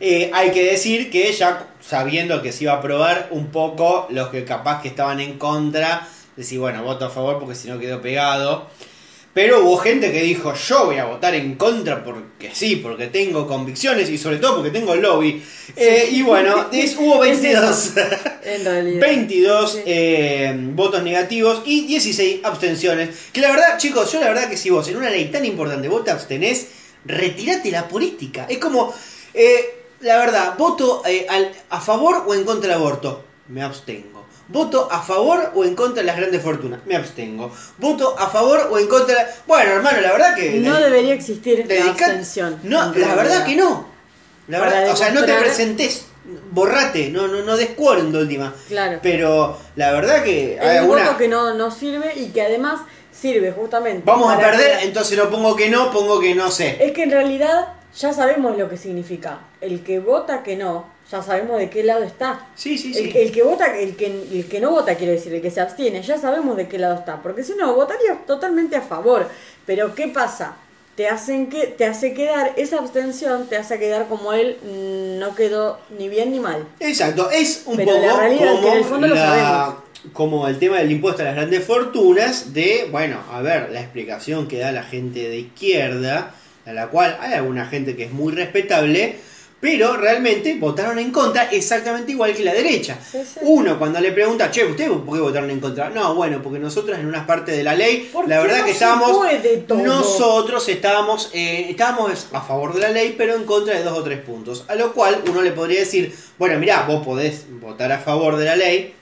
[0.00, 4.28] Eh, hay que decir que ya sabiendo que se iba a aprobar un poco, los
[4.28, 8.00] que capaz que estaban en contra, decir, bueno, voto a favor porque si no quedó
[8.00, 8.68] pegado.
[9.34, 13.48] Pero hubo gente que dijo, yo voy a votar en contra porque sí, porque tengo
[13.48, 15.42] convicciones y sobre todo porque tengo lobby.
[15.74, 17.92] Eh, y bueno, es- hubo Es 22.
[18.44, 19.00] En realidad.
[19.00, 19.78] 22 Sí.
[19.86, 23.08] eh, votos negativos y 16 abstenciones.
[23.32, 25.88] Que la verdad, chicos, yo la verdad que si vos en una ley tan importante
[25.88, 26.68] vos te abstenés,
[27.04, 28.46] retirate la política.
[28.48, 28.94] Es como,
[29.34, 33.24] eh, la verdad, voto eh, al- a favor o en contra del aborto.
[33.48, 34.13] Me abstengo.
[34.48, 36.80] Voto a favor o en contra de las grandes fortunas.
[36.86, 37.50] Me abstengo.
[37.78, 39.26] Voto a favor o en contra.
[39.46, 40.60] Bueno, hermano, la verdad que.
[40.60, 42.60] No debería existir la abstención.
[42.62, 43.86] No, la verdad que no.
[44.48, 46.06] La verdad, o sea, no te presentes.
[46.50, 48.54] Borrate, no, no, no des quórum de última.
[48.68, 48.98] Claro.
[49.02, 51.04] Pero la verdad que hay un alguna.
[51.04, 52.80] voto que no, no sirve y que además
[53.12, 54.02] sirve justamente.
[54.06, 56.78] Vamos a perder, que- entonces no pongo que no, pongo que no sé.
[56.80, 57.68] Es que en realidad
[57.98, 59.40] ya sabemos lo que significa.
[59.60, 62.46] El que vota que no ya sabemos de qué lado está.
[62.54, 63.18] Sí, sí, El, sí.
[63.18, 66.02] el que vota, el que, el que no vota, quiero decir, el que se abstiene,
[66.02, 67.22] ya sabemos de qué lado está.
[67.22, 69.28] Porque si no, votaría totalmente a favor.
[69.66, 70.56] Pero ¿qué pasa?
[70.96, 75.34] Te hacen que, te hace quedar, esa abstención te hace quedar como él mm, no
[75.34, 76.66] quedó ni bien ni mal.
[76.80, 79.20] Exacto, es un Pero poco la realidad es que como, en el fondo lo la-
[79.20, 79.74] sabemos.
[80.12, 84.46] como el tema del impuesto a las grandes fortunas, de, bueno, a ver, la explicación
[84.46, 88.32] que da la gente de izquierda, a la cual hay alguna gente que es muy
[88.32, 89.16] respetable,
[89.64, 92.98] pero realmente votaron en contra exactamente igual que la derecha.
[93.00, 93.40] Sí, sí.
[93.40, 95.88] Uno cuando le pregunta, che, ¿ustedes por qué votaron en contra?
[95.88, 99.26] No, bueno, porque nosotros en unas partes de la ley, la verdad no que estábamos,
[99.82, 104.02] nosotros estábamos, eh, estábamos a favor de la ley, pero en contra de dos o
[104.02, 104.66] tres puntos.
[104.68, 108.44] A lo cual uno le podría decir, bueno, mirá, vos podés votar a favor de
[108.44, 108.92] la ley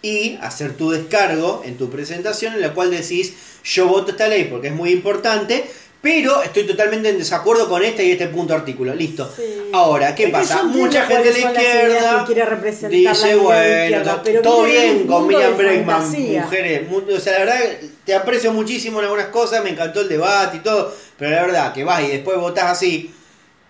[0.00, 4.44] y hacer tu descargo en tu presentación en la cual decís, yo voto esta ley
[4.44, 5.70] porque es muy importante,
[6.02, 8.92] pero estoy totalmente en desacuerdo con este y este punto artículo.
[8.94, 9.32] Listo.
[9.34, 9.70] Sí.
[9.72, 10.64] Ahora, ¿qué Es pasa?
[10.64, 16.10] Mucha gente de la izquierda que dice, bueno, pero todo bien con Miriam Bregman,
[16.44, 16.88] mujeres.
[16.90, 17.60] mu- O sea, la verdad,
[18.04, 21.72] te aprecio muchísimo en algunas cosas, me encantó el debate y todo, pero la verdad
[21.72, 23.14] que vas y después votás así,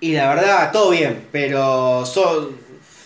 [0.00, 2.48] y la verdad, todo bien, pero sos,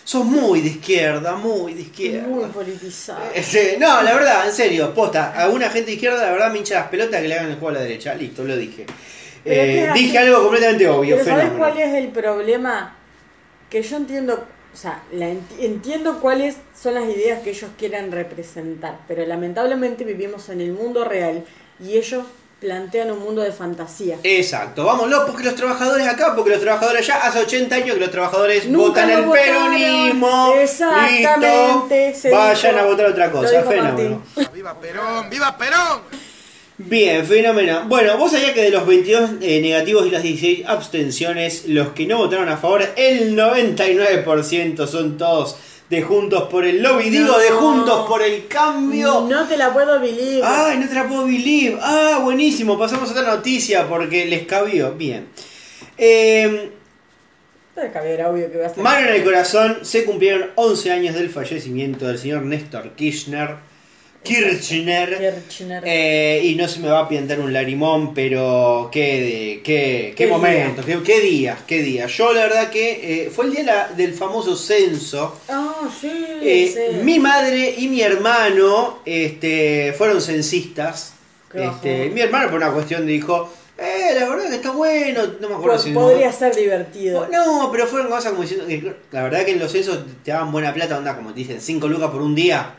[0.04, 2.28] sos muy de izquierda, muy de izquierda.
[2.28, 3.20] Muy politizado.
[3.34, 6.58] Este, no, la verdad, en serio, posta, a alguna gente de izquierda la verdad me
[6.58, 8.14] hincha las pelotas que le hagan el juego a la derecha.
[8.14, 8.86] Listo, lo dije.
[9.46, 12.96] Eh, dije algo completamente obvio, Pero ¿sabes cuál es el problema?
[13.70, 18.12] Que yo entiendo, o sea, la enti- entiendo cuáles son las ideas que ellos quieren
[18.12, 21.44] representar, pero lamentablemente vivimos en el mundo real
[21.80, 22.24] y ellos
[22.60, 24.16] plantean un mundo de fantasía.
[24.22, 28.10] Exacto, vámonos, porque los trabajadores acá, porque los trabajadores allá, hace 80 años que los
[28.10, 29.70] trabajadores Nunca votan el votaron.
[29.74, 30.54] peronismo.
[30.56, 32.84] Exactamente, Listo, vayan dijo.
[32.86, 34.22] a votar otra cosa, fenómeno.
[34.54, 35.28] ¡Viva Perón!
[35.30, 36.00] ¡Viva Perón!
[36.78, 37.84] Bien, fenómeno.
[37.86, 42.06] Bueno, vos sabías que de los 22 eh, negativos y las 16 abstenciones, los que
[42.06, 45.56] no votaron a favor, el 99% son todos
[45.88, 47.08] de Juntos por el Lobby.
[47.08, 47.48] Digo, de.
[47.48, 49.26] Juntos por el Cambio.
[49.26, 50.42] No te la puedo believe.
[50.44, 51.78] Ay, no te la puedo believe.
[51.80, 52.78] Ah, buenísimo.
[52.78, 54.92] Pasamos a otra noticia porque les cabió.
[54.92, 55.28] Bien.
[55.96, 56.72] Eh,
[57.74, 62.06] que era obvio que a mano en el corazón, se cumplieron 11 años del fallecimiento
[62.06, 63.56] del señor Néstor Kirchner.
[64.22, 65.18] Kirchner.
[65.18, 65.82] Kirchner.
[65.86, 70.24] Eh, y no se me va a pintar un larimón, pero qué, de- qué, qué,
[70.24, 72.10] Qué momento, qué, qué días, qué días.
[72.16, 75.38] Yo la verdad que eh, fue el día la- del famoso censo.
[75.48, 76.10] Ah, sí,
[76.42, 76.96] Eh, sí.
[77.04, 81.12] Mi madre y mi hermano este, fueron censistas.
[81.54, 85.54] Este, mi hermano por una cuestión dijo, eh, la verdad que está bueno, no me
[85.54, 86.32] acuerdo Po- si podría no.
[86.36, 87.28] ser divertido.
[87.32, 90.52] No, pero fueron cosas como diciendo que la verdad que en los censos te daban
[90.52, 92.74] buena plata, onda como te dicen, 5 lucas por un día.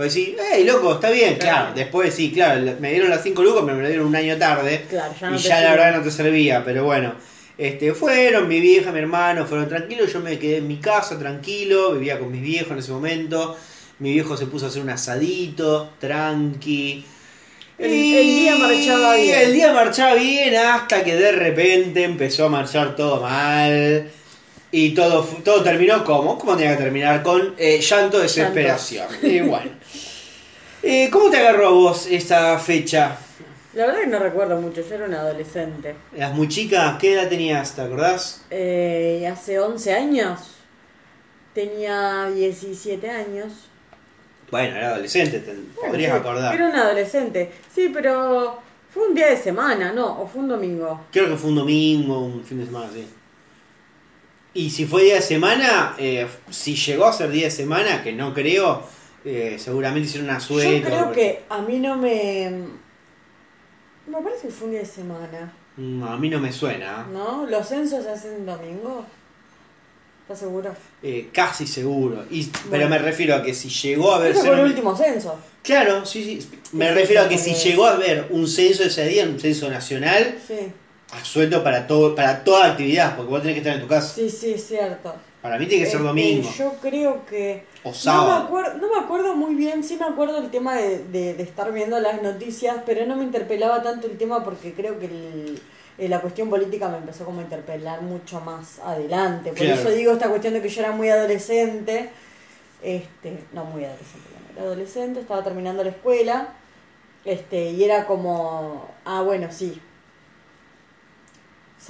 [0.00, 1.56] Pues decís, hey, loco, está bien, claro.
[1.58, 1.72] Claro.
[1.74, 4.86] Después sí, claro, me dieron las 5 lucas, pero me lo dieron un año tarde.
[4.88, 7.12] Claro, ya no y te ya la verdad no te servía, pero bueno.
[7.58, 11.92] Este, fueron, mi vieja, mi hermano, fueron tranquilos, yo me quedé en mi casa tranquilo,
[11.92, 13.58] vivía con mis viejos en ese momento.
[13.98, 17.04] Mi viejo se puso a hacer un asadito, tranqui.
[17.76, 19.38] El- el día marchaba bien.
[19.38, 24.10] El día marchaba bien hasta que de repente empezó a marchar todo mal.
[24.72, 27.22] Y todo, todo terminó como, ¿cómo tenía que terminar?
[27.22, 29.08] Con eh, llanto, desesperación.
[29.22, 29.72] Y bueno.
[30.82, 33.16] Eh, ¿Cómo te agarró a vos esta fecha?
[33.74, 35.94] La verdad que no recuerdo mucho, yo era una adolescente.
[36.16, 37.74] Las muy chicas, ¿qué edad tenías?
[37.74, 38.44] ¿Te acordás?
[38.50, 40.40] Eh, hace 11 años
[41.54, 43.52] tenía 17 años.
[44.50, 46.54] Bueno, era adolescente, te podrías Sí, acordar.
[46.54, 47.52] Era una adolescente.
[47.72, 48.58] Sí, pero
[48.92, 50.20] fue un día de semana, ¿no?
[50.20, 51.06] O fue un domingo.
[51.12, 53.06] Creo que fue un domingo, un fin de semana, sí.
[54.54, 58.12] Y si fue día de semana, eh, si llegó a ser día de semana, que
[58.12, 58.82] no creo,
[59.24, 60.80] eh, seguramente hicieron una suerte.
[60.80, 62.50] Yo creo que a mí no me...
[64.06, 67.06] Me parece que fue un día de semana, Mm, A mí no me suena.
[67.12, 67.46] ¿no?
[67.46, 69.06] ¿Los censos se hacen domingo?
[70.22, 70.74] ¿Estás seguro?
[71.02, 72.24] Eh, casi seguro.
[72.28, 74.32] Y, Pero me refiero a que si llegó a haber...
[74.32, 75.38] Ese fue el último censo.
[75.62, 76.58] Claro, sí, sí.
[76.72, 80.36] Me refiero a que si llegó a haber un censo ese día, un censo nacional,
[80.46, 80.54] Sí,
[81.12, 84.14] a sueldo para todo para toda actividad, porque vos tenés que estar en tu casa.
[84.14, 85.14] sí, sí, es cierto.
[85.42, 86.50] Para mí tiene que ser Este, domingo.
[86.56, 87.64] Yo creo que...
[87.82, 88.44] O No me, sábado.
[88.44, 91.72] acuerdo, no me acuerdo muy bien, sí me acuerdo el tema de, de- de estar
[91.72, 95.62] viendo las noticias, pero no me interpelaba tanto el tema porque creo que el-
[95.96, 99.50] eh, la cuestión política me empezó como a interpelar mucho más adelante.
[99.50, 99.80] Por Claro.
[99.80, 102.10] eso digo esta cuestión de que yo era muy adolescente,
[102.82, 106.48] este, no muy adolescente, no, era adolescente, estaba terminando la escuela,
[107.24, 109.80] este, y era como, ah bueno, sí.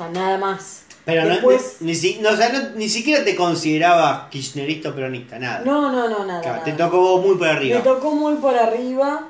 [0.00, 0.84] Sea, nada más.
[1.04, 4.94] Pero no- Después, ni, si- no, o sea, no- ni siquiera te considerabas kirchnerista o
[4.94, 5.62] peronista, nada.
[5.64, 6.40] no, no, no, nada.
[6.40, 7.78] Claro, te tocó muy por arriba.
[7.78, 9.28] Me tocó muy por arriba.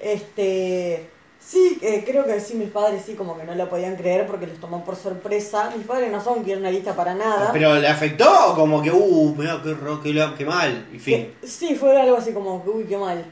[0.00, 1.10] Este.
[1.38, 4.48] Sí, eh, creo que sí, mis padres sí, como que no lo podían creer porque
[4.48, 5.70] les tomó por sorpresa.
[5.76, 7.50] Mis padres no son kirchneristas para nada.
[7.52, 10.86] ¿Pero le afectó como que, uh, mira qué, qué, qué mal?
[10.92, 11.32] En fin.
[11.40, 13.24] Que- sí, fue algo así como, uy, qué mal.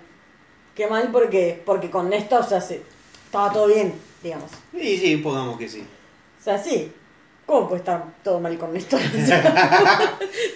[0.77, 2.83] Qué mal porque, porque con Néstor, o sea, se-
[3.25, 4.49] estaba todo bien, digamos.
[4.73, 5.85] Sí, sí, pongamos que sí.
[6.45, 6.93] O sea, sí.
[7.47, 9.01] ¿Cómo puede estar todo mal con Néstor?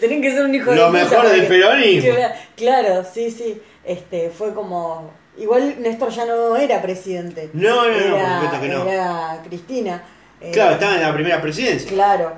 [0.00, 1.46] Tienen que ser un hijo de Lo mejor que-
[2.56, 3.60] Claro, sí, sí.
[3.84, 5.10] Este, fue como...
[5.38, 7.48] Igual Néstor ya no era presidente.
[7.54, 8.84] No, no, no, por supuesto que no.
[8.86, 10.02] Era Cristina.
[10.42, 11.88] Eh, Claro, estaba en la primera presidencia.
[11.88, 12.32] Claro,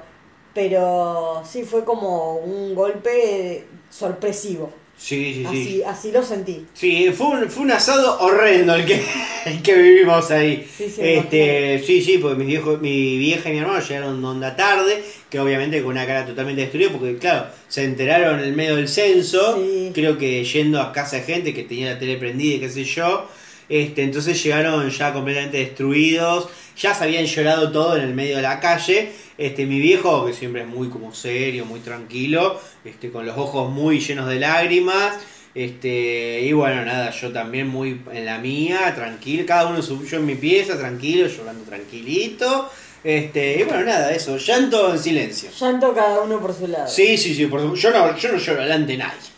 [0.54, 4.72] pero sí fue como un golpe sorpresivo.
[5.02, 5.82] Sí, sí, Así, sí.
[5.82, 6.66] así lo sentí.
[6.74, 9.00] Sí, fue un, fue un asado horrendo el que,
[9.46, 10.68] el que vivimos ahí.
[10.76, 14.54] Sí, sí, este, sí, sí, porque mis viejos, mi vieja y mi hermano llegaron onda
[14.54, 18.76] tarde, que obviamente con una cara totalmente destruida, porque claro, se enteraron en el medio
[18.76, 19.90] del censo, Sí.
[19.94, 22.84] creo que yendo a casa de gente que tenía la tele prendida y qué sé
[22.84, 23.26] yo.
[23.70, 28.42] Este, entonces llegaron ya completamente destruidos, ya se habían llorado todo en el medio de
[28.42, 29.12] la calle.
[29.40, 33.70] Este, mi viejo, que siempre es muy como serio, muy tranquilo, este, con los ojos
[33.70, 35.16] muy llenos de lágrimas.
[35.54, 40.18] Este, y bueno, nada, yo también muy en la mía, tranquilo, cada uno su, yo
[40.18, 42.70] en mi pieza, tranquilo, llorando tranquilito.
[43.02, 45.48] Este, y bueno, nada, eso, llanto en silencio.
[45.58, 46.86] Llanto cada uno por su lado.
[46.86, 49.30] Sí, sí, sí, por supuesto, yo no, yo no lloro delante de nadie.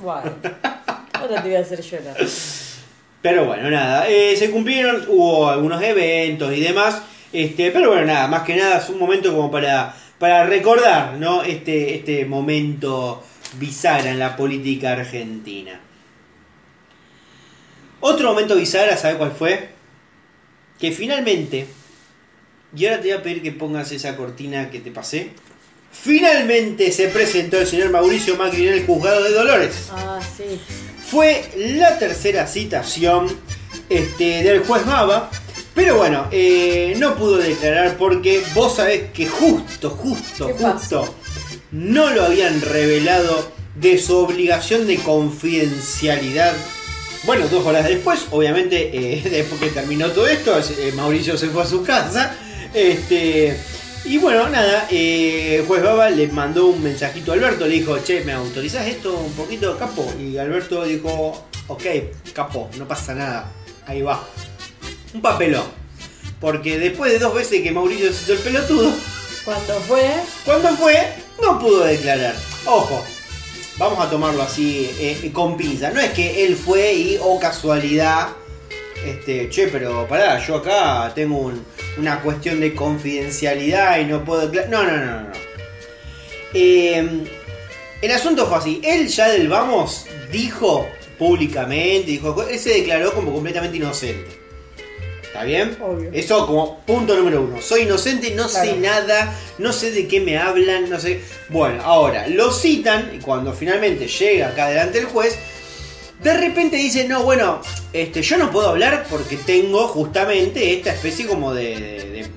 [0.00, 0.36] Bueno,
[1.14, 2.16] ahora te voy a hacer llorar.
[3.20, 7.02] Pero bueno, nada, eh, se cumplieron, hubo algunos eventos y demás,
[7.32, 11.42] este, pero bueno, nada, más que nada es un momento como para, para recordar, ¿no?
[11.42, 13.22] Este, este momento
[13.58, 15.80] bisagra en la política argentina.
[18.00, 19.70] Otro momento bisagra, ¿sabe cuál fue?
[20.78, 21.66] Que finalmente,
[22.76, 25.30] y ahora te voy a pedir que pongas esa cortina que te pasé,
[25.90, 30.60] finalmente se presentó el señor Mauricio Macri en el juzgado de Dolores Ah, sí.
[31.10, 33.26] fue la tercera citación
[33.88, 35.30] este, del juez Mava.
[35.78, 41.14] Pero bueno, eh, no pudo declarar porque vos sabés que justo, justo, ¿Qué justo
[41.70, 46.52] no lo habían revelado de su obligación de confidencialidad.
[47.22, 51.62] Bueno, dos horas después, obviamente, eh, después que terminó todo esto, eh, Mauricio se fue
[51.62, 52.34] a su casa.
[52.74, 53.56] Este,
[54.04, 58.24] y bueno, nada, eh, juez Baba le mandó un mensajito a Alberto, le dijo, che,
[58.24, 60.12] ¿me autorizás esto un poquito, capo?
[60.20, 61.84] Y Alberto dijo, ok,
[62.32, 63.52] capo, no pasa nada,
[63.86, 64.26] ahí va.
[65.14, 65.64] Un papelón.
[66.40, 68.92] Porque después de dos veces que Mauricio se hizo el pelotudo,
[69.44, 70.10] Cuando fue,
[70.44, 70.94] cuando fue,
[71.42, 72.34] no pudo declarar.
[72.66, 73.02] Ojo,
[73.78, 75.90] vamos a tomarlo así eh, con pinza.
[75.90, 78.28] No es que él fue y, oh casualidad,
[79.04, 81.64] este, che, pero pará, yo acá tengo un-
[81.96, 84.70] una cuestión de confidencialidad y no puedo declarar.
[84.70, 85.20] No, no, no, no.
[85.28, 85.32] no.
[86.54, 87.08] Eh,
[88.02, 88.80] el asunto fue así.
[88.84, 94.37] Él ya del vamos dijo públicamente, dijo, él se declaró como completamente inocente.
[95.38, 95.78] ¿Está bien?
[95.80, 96.10] Obvio.
[96.12, 97.62] Eso como punto número uno.
[97.62, 101.20] Soy inocente, no sé nada, no sé de qué me hablan, no sé.
[101.48, 105.36] Bueno, ahora lo citan y cuando finalmente llega acá delante el juez,
[106.22, 107.60] de repente dice, no, bueno,
[107.92, 111.64] este, yo no puedo hablar porque tengo justamente esta especie como de...
[111.78, 112.28] de- de-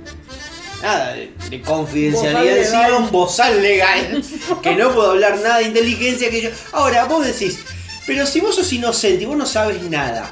[0.83, 4.23] nada, de, de confidencialidad un bozal legal,
[4.61, 6.49] que no puedo hablar nada de inteligencia que yo...
[6.71, 7.59] Ahora, vos decís,
[8.05, 10.31] pero si vos sos inocente y vos no sabes nada,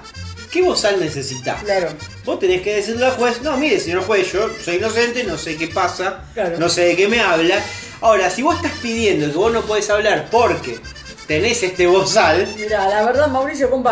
[0.51, 1.61] ¿qué bozal necesitas?
[1.63, 1.89] claro.
[2.26, 5.55] Vos tenés que decirle al juez, no, mire, señor juez, yo soy inocente, no sé
[5.57, 6.57] qué pasa, Claro.
[6.59, 7.55] no sé de qué me habla.
[8.01, 10.80] Ahora, si vos estás pidiendo que vos no podés hablar porque
[11.27, 13.84] tenés este bozal, Mira, la verdad, Mauricio con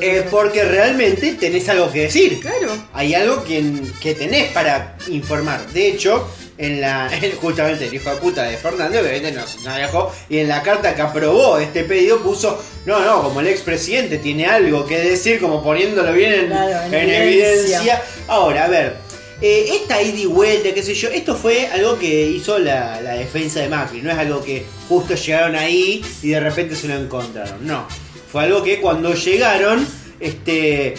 [0.00, 2.40] que es porque realmente tenés algo que decir.
[2.40, 2.76] Claro.
[2.92, 3.62] Hay algo que,
[4.00, 5.66] que tenés para informar.
[5.68, 6.28] De hecho,
[6.58, 10.12] en la en- justamente el hijo de puta de Fernando, que obviamente nos, nos dejó,
[10.28, 14.46] y en la carta que aprobó este pedido puso, no, no, como el expresidente tiene
[14.46, 17.78] algo que decir, como poniéndolo bien en, Claro, en en evidencia.
[17.78, 18.02] evidencia.
[18.26, 18.96] Ahora, a ver,
[19.40, 23.14] eh, esta ida y vuelta, qué sé yo, esto fue algo que hizo la, la
[23.14, 26.96] defensa de Macri, no es algo que justo llegaron ahí y de repente se lo
[26.96, 27.86] encontraron, no.
[28.32, 29.86] Fue algo que cuando llegaron,
[30.18, 30.94] este,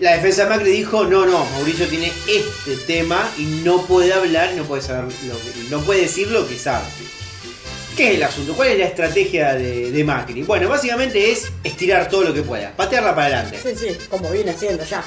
[0.00, 4.52] la defensa de Macri dijo, no, no, Mauricio tiene este tema y no puede hablar,
[4.54, 6.84] no puede saber lo que- no puede decir lo que sabe.
[7.96, 8.52] ¿Qué es el asunto?
[8.54, 10.42] ¿Cuál es la estrategia de, de Macri?
[10.42, 13.58] Bueno, básicamente es estirar todo lo que pueda, patearla para adelante.
[13.62, 15.02] Sí, sí, como viene haciendo ya.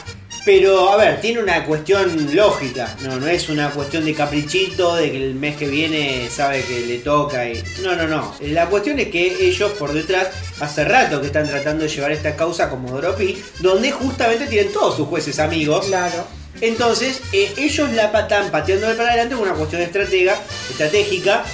[0.51, 5.11] Pero, a ver, tiene una cuestión lógica, no, no es una cuestión de caprichito, de
[5.11, 7.63] que el mes que viene sabe que le toca y...
[7.83, 8.33] No, no, no.
[8.41, 12.35] La cuestión es que ellos por detrás hace rato que están tratando de llevar esta
[12.35, 15.85] causa como Doropi, donde justamente tienen todos sus jueces amigos.
[15.85, 16.25] Claro.
[16.61, 20.35] Entonces, eh, ellos la están pateando para adelante con una cuestión estratega,
[20.67, 21.45] estratégica.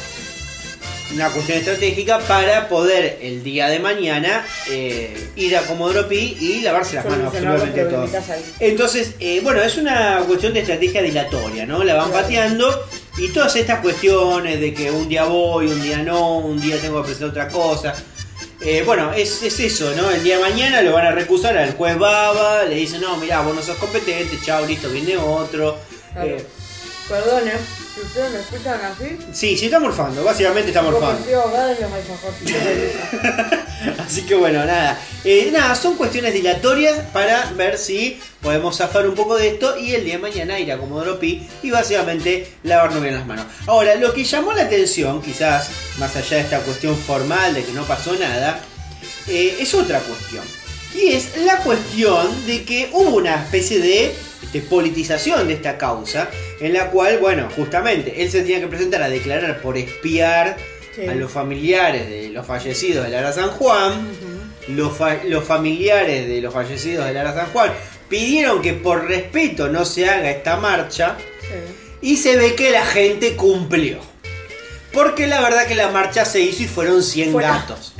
[1.13, 6.61] Una cuestión estratégica para poder el día de mañana eh, ir a Comodoro Pi y
[6.61, 8.07] lavarse las manos absolutamente todo.
[8.59, 11.83] Entonces, eh, bueno, es una cuestión de estrategia dilatoria, ¿no?
[11.83, 12.23] La van Claro.
[12.23, 12.87] pateando
[13.17, 17.01] y todas estas cuestiones de que un día voy, un día no, un día tengo
[17.01, 17.93] que presentar otra cosa.
[18.61, 20.09] Eh, bueno, es, es eso, ¿no?
[20.09, 23.41] El día de mañana lo van a recusar al juez Baba, le dicen, no, mirá,
[23.41, 25.77] vos no sos competente, chao, listo, viene otro.
[26.13, 26.29] Claro.
[26.29, 26.45] Eh,
[27.07, 27.51] Perdone,
[27.95, 31.25] si ustedes me escuchan así, sí, sí, está morfando, básicamente está morfando.
[34.05, 34.99] Así que bueno, nada.
[35.23, 39.93] Eh, nada, son cuestiones dilatorias para ver si podemos zafar un poco de esto y
[39.95, 43.45] el día de mañana ir a Comodoro Pi y básicamente lavarnos bien las manos.
[43.65, 47.71] Ahora, lo que llamó la atención, quizás más allá de esta cuestión formal de que
[47.71, 48.59] no pasó nada,
[49.27, 50.43] eh, es otra cuestión.
[50.93, 54.15] Y es la cuestión de que hubo una especie de,
[54.51, 56.29] de politización de esta causa,
[56.59, 60.57] en la cual, bueno, justamente él se tenía que presentar a declarar por espiar
[60.95, 61.05] Sí.
[61.07, 64.07] a los familiares de los fallecidos de Lara San Juan.
[64.69, 67.71] Los, fa- los familiares de los fallecidos de Lara San Juan
[68.07, 71.97] pidieron que por respeto no se haga esta marcha Sí.
[72.01, 73.99] y se ve que la gente cumplió.
[74.93, 77.49] Porque la verdad que la marcha se hizo y fueron 100 Fuera.
[77.49, 77.93] gatos.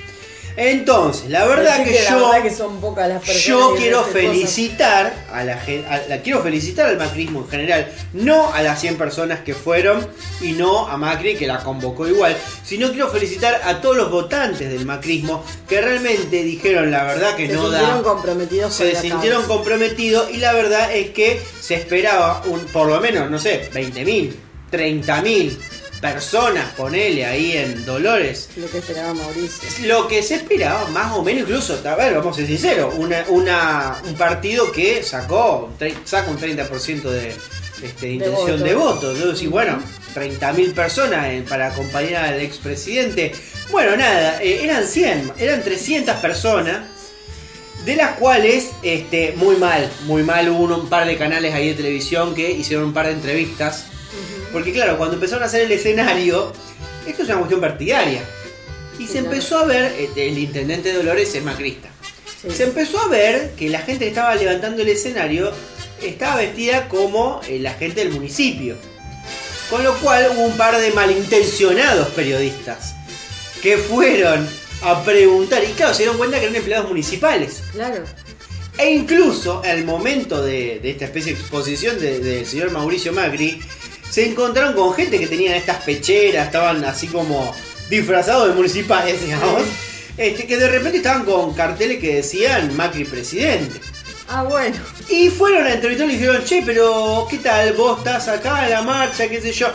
[0.57, 2.27] Entonces, la verdad Así que, la yo...
[2.27, 6.41] verdad que son pocas las personas Yo que quiero felicitar a la gente, la, quiero
[6.41, 10.07] felicitar al macrismo en general, no a las 100 personas que fueron
[10.39, 14.69] y no a Macri que la convocó igual, sino quiero felicitar a todos los votantes
[14.69, 18.93] del macrismo que realmente dijeron la verdad que Se no sintieron da comprometidos con se
[18.93, 23.39] la sintieron comprometidos y la verdad es que se esperaba un, por lo menos, no
[23.39, 24.33] sé, 20.000,
[24.71, 25.57] 30.000
[26.01, 28.49] personas, ponele ahí en Dolores.
[28.57, 29.87] Lo que esperaba Mauricio.
[29.87, 33.25] Lo que se esperaba, más o menos, incluso, a ver, vamos a ser sinceros, una,
[33.29, 35.71] una- un partido que sacó,
[36.05, 37.33] saca un 30% de,
[37.83, 38.63] este, intención voto.
[38.63, 39.15] de voto.
[39.17, 39.79] Yo decía, bueno,
[40.13, 43.33] 30.000 personas eh, para acompañar al expresidente.
[43.71, 46.81] Bueno, nada, eh, eran 100, eran 300 personas.
[47.85, 51.75] De las cuales, este, muy mal, muy mal, hubo un par de canales ahí de
[51.75, 53.85] televisión que hicieron un par de entrevistas.
[54.51, 56.53] Porque claro, cuando empezaron a hacer el escenario,
[57.07, 58.21] esto es una cuestión partidaria.
[58.99, 61.89] Y se empezó a ver, eh, el intendente de Dolores es macrista.
[62.41, 62.49] Sí.
[62.51, 65.51] Se empezó a ver que la gente que estaba levantando el escenario
[66.01, 68.75] estaba vestida como eh, la gente del municipio.
[69.69, 72.93] Con lo cual hubo un par de malintencionados periodistas
[73.61, 74.47] que fueron
[74.83, 77.63] a preguntar y claro, se dieron cuenta que eran empleados municipales.
[77.71, 78.03] Claro.
[78.77, 83.59] E incluso al momento de, de esta especie de exposición de- del señor Mauricio Macri,
[84.15, 87.53] se encontraron con gente que tenían estas pecheras, estaban así como
[87.89, 89.61] disfrazados de municipales, digamos,
[90.17, 93.77] este, que de repente estaban con carteles que decían Macri presidente.
[94.29, 94.77] Ah, bueno.
[95.09, 97.73] Y fueron a entrevistar y dijeron, che, pero ¿qué tal?
[97.73, 99.67] Vos estás acá en la marcha, qué sé yo.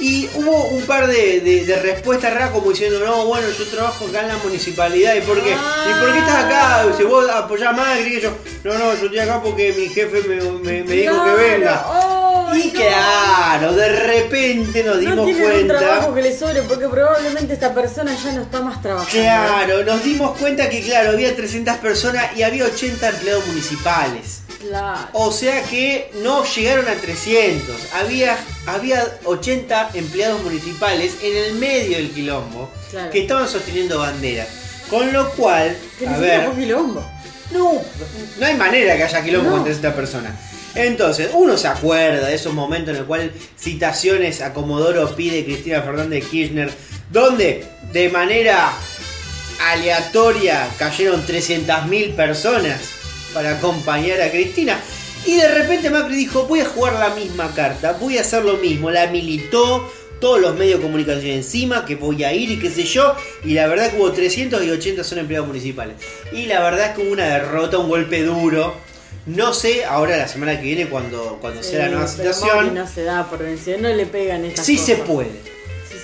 [0.00, 4.06] Y hubo un par de, de- de respuestas raras como diciendo, no, bueno, yo trabajo
[4.08, 5.52] acá en la municipalidad, ¿y por qué?
[5.52, 6.84] ¿Y por qué estás acá?
[6.96, 8.32] Si vos apoyás a Macri, y yo,
[8.64, 11.86] no, no, yo estoy acá porque mi jefe me, me- me dijo que venga.
[11.86, 12.13] ¡Ay,
[12.56, 12.72] Y no!
[12.80, 15.78] claro, de repente nos No dimos un cuenta.
[15.78, 19.10] trabajo que le sobre porque probablemente esta persona ya no está más trabajando.
[19.12, 24.40] Claro, nos dimos cuenta que claro, había 300 personas y había 80 empleados municipales.
[24.66, 25.08] Claro.
[25.12, 27.76] O sea que no llegaron a 300.
[27.94, 28.36] Había,
[28.66, 33.10] había 80 empleados municipales en el medio del quilombo Claro.
[33.10, 34.46] que estaban sosteniendo bandera.
[34.88, 35.76] Con lo cual,
[36.06, 37.04] a ver, quilombo.
[37.52, 37.72] no,
[38.38, 39.56] no hay manera que haya quilombo No.
[39.56, 40.32] con 300 personas.
[40.74, 45.82] Entonces, uno se acuerda de esos momentos en el cual citaciones a Comodoro pide Cristina
[45.82, 46.70] Fernández de Kirchner,
[47.12, 48.72] donde de manera
[49.60, 52.80] aleatoria cayeron 300.000 personas
[53.32, 54.80] para acompañar a Cristina.
[55.26, 58.56] Y de repente Macri dijo, voy a jugar la misma carta, voy a hacer lo
[58.58, 58.90] mismo.
[58.90, 59.90] La militó,
[60.20, 63.14] todos los medios de comunicación encima, que voy a ir y qué sé yo.
[63.44, 65.96] Y la verdad que hubo 380 son empleados municipales.
[66.32, 68.74] Y la verdad que hubo una derrota, un golpe duro.
[69.26, 72.74] No sé, ahora la semana que viene cuando, cuando sea la nueva Sí, situación.
[72.74, 74.86] No se da por vencido, no le pegan estas Sí cosas.
[74.86, 75.53] se puede.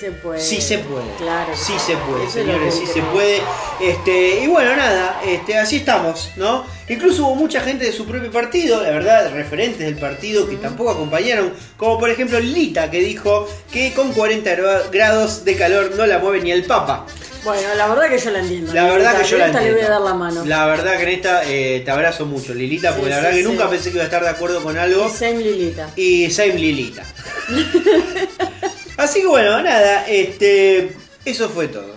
[0.01, 0.41] Se puede.
[0.41, 1.05] Sí se puede.
[1.19, 1.51] Claro.
[1.55, 3.39] Sí se puede, Eso señores, sí se puede.
[3.79, 6.65] Este, y bueno, nada, este, así estamos, ¿no?
[6.89, 10.89] Incluso hubo mucha gente de su propio partido, la verdad, referentes del partido que tampoco
[10.89, 16.07] acompañaron, como por ejemplo Lita, que dijo que con 40 gra- grados de calor no
[16.07, 17.05] la mueve ni el Papa.
[17.43, 18.73] Bueno, la verdad que yo la entiendo.
[18.73, 19.69] La verdad que yo la entiendo.
[19.69, 20.45] le voy a dar la mano.
[20.45, 23.37] La verdad que en esta eh, te abrazo mucho, Lilita, porque Sí, la verdad sí,
[23.37, 23.49] que sí.
[23.49, 25.09] nunca pensé que iba a estar de acuerdo con algo.
[25.09, 25.89] Same Lilita.
[25.95, 27.03] Y same Lilita.
[28.97, 30.95] Así que bueno, nada, este,
[31.25, 31.95] eso fue todo.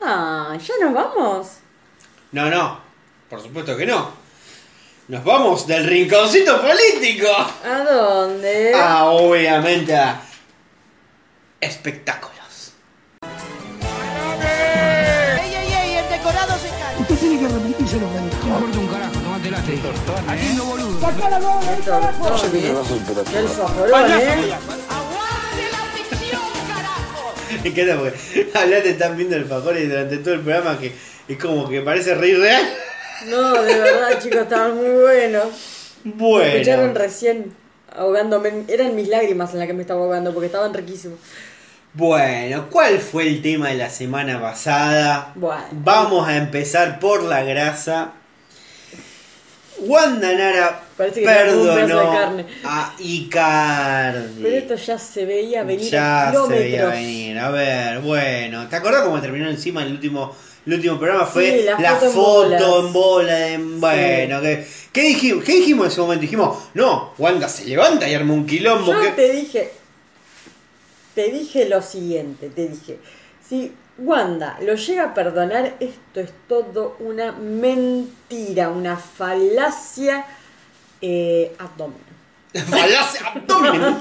[0.00, 1.48] Ah, ¿ya nos vamos?
[2.32, 2.80] No, no,
[3.28, 4.22] por supuesto que no.
[5.08, 7.28] Nos vamos del rinconcito político.
[7.64, 8.72] ¿A dónde?
[8.74, 10.22] Ah, obviamente a
[11.60, 12.72] espectáculos.
[14.40, 15.96] ¡Ey, ey, ey!
[15.96, 17.00] El decorado se cae.
[17.00, 19.74] Usted tiene que repetirse los No importa un carajo, tomate el lastre.
[19.74, 19.80] Eh.
[20.28, 21.00] Aquí no boludo.
[21.00, 22.30] ¡Sacá la mano bomba, carajo!
[22.30, 23.38] No sé qué trabajo, pero...
[23.38, 24.54] ¡El soforón, eh!
[27.62, 30.92] Me encanta porque hablaste están viendo el fajor y durante todo el programa que
[31.28, 32.64] es como que parece reír real.
[33.28, 35.46] No, de verdad, chicos, estaban muy buenos.
[36.04, 37.54] Me escucharon Bueno, recién
[37.94, 38.64] ahogándome.
[38.68, 41.18] Eran mis lágrimas en las que me estaba ahogando porque estaban riquísimos.
[41.94, 45.32] bueno, ¿cuál fue el tema de la semana pasada?
[45.34, 45.64] Bueno.
[45.72, 48.12] Vamos a empezar por la grasa.
[49.78, 52.46] Wanda Nara Parece que un pedazo de perdonó carne.
[52.64, 54.42] a Icardi.
[54.42, 56.60] Pero esto ya se veía venir ya a se kilómetros.
[56.60, 57.38] veía venir.
[57.38, 58.68] A ver, bueno.
[58.68, 60.34] ¿Te acordás cómo terminó encima el último,
[60.66, 61.26] el último programa?
[61.26, 63.32] Fue Sí, la foto en foto bolas.
[63.50, 63.96] en bola.
[63.96, 66.22] bueno, ¿qué, qué dijimos, ¿qué dijimos en ese momento?
[66.22, 68.92] Dijimos, no, Wanda se levanta y arma un quilombo.
[68.92, 69.72] Yo te dije,
[71.14, 72.98] te dije lo siguiente, te dije,
[73.48, 80.24] si Wanda lo llega a perdonar, esto es todo una mentira, una falacia
[81.02, 81.98] eh, abdomen.
[82.70, 83.96] Falacia abdomen.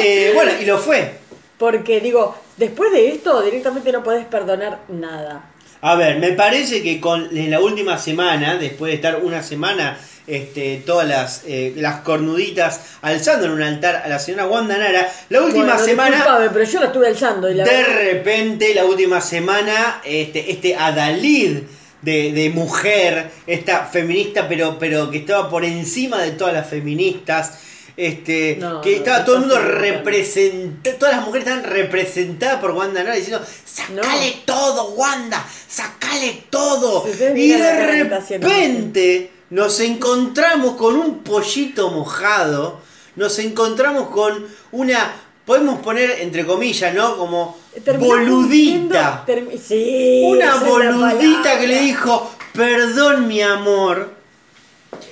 [0.00, 1.18] Eh, bueno, y lo fue.
[1.58, 5.50] Porque digo, después de esto directamente no podés perdonar nada.
[5.80, 9.98] A ver, me parece que con en la última semana, después de estar una semana,
[10.26, 15.12] este, todas las, eh, las cornuditas alzando en un altar a la señora Wanda Nara,
[15.28, 18.86] la última Bueno, semana, pero yo la estuve alzando y la de verdad- repente, la
[18.86, 21.58] última semana, este, este Adalid
[22.04, 27.60] de, de mujer, esta feminista, pero, pero que estaba por encima de todas las feministas.
[27.96, 33.04] Este, No, que estaba todo el mundo representado, todas las mujeres estaban representadas por Wanda
[33.04, 37.06] Nara diciendo, sacale todo, Wanda, sacale todo.
[37.06, 42.80] Si y de repente nos encontramos con un pollito mojado,
[43.14, 45.14] nos encontramos con una,
[45.44, 47.16] podemos poner entre comillas, ¿no?
[47.16, 47.56] Como
[47.98, 49.24] boludita.
[49.62, 54.12] sí, Una boludita que le dijo, perdón mi amor.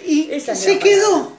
[0.07, 1.33] Y Esa se quedó.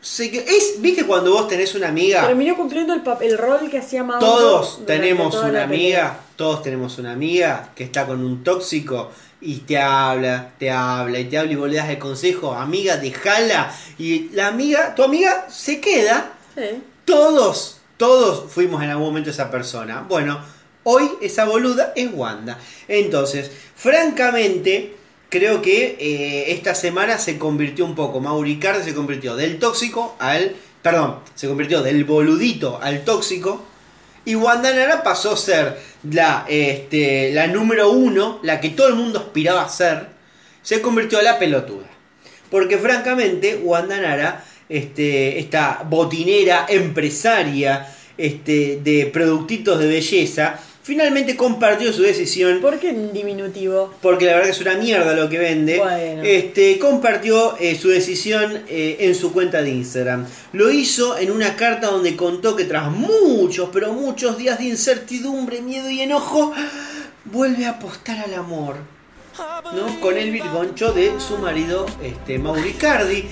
[0.00, 2.26] Se es, ¿Viste cuando vos tenés una amiga?
[2.26, 4.26] Terminó cumpliendo el, el rol que hacía Mauro.
[4.26, 9.10] Todos tenemos una amiga, todos tenemos una amiga que está con un tóxico
[9.40, 12.98] y te habla, te habla y te habla y vos le das el consejo, amiga,
[12.98, 13.74] déjala.
[13.98, 16.32] Y la amiga, tu amiga se queda.
[16.54, 16.82] Sí.
[17.06, 20.04] Todos, todos fuimos en algún momento esa persona.
[20.06, 20.38] Bueno,
[20.84, 22.58] hoy esa boluda es Wanda.
[22.88, 24.94] Entonces, francamente,
[25.28, 28.20] creo que eh, esta semana se convirtió un poco.
[28.20, 30.54] Mauricardi se convirtió del tóxico al.
[30.82, 33.64] Perdón, se convirtió del boludito al tóxico.
[34.26, 35.78] Y Wanda Nara pasó a ser
[36.10, 40.08] la, este, la número uno, la que todo el mundo aspiraba a ser.
[40.62, 41.86] Se convirtió a la pelotuda.
[42.50, 47.86] Porque francamente, Wanda Nara, este, esta botinera empresaria
[48.16, 52.60] este, de productitos de belleza, finalmente compartió su decisión.
[52.60, 53.92] ¿Por qué en diminutivo?
[54.02, 55.78] Porque la verdad que es una mierda lo que vende.
[55.78, 56.22] Bueno.
[56.22, 60.26] Este, compartió eh, su decisión eh, en su cuenta de Instagram.
[60.52, 65.62] Lo hizo en una carta donde contó que tras muchos, pero muchos días de incertidumbre,
[65.62, 66.52] miedo y enojo,
[67.24, 68.76] vuelve a apostar al amor.
[69.74, 70.00] ¿no?
[70.00, 73.26] Con el virgoncho de su marido este, Mauricardi.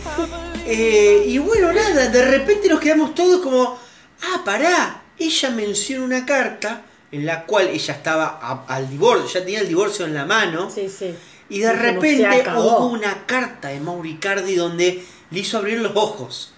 [0.66, 3.78] Eh, y bueno, nada, de repente nos quedamos todos como,
[4.22, 6.82] ah, pará, ella menciona una carta
[7.12, 10.70] en la cual ella estaba a- al divorcio, ya tenía el divorcio en la mano.
[10.70, 11.14] Sí, sí.
[11.50, 16.52] Y de repente hubo una carta de Mauricardi donde le hizo abrir los ojos.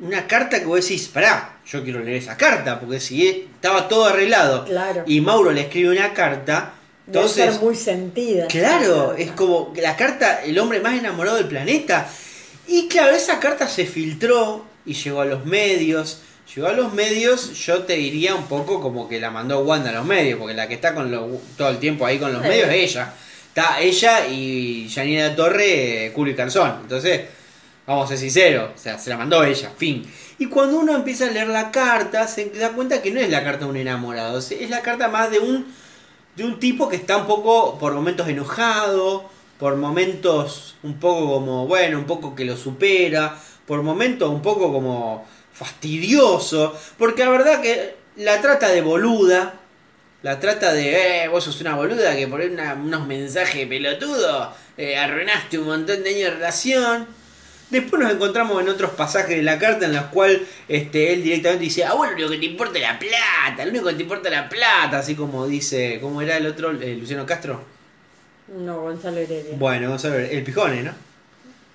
[0.00, 3.88] Una carta que vos decís, pará, yo quiero leer esa carta, porque si eh, estaba
[3.88, 5.02] todo arreglado Claro.
[5.06, 6.74] y Mauro le escribe una carta,
[7.06, 7.54] Debe entonces...
[7.54, 8.46] ser muy sentida.
[8.48, 12.08] Claro, es como la carta, el hombre más enamorado del planeta.
[12.66, 16.20] Y claro, esa carta se filtró y llegó a los medios.
[16.54, 19.92] Llegó a los medios, yo te diría un poco como que la mandó Wanda a
[19.92, 21.10] los medios, porque la que está con
[21.56, 22.48] todo el tiempo ahí con los Sí.
[22.48, 23.14] medios es ella.
[23.48, 26.78] Está ella y Janina Torre, culo y calzón.
[26.82, 27.22] Entonces,
[27.86, 30.04] vamos a ser sinceros, o sea, se la mandó ella, fin.
[30.38, 33.44] Y cuando uno empieza a leer la carta, se da cuenta que no es la
[33.44, 35.66] carta de un enamorado, es la carta más de un
[36.36, 39.28] de un tipo que está un poco por momentos enojado,
[39.58, 43.36] por momentos un poco como, bueno, un poco que lo supera,
[43.66, 45.26] por momentos un poco como
[45.64, 49.54] fastidioso, porque la verdad que la trata de boluda,
[50.22, 54.96] la trata de, eh, vos sos una boluda que por una- unos mensajes pelotudos eh,
[54.96, 57.06] arruinaste un montón de años de relación.
[57.70, 61.64] Después nos encontramos en otros pasajes de la carta en los cuales este, él directamente
[61.64, 64.02] dice, ah, bueno, lo único que te importa es la plata, lo único que te
[64.02, 66.72] importa es la plata, así como dice, ¿cómo era el otro?
[66.80, 67.62] Eh, Luciano Castro.
[68.48, 69.52] No, Gonzalo Heredia.
[69.56, 70.92] Bueno, vamos a ver, el Pijone, ¿no?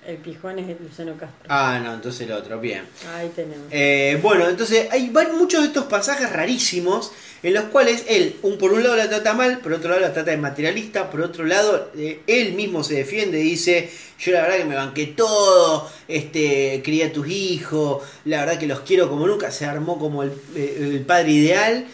[0.06, 1.46] El pijón es el Luciano Castro.
[1.48, 2.84] Ah, no, entonces el otro, bien.
[3.12, 3.66] Ahí tenemos.
[3.72, 7.10] Eh, bueno, entonces hay van muchos de estos pasajes rarísimos
[7.42, 10.12] en los cuales él, un, por un lado la trata mal, por otro lado la
[10.12, 14.42] trata de materialista, por otro lado eh, él mismo se defiende y dice, yo la
[14.42, 19.08] verdad que me banqué todo, este, crié a tus hijos, la verdad que los quiero
[19.08, 21.86] como nunca, se armó como el, eh, el padre ideal.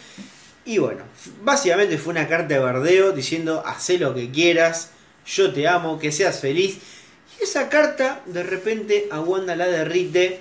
[0.65, 1.01] Y bueno,
[1.41, 4.91] básicamente fue una carta de bardeo diciendo, haz lo que quieras,
[5.25, 6.77] yo te amo, que seas feliz.
[7.43, 10.39] Esa carta de repente a Wanda la derrite.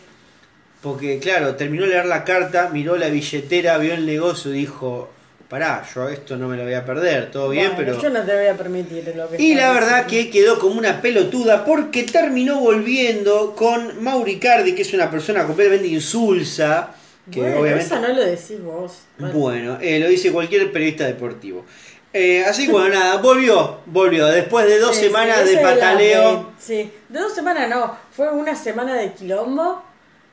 [0.80, 5.10] Porque claro, terminó de leer la carta, miró la billetera, vio el negocio y dijo,
[5.48, 8.00] pará, yo esto no me lo voy a perder, todo bien, pero...
[8.00, 10.30] Yo no te voy a permitir lo que Y la verdad diciendo.
[10.30, 15.88] que quedó como una pelotuda porque terminó volviendo con Mauricardi, que es una persona completamente
[15.88, 16.94] insulsa.
[17.30, 17.84] Que Bueno, obviamente...
[17.84, 18.92] eso no lo decís vos.
[19.18, 21.64] Bueno, Bueno, eh, lo dice cualquier periodista deportivo.
[22.14, 24.26] Eh, así que bueno, nada, volvió, volvió.
[24.26, 26.32] Después de dos sí, semanas sí, de pataleo.
[26.32, 29.82] de- sí, de dos semanas no, fue una semana de quilombo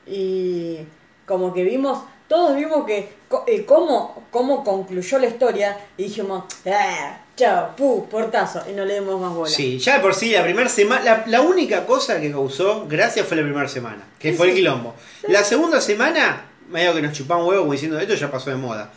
[0.06, 0.78] y
[1.26, 3.12] como que vimos, todos vimos que
[3.46, 8.94] eh, cómo, cómo concluyó la historia y dijimos, ah, chao, pu, portazo, y no le
[8.94, 9.50] demos más bola.
[9.50, 13.24] Sí, ya de por sí, la primera semana, la, la única cosa que causó gracia
[13.24, 14.94] fue la primera semana, que Sí, fue el quilombo.
[15.28, 18.90] La segunda semana, medio que nos chupaban huevo como diciendo esto ya pasó de moda.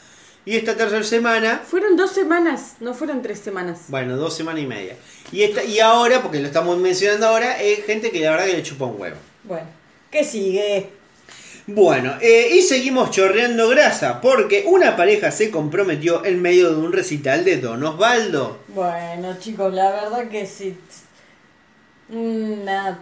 [0.45, 3.84] Y esta tercera semana, Fueron dos semanas, no fueron tres semanas.
[3.88, 4.95] bueno, dos semanas y media.
[5.32, 8.53] Y esta, y ahora, porque lo estamos mencionando ahora, es gente que la verdad que
[8.57, 9.15] le chupa un huevo.
[9.45, 9.68] Bueno,
[10.11, 10.90] ¿qué sigue?
[11.65, 16.91] Bueno, eh, y seguimos chorreando grasa, porque una pareja se comprometió en medio de un
[16.91, 18.60] recital de Don Osvaldo.
[18.68, 20.78] Bueno, chicos, la verdad que sí.
[22.10, 22.99] Una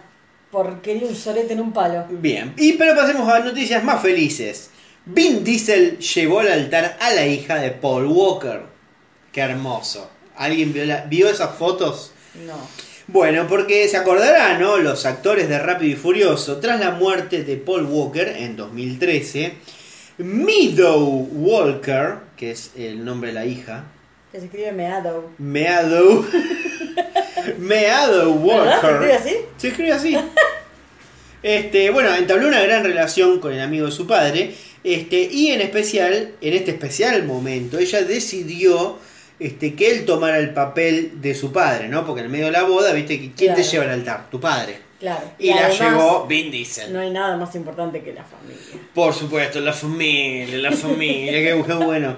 [0.52, 2.04] porquería, un sorete en un palo.
[2.08, 4.70] Bien, y pero pasemos a noticias más felices.
[5.04, 8.60] Vin Diesel llevó al altar a la hija de Paul Walker.
[9.32, 10.10] Qué hermoso.
[10.36, 12.12] ¿Alguien vio, la- vio esas fotos?
[12.46, 12.54] No.
[13.08, 14.78] Bueno, porque se acordarán, ¿no?
[14.78, 19.54] Los actores de Rápido y Furioso, tras la muerte de Paul Walker en 2013,
[20.18, 23.84] Meadow Walker, que es el nombre de la hija,
[24.30, 25.30] Que se escribe Meadow.
[25.38, 26.24] Meadow.
[27.58, 28.80] Meadow ¿Verdad?
[28.80, 28.90] ¿Se Walker.
[28.92, 29.36] escribe así?
[29.58, 30.16] Se escribe así.
[31.42, 34.54] Este, bueno, entabló una gran relación con el amigo de su padre.
[34.84, 38.98] Este, y en especial, en este especial momento, ella decidió
[39.38, 42.04] este, que él tomara el papel de su padre, ¿no?
[42.06, 44.28] Porque en medio de la boda, viste, ¿quién te lleva al altar?
[44.30, 44.78] Tu padre.
[44.98, 45.32] Claro.
[45.38, 46.92] Y, la llevó Vin Diesel.
[46.92, 48.88] No hay nada más importante que la familia.
[48.94, 52.16] Por supuesto, la familia, la familia, qué, bueno.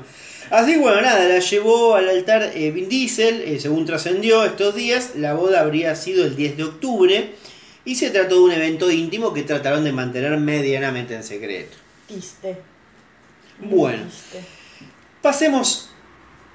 [0.50, 4.74] Así que bueno, nada, la llevó al altar eh, Vin Diesel, eh, según trascendió estos
[4.74, 7.30] días, la boda habría sido el 10 de octubre
[7.86, 11.83] y se trató de un evento íntimo que trataron de mantener medianamente en secreto.
[12.06, 12.60] Triste.
[13.58, 14.04] Bueno,
[15.22, 15.90] pasemos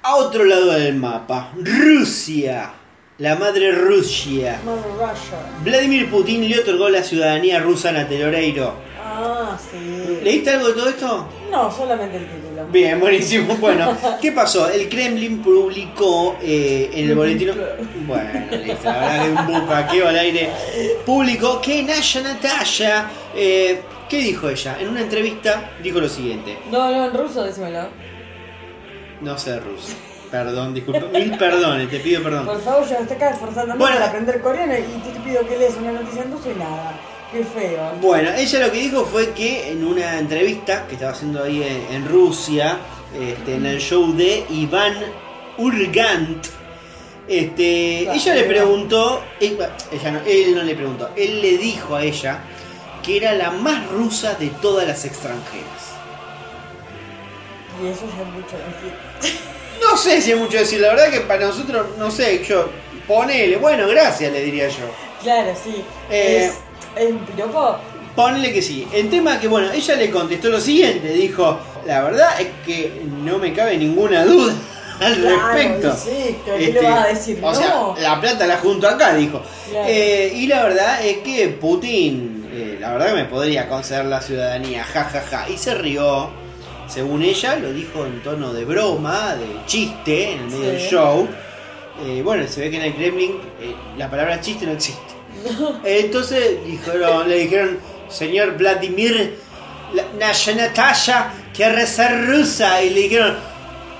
[0.02, 2.70] a otro lado del mapa, Rusia,
[3.18, 4.60] la madre Rusia.
[5.64, 8.74] Vladimir Putin le otorgó la ciudadanía rusa a Natalia Oreiro.
[9.02, 10.20] Ah, sí.
[10.22, 11.28] ¿Leíste algo de todo esto?
[11.50, 12.66] No, solamente el título.
[12.68, 13.56] Bien, buenísimo.
[13.56, 14.68] Bueno, ¿qué pasó?
[14.68, 17.50] El Kremlin publicó eh, en el boletín.
[18.06, 20.50] Bueno, listo, la verdad que un bucaqueo al aire.
[21.04, 23.10] Publicó que Naya Natasha.
[23.34, 24.76] eh, ¿Qué dijo ella?
[24.80, 26.58] En una entrevista dijo lo siguiente.
[26.70, 27.86] No, no, en ruso, decímelo.
[29.20, 29.94] No sé ruso.
[30.32, 31.06] Perdón, disculpa.
[31.12, 32.44] Mil perdones, te pido perdón.
[32.46, 33.94] Por favor, yo estoy acá esforzándome Bueno.
[33.96, 36.98] para aprender coreano y te pido que lees una noticia en ruso y nada.
[37.32, 37.92] Qué feo.
[38.00, 41.94] Bueno, ella lo que dijo fue que en una entrevista que estaba haciendo ahí en,
[41.94, 42.78] en Rusia,
[43.16, 44.94] este, en el show de Iván
[45.58, 46.44] Urgant,
[47.28, 52.40] este, ella le preguntó, ella no, él no le preguntó, él le dijo a ella
[53.02, 55.66] que era la más rusa de todas las extranjeras.
[57.82, 59.40] Y eso ya es mucho decir.
[59.80, 62.68] No sé si es mucho decir, la verdad que para nosotros, no sé, yo,
[63.06, 64.84] ponele, bueno, gracias le diría yo.
[65.22, 65.82] Claro, sí.
[66.10, 66.50] Eh,
[66.96, 67.76] es, es un piropo.
[68.14, 68.86] Ponle que sí.
[68.92, 73.38] El tema que, bueno, ella le contestó lo siguiente, dijo, la verdad es que no
[73.38, 74.52] me cabe ninguna duda
[75.00, 75.96] al Claro, respecto.
[75.96, 77.38] sí, ¿qué le Este, vas a decir?
[77.42, 77.54] O No.
[77.54, 79.40] sea, la plata la junto acá, dijo.
[79.70, 79.86] Claro.
[79.88, 84.20] Eh, y la verdad es que Putin, eh, la verdad que me podría conceder la
[84.20, 85.48] ciudadanía, jajaja.
[85.48, 86.30] Y se rió,
[86.88, 90.66] según ella, lo dijo en tono de broma, de chiste, en el medio Sí.
[90.66, 91.28] del show.
[92.04, 95.00] Eh, bueno, se ve que en el Kremlin eh, la palabra chiste no existe.
[95.84, 97.78] Entonces dijeron, le dijeron,
[98.08, 99.36] señor Vladimir
[100.56, 102.82] Natasha, quiere ser rusa.
[102.82, 103.36] Y le dijeron,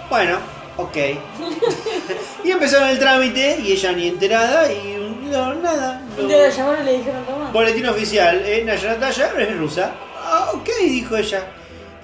[0.09, 0.39] bueno,
[0.77, 0.97] ok.
[2.45, 4.97] y empezaron el trámite y ella ni enterada y
[5.31, 6.01] no, nada.
[6.19, 7.23] Llamaron y le dijeron.
[7.53, 9.93] Boletín oficial, eh, Natasha es rusa.
[10.23, 11.45] Ah, ok, dijo ella.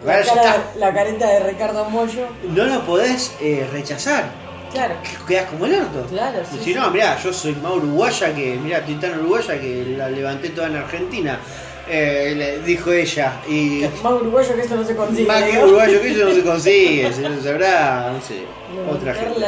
[0.05, 2.29] La, cara- la careta de Ricardo Mollo.
[2.49, 4.25] No lo podés eh, rechazar.
[4.73, 4.97] Claro.
[5.27, 6.05] quedás como el orto.
[6.11, 6.75] Claro, Y sí, si sí.
[6.75, 10.77] no, mirá, yo soy más uruguaya que, mirá, tan uruguaya que la levanté toda en
[10.77, 11.39] Argentina.
[11.89, 13.41] Eh, le dijo ella.
[13.49, 15.27] Y Más uruguayo que eso no se consigue.
[15.29, 15.65] más ¿no?
[15.67, 18.43] uruguayo que eso no se consigue, se no sabrá, no sé,
[18.91, 19.41] otra gente.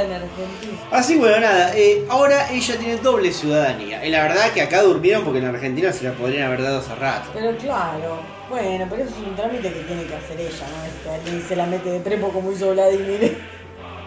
[0.93, 4.05] Así bueno, nada, eh, ahora ella tiene doble ciudadanía.
[4.07, 6.95] Y la verdad que acá durmieron porque en Argentina se la podrían haber dado hace
[6.95, 7.29] rato.
[7.35, 10.85] Pero claro, bueno, pero eso es un trámite que tiene que hacer ella, ¿no?
[10.85, 13.37] Es que alguien se la mete de prepo como hizo Vladimir.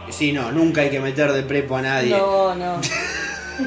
[0.09, 2.11] Sí, no, nunca hay que meter de prepo a nadie.
[2.11, 2.79] No, no.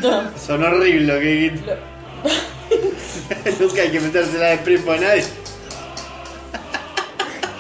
[0.03, 0.36] No.
[0.36, 1.77] Son horrible lo que dijiste.
[3.61, 5.25] nunca hay que metérsela de prepo a nadie.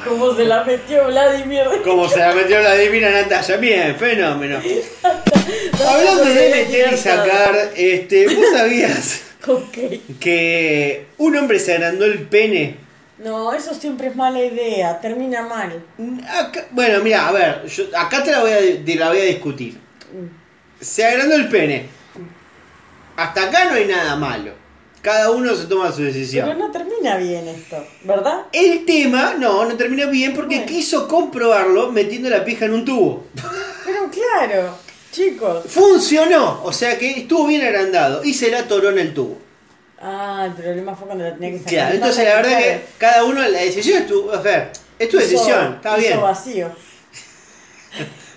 [0.06, 1.62] ¿Cómo se la metió Vladimir?
[1.82, 3.56] Como se la metió la divina Natalia.
[3.56, 4.58] Bien, fenómeno.
[5.88, 9.22] Hablando de meter y sacar, este, ¿vos sabías
[10.20, 12.76] que un hombre se agrandó el pene?
[13.18, 15.82] No, eso siempre es mala idea, termina mal.
[16.28, 19.24] Acá- bueno, mira, a ver, yo acá te la voy a, te la voy a
[19.24, 19.78] discutir.
[20.80, 21.86] Se agrandó el pene.
[23.16, 24.52] Hasta acá no hay nada malo.
[25.04, 26.58] Cada uno se toma su Pero decisión.
[26.58, 28.46] no termina bien esto, ¿verdad?
[28.52, 30.70] El tema, no, no terminó bien porque Bueno.
[30.72, 33.26] quiso comprobarlo metiendo la pija en un tubo.
[33.84, 34.78] Pero claro,
[35.12, 35.66] chicos.
[35.68, 39.36] Funcionó, o sea que estuvo bien agrandado y se la atoró en el tubo.
[40.00, 41.70] Ah, el problema fue cuando la tenía que sacar.
[41.74, 45.18] Claro, entonces la verdad que cada uno, la decisión es tu, o sea, es tu
[45.18, 46.20] Hizo- decisión, está hizo bien.
[46.22, 46.70] vacío.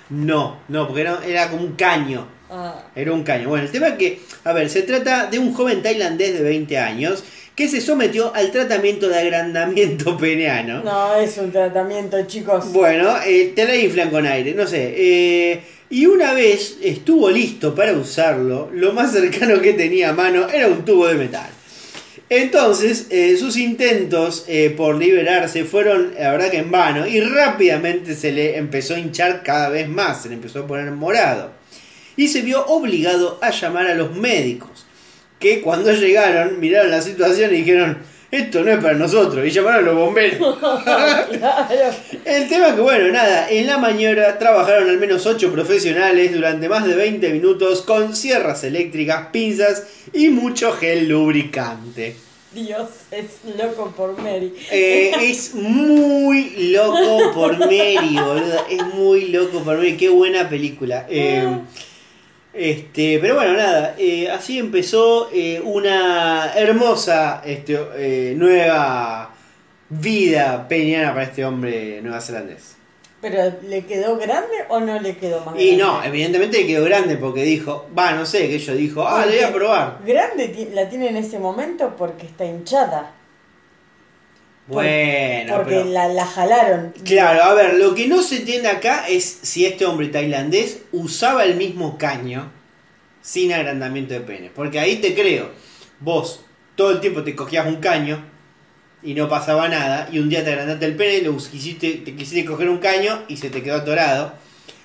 [0.09, 2.27] No, no, porque era como un caño.
[2.49, 3.49] Ah, Era un caño.
[3.49, 6.77] Bueno, el tema es que, a ver, se trata de un joven tailandés de 20
[6.77, 7.23] años
[7.55, 10.83] que se sometió al tratamiento de agrandamiento peneano.
[10.83, 12.71] no, es un tratamiento, chicos.
[12.71, 14.93] Bueno, eh, te la inflan con aire, no sé.
[14.97, 20.47] eh, y una vez estuvo listo para usarlo, lo más cercano que tenía a mano
[20.49, 21.49] era un tubo de metal.
[22.29, 28.15] Entonces, eh, sus intentos eh, por liberarse fueron, la verdad que en vano, y rápidamente
[28.15, 31.51] se le empezó a hinchar cada vez más, se le empezó a poner morado.
[32.17, 34.85] Y se vio obligado a llamar a los médicos,
[35.39, 37.99] que cuando llegaron miraron la situación y dijeron,
[38.29, 40.39] esto no es para nosotros, y llamaron a los bomberos.
[42.25, 46.67] El tema es que, bueno, nada, en la maniobra trabajaron al menos 8 profesionales durante
[46.67, 52.17] más de 20 minutos con sierras eléctricas, pinzas y mucho gel lubricante.
[52.53, 54.53] Dios es loco por Mary.
[54.71, 58.65] Eh, es muy loco por Mary, boludo.
[58.69, 59.95] Es muy loco por Mary.
[59.95, 61.05] Qué buena película.
[61.09, 61.45] Eh,
[62.57, 63.95] este, pero bueno, nada.
[63.97, 69.33] eh, así empezó eh, una hermosa este, eh, nueva
[69.89, 72.75] vida peñana para este hombre neozelandés.
[73.19, 75.83] ¿Pero le quedó grande o no le quedó más Y grande?
[75.83, 79.43] no, evidentemente quedó grande porque dijo, va, no sé, que ella dijo, ah, le voy
[79.45, 79.97] a Porque probar.
[80.05, 83.16] Grande la tiene en ese momento porque está hinchada.
[84.67, 86.93] Bueno, Porque pero- la, la jalaron.
[87.05, 91.45] Claro, a ver, lo que no se entiende acá es si este hombre tailandés usaba
[91.45, 92.51] el mismo caño
[93.21, 94.51] sin agrandamiento de pene.
[94.53, 95.51] Porque ahí te creo,
[95.99, 96.41] vos
[96.75, 98.23] todo el tiempo te cogías un caño
[99.01, 102.43] y no pasaba nada, y un día te agrandaste el pene, lo quisiste, te quisiste
[102.45, 104.33] coger un caño y se te quedó atorado.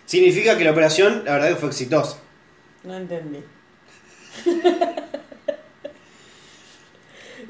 [0.07, 2.19] Significa que la operación, la verdad que fue exitosa.
[2.85, 3.39] No entendí.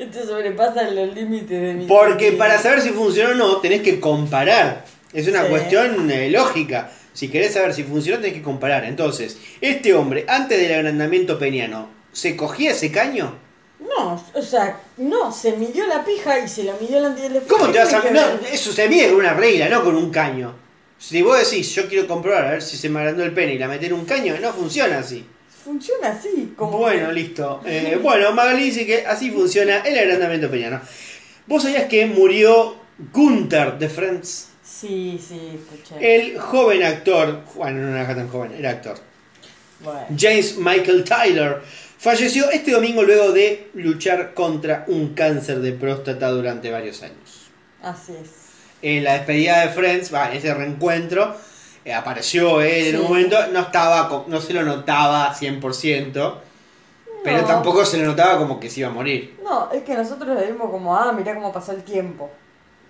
[0.02, 1.86] Esto sobrepasa los límites de mi.
[1.86, 4.84] Porque para saber si funcionó o no, tenés que comparar.
[5.12, 5.48] Es una Sí.
[5.50, 6.90] cuestión eh, lógica.
[7.12, 8.84] Si querés saber si funcionó, tenés que comparar.
[8.84, 13.36] Entonces, este hombre, antes del agrandamiento peniano, ¿se cogía ese caño?
[13.80, 17.44] No, o sea, no, se midió la pija y se la midió el después.
[17.48, 18.02] ¿Cómo te vas a.?
[18.10, 18.20] No,
[18.50, 20.54] eso se mide con una regla, no con un caño.
[20.98, 23.58] Si vos decís, yo quiero comprobar a ver si se me agrandó el pene y
[23.58, 25.26] la meter en un caño, no funciona así.
[25.64, 26.78] Funciona así, como.
[26.78, 27.60] Bueno, listo.
[27.64, 30.80] Eh, bueno, Magali dice que así funciona el agrandamiento peniano.
[31.46, 32.76] ¿Vos sabías que murió
[33.12, 34.48] Gunther de Friends?
[34.64, 36.16] Sí, sí, escuché.
[36.16, 38.96] El joven actor, bueno, no era tan joven, era actor,
[39.80, 40.06] Bueno.
[40.18, 41.60] James Michael Tyler,
[41.98, 47.50] falleció este domingo luego de luchar contra un cáncer de próstata durante varios años.
[47.82, 48.30] Así es.
[48.82, 51.36] En la despedida de Friends, va, en ese reencuentro,
[51.84, 56.34] eh, apareció él en un momento, no estaba, no se lo notaba 100%,
[57.24, 57.44] pero No.
[57.46, 59.38] tampoco se le notaba como que se iba a morir.
[59.44, 62.30] No, es que nosotros lo vimos como, ah, mirá cómo pasó el tiempo.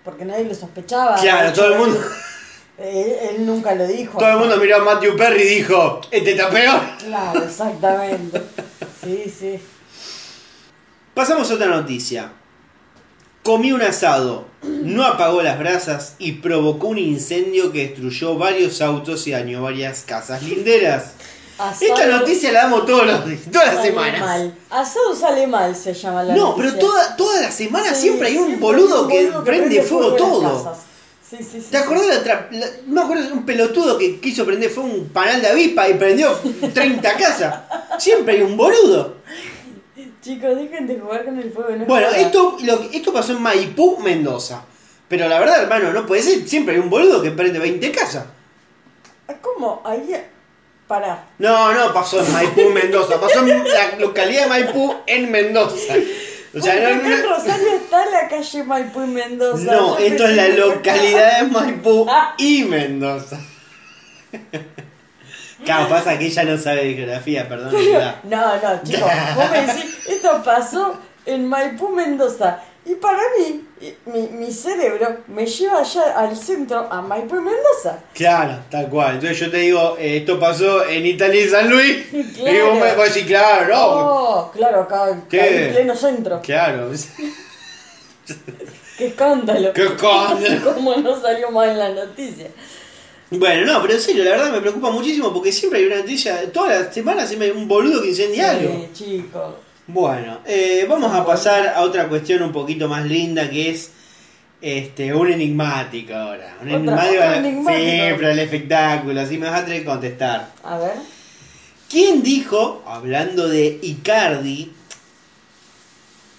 [0.03, 1.15] Porque nadie lo sospechaba.
[1.15, 1.99] Claro, hecho, todo el mundo-
[2.77, 4.17] él nunca lo dijo.
[4.17, 6.81] Todo el mundo miró a Matthew Perry y dijo, este está peor.
[7.05, 8.41] Claro, exactamente.
[9.03, 9.59] Sí, sí.
[11.13, 12.31] Pasamos a otra noticia.
[13.43, 19.27] Comió un asado, no apagó las brasas y provocó un incendio que destruyó varios autos
[19.27, 21.11] y dañó varias casas linderas.
[21.57, 23.19] Asado Esta noticia la damos todos los,
[23.51, 24.19] todas las sale semanas.
[24.21, 24.55] mal.
[24.69, 28.37] Asado sale mal, se llama la No, pero toda, toda la semana Sí, siempre hay
[28.37, 30.63] un siempre boludo, hay un que, prende fuego las todo.
[30.65, 30.83] casas.
[31.29, 31.67] Sí, sí, sí.
[31.69, 32.49] ¿Te acordás de otra?
[32.87, 36.31] me acuerdo un pelotudo que quiso prender, fue un panal de avispa y prendió
[36.73, 37.55] 30 casas.
[37.99, 39.15] Siempre hay un boludo.
[40.23, 41.75] Chicos, dejen de jugar con el fuego.
[41.75, 44.63] No Bueno, esto, lo, esto pasó en Maipú, Mendoza.
[45.09, 46.47] Pero la verdad, hermano, no puede ser.
[46.47, 48.25] Siempre hay un boludo que prende 20 casas.
[49.41, 49.81] ¿Cómo?
[49.83, 50.15] Ahí.
[50.87, 51.27] Pará.
[51.39, 53.19] No, no pasó en Maipú, Mendoza.
[53.19, 55.93] Pasó en la localidad de Maipú, en Mendoza.
[56.55, 59.71] O sea, no, acá en Rosario está la calle Maipú y Mendoza.
[59.71, 63.39] no, esto es la localidad de Maipú y Mendoza.
[65.63, 67.73] Claro, pasa que ella no sabe de geografía, perdón.
[68.23, 72.59] No, no, chicos, vos me decís, esto pasó en Maipú, Mendoza.
[72.85, 73.65] Y para mí,
[74.07, 77.99] mi, mi cerebro me lleva allá al centro, a Maipú y Mendoza.
[78.13, 79.15] Claro, tal cual.
[79.15, 82.05] Entonces yo te digo, eh, esto pasó en Italia y San Luis.
[82.35, 82.57] Claro.
[82.57, 83.87] Y vos me vos decís, claro, no.
[83.87, 86.41] Oh, claro, acá en pleno centro.
[86.41, 86.91] Claro.
[88.97, 89.73] Qué escándalo.
[89.73, 90.61] ¡Qué escándalo!
[90.73, 92.47] Cómo no salió mal en la noticia.
[93.37, 96.51] Bueno, no, pero en serio, la verdad me preocupa muchísimo porque siempre hay una noticia,
[96.51, 98.87] todas las semanas siempre hay un boludo que incendia algo.
[98.93, 99.55] Sí, chicos.
[99.87, 103.91] Bueno, eh, vamos a pasar a otra cuestión un poquito más linda que es
[104.61, 106.57] este un enigmático ahora.
[106.61, 107.69] Un enigmático.
[107.69, 110.51] Sí, pero el espectáculo, así me vas a tener que contestar.
[110.63, 110.93] A ver.
[111.89, 114.71] ¿Quién dijo, hablando de Icardi,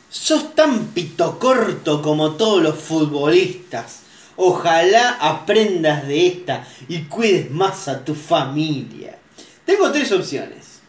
[0.08, 4.03] sos tan pito corto como todos los futbolistas?
[4.36, 9.16] Ojalá aprendas de esta y cuides más a tu familia.
[9.64, 10.80] Tengo tres opciones.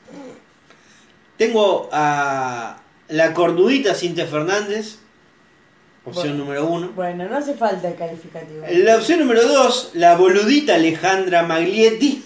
[1.37, 2.77] Tengo a
[3.09, 4.97] la cordudita Cintia Fernández,
[6.05, 6.43] opción Bueno.
[6.45, 6.89] número uno.
[6.95, 8.63] Bueno, no hace falta el calificativo.
[8.69, 12.23] La opción número 2, la boludita Alejandra Maglietti.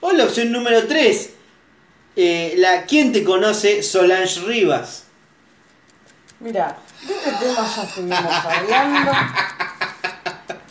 [0.00, 1.30] O la opción número 3,
[2.56, 3.82] la ¿Quién te conoce?
[3.82, 5.04] Solange Rivas.
[6.40, 9.12] Mira, de este tema ya estuvimos hablando.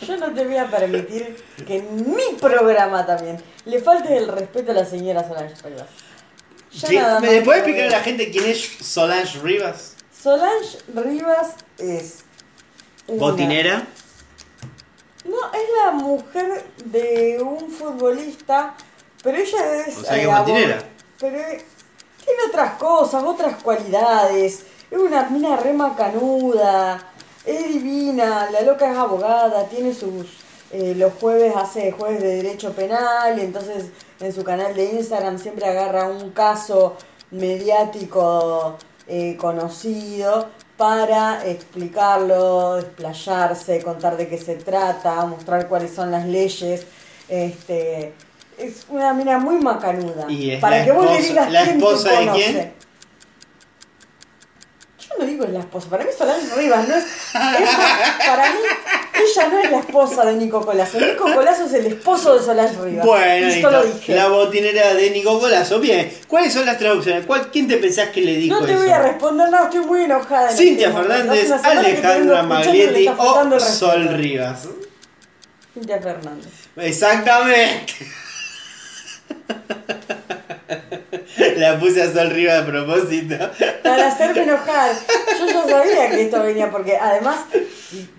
[0.09, 1.35] Yo no te voy a permitir
[1.67, 5.85] que en mi programa también le falte el respeto a la señora Solange Rivas.
[6.71, 9.93] Ya ¿Qué- nada ¿Me puedes te explicar a la gente quién es Solange Rivas?
[10.19, 12.23] Solange Rivas es.
[13.07, 13.87] una- Botinera.
[15.25, 18.73] No, es la mujer de un futbolista,
[19.21, 19.97] pero ella es.
[19.97, 20.83] O sea que eh, es botinera.
[21.19, 24.63] Pero tiene otras cosas, otras cualidades.
[24.89, 27.08] Es una mina re macanuda,
[27.45, 30.27] es divina, la loca es abogada, tiene sus.
[30.71, 33.85] eh, los jueves hace jueves de derecho penal, y entonces
[34.19, 36.95] en su canal de Instagram siempre agarra un caso
[37.31, 40.47] mediático eh, conocido
[40.77, 46.85] para explicarlo, explayarse, contar de qué se trata, mostrar cuáles son las leyes.
[47.27, 48.13] Este,
[48.57, 50.29] es una mina muy macanuda.
[50.31, 52.43] Y es para la que vos le esposa- digas ¿la quién te esposa de conoce.
[52.43, 52.73] quién?
[55.19, 58.57] No digo es la esposa, para mí Solange Rivas no es, es más, para mí
[59.15, 60.97] ella no es la esposa de Nico Colazo.
[60.97, 63.05] Nico Colazo es el esposo de Solange Rivas.
[63.05, 64.15] Bueno, Esto lo dije.
[64.15, 65.81] la botinera de Nico Golazo.
[65.81, 67.25] Bien, ¿cuáles son las traducciones?
[67.25, 68.81] ¿Cuál, ¿Quién te pensás que le dijo No te eso?
[68.81, 70.51] voy a responder, no, estoy muy enojada.
[70.51, 71.33] en Cintia este momento.
[71.33, 73.59] Fernández, Alejandra Maglietti o.
[73.59, 74.69] Sol Rivas.
[75.73, 76.47] Cintia Fernández.
[76.77, 77.93] Exactamente.
[81.57, 83.35] La puse a Sol Rivas a propósito.
[83.83, 84.91] Para hacerme enojar.
[85.39, 87.37] Yo ya sabía que esto venía porque además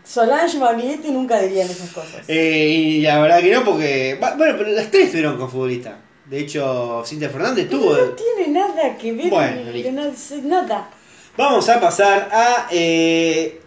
[0.04, 2.22] Solange y Maglietti nunca dirían esas cosas.
[2.28, 4.16] Eh, y la verdad que no, porque.
[4.18, 5.94] Bueno, pero las tres estuvieron con futbolistas.
[6.26, 7.92] De hecho, Cintia Fernández tuvo.
[7.96, 10.36] No tiene nada que ver Bueno, con listo.
[10.44, 10.90] nada.
[11.36, 13.60] Vamos a pasar a eh,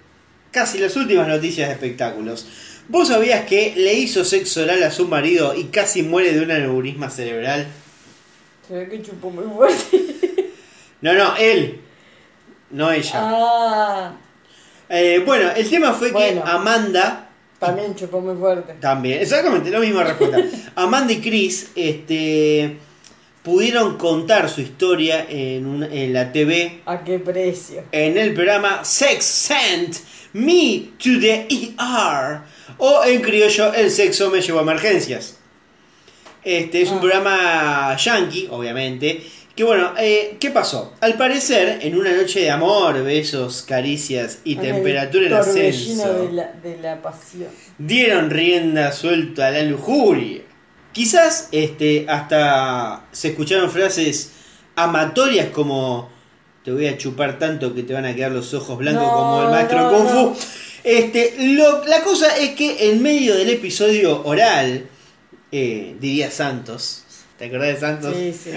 [0.51, 2.47] casi las últimas noticias de espectáculos.
[2.87, 6.51] ¿Vos sabías que le hizo sexo oral a su marido y casi muere de un
[6.51, 7.67] aneurisma cerebral?
[8.67, 10.51] Se ve que chupó muy fuerte.
[11.01, 11.81] No, no, él.
[12.71, 13.11] No ella.
[13.15, 14.13] Ah,
[14.89, 16.43] Eh, bueno, el tema fue Bueno.
[16.43, 17.29] que Amanda
[17.59, 18.73] también chupó muy fuerte.
[18.79, 20.37] También, exactamente, la misma respuesta.
[20.75, 22.77] Amanda y Chris este,
[23.41, 27.83] pudieron contar su historia en, un- en la TV, ¿A qué precio?
[27.91, 29.95] en el programa Sex Sent
[30.33, 32.41] Me to the ER,
[32.77, 35.37] o en criollo El sexo me llevó a emergencias.
[36.43, 37.01] Este es un Ah.
[37.01, 39.23] programa yankee, obviamente.
[39.55, 40.93] Que bueno, eh, ¿qué pasó?
[40.99, 46.31] Al parecer, en una noche de amor, besos, caricias y En temperatura en ascenso de
[46.33, 47.49] la, de la pasión.
[47.77, 50.41] dieron rienda suelta a la lujuria.
[50.91, 54.31] Quizás este, hasta se escucharon frases
[54.75, 56.09] amatorias como
[56.65, 59.43] te voy a chupar tanto que te van a quedar los ojos blancos No, como
[59.43, 60.15] el maestro no, Kung Fu.
[60.15, 60.35] no.
[60.83, 64.85] Este, lo- la cosa es que en medio del episodio oral,
[65.55, 67.03] eh, diría Santos,
[67.37, 68.15] ¿te acordás de Santos?
[68.17, 68.49] Sí, sí.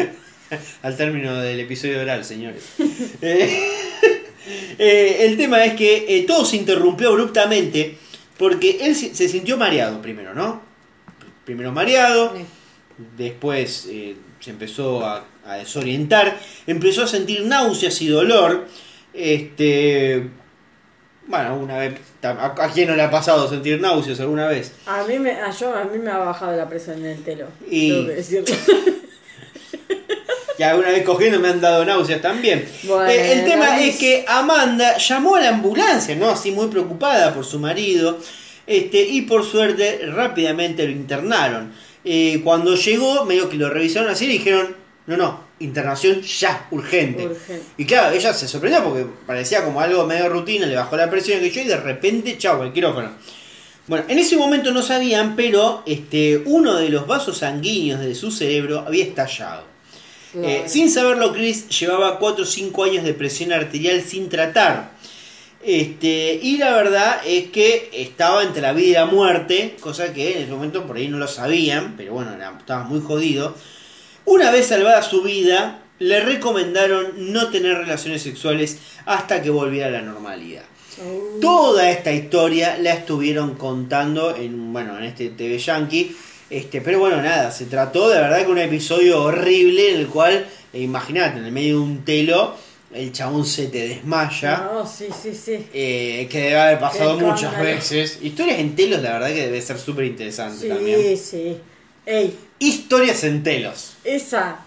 [0.83, 2.63] Al término del episodio oral, señores.
[3.21, 3.69] Eh,
[4.79, 7.99] eh, el tema es que todo se interrumpió abruptamente
[8.39, 10.63] porque él se sintió mareado primero, ¿no?
[11.45, 12.35] Primero mareado,
[13.19, 13.89] después
[14.41, 18.69] se empezó a, a desorientar, empezó a sentir náuseas y dolor.
[19.13, 20.31] Este,
[21.27, 24.73] bueno, una vez, ¿a, a quién no le ha pasado sentir náuseas alguna vez?
[24.87, 27.47] A mí me, a, yo, a mí me ha bajado la presión en el telo.
[27.71, 28.55] Y- Tengo que decirlo.
[30.59, 32.67] Y alguna vez cogiendo me han dado náuseas también.
[32.85, 36.31] Bueno, Eh, el tema es que Amanda llamó a la ambulancia, ¿no?
[36.31, 38.19] Así muy preocupada por su marido.
[38.67, 41.73] Este, y por suerte rápidamente lo internaron.
[42.05, 44.75] Eh, cuando llegó, medio que lo revisaron así y dijeron,
[45.07, 47.27] no, no, internación ya, urgente.
[47.27, 47.63] Urgente.
[47.77, 51.41] Y claro, ella se sorprendió porque parecía como algo medio rutina, le bajó la presión
[51.41, 53.13] que yo y de repente, chau, el quirófano.
[53.87, 58.31] Bueno, en ese momento no sabían, pero este, uno de los vasos sanguíneos de su
[58.31, 59.65] cerebro había estallado.
[60.43, 64.91] Eh, sin saberlo, Chris llevaba 4 o 5 años de presión arterial sin tratar.
[65.63, 70.37] Este, y la verdad es que estaba entre la vida y la muerte, cosa que
[70.37, 73.55] en ese momento por ahí no lo sabían, pero bueno, estaba muy jodido.
[74.27, 79.91] Una vez salvada su vida, le recomendaron no tener relaciones sexuales hasta que volviera a
[79.91, 80.65] la normalidad.
[81.41, 86.17] Toda esta historia la estuvieron contando en, bueno, en este TV Yankee.
[86.49, 90.47] Este, pero bueno, nada, se trató de verdad que un episodio horrible en el cual,
[90.73, 92.55] eh, imagínate, en el medio de un telo,
[92.95, 94.71] el chabón se te desmaya.
[94.73, 95.67] No, sí, sí, sí.
[95.75, 98.21] eh, que debe haber pasado muchas veces.
[98.23, 101.17] Historias en telos, la verdad que debe ser súper interesante Sí, también.
[101.19, 101.57] sí.
[102.07, 103.95] Ey, Historias en telos.
[104.05, 104.59] esa,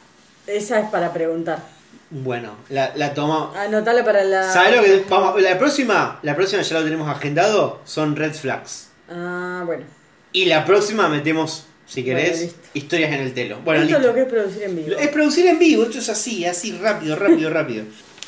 [0.48, 1.60] esa es para preguntar.
[2.12, 3.52] Bueno, la, la toma.
[3.56, 4.52] Anotale para la.
[4.52, 5.42] ¿Sabes lo que vamos?
[5.42, 8.90] La próxima, la próxima ya lo tenemos agendado, son red flags.
[9.10, 9.84] Ah, bueno.
[10.32, 13.58] Y la próxima metemos, si querés, Bueno, historias en el telo.
[13.64, 14.98] Bueno, Esto es lo que es producir en vivo.
[14.98, 17.86] Es producir en vivo, esto es así, así rápido, rápido, rápido.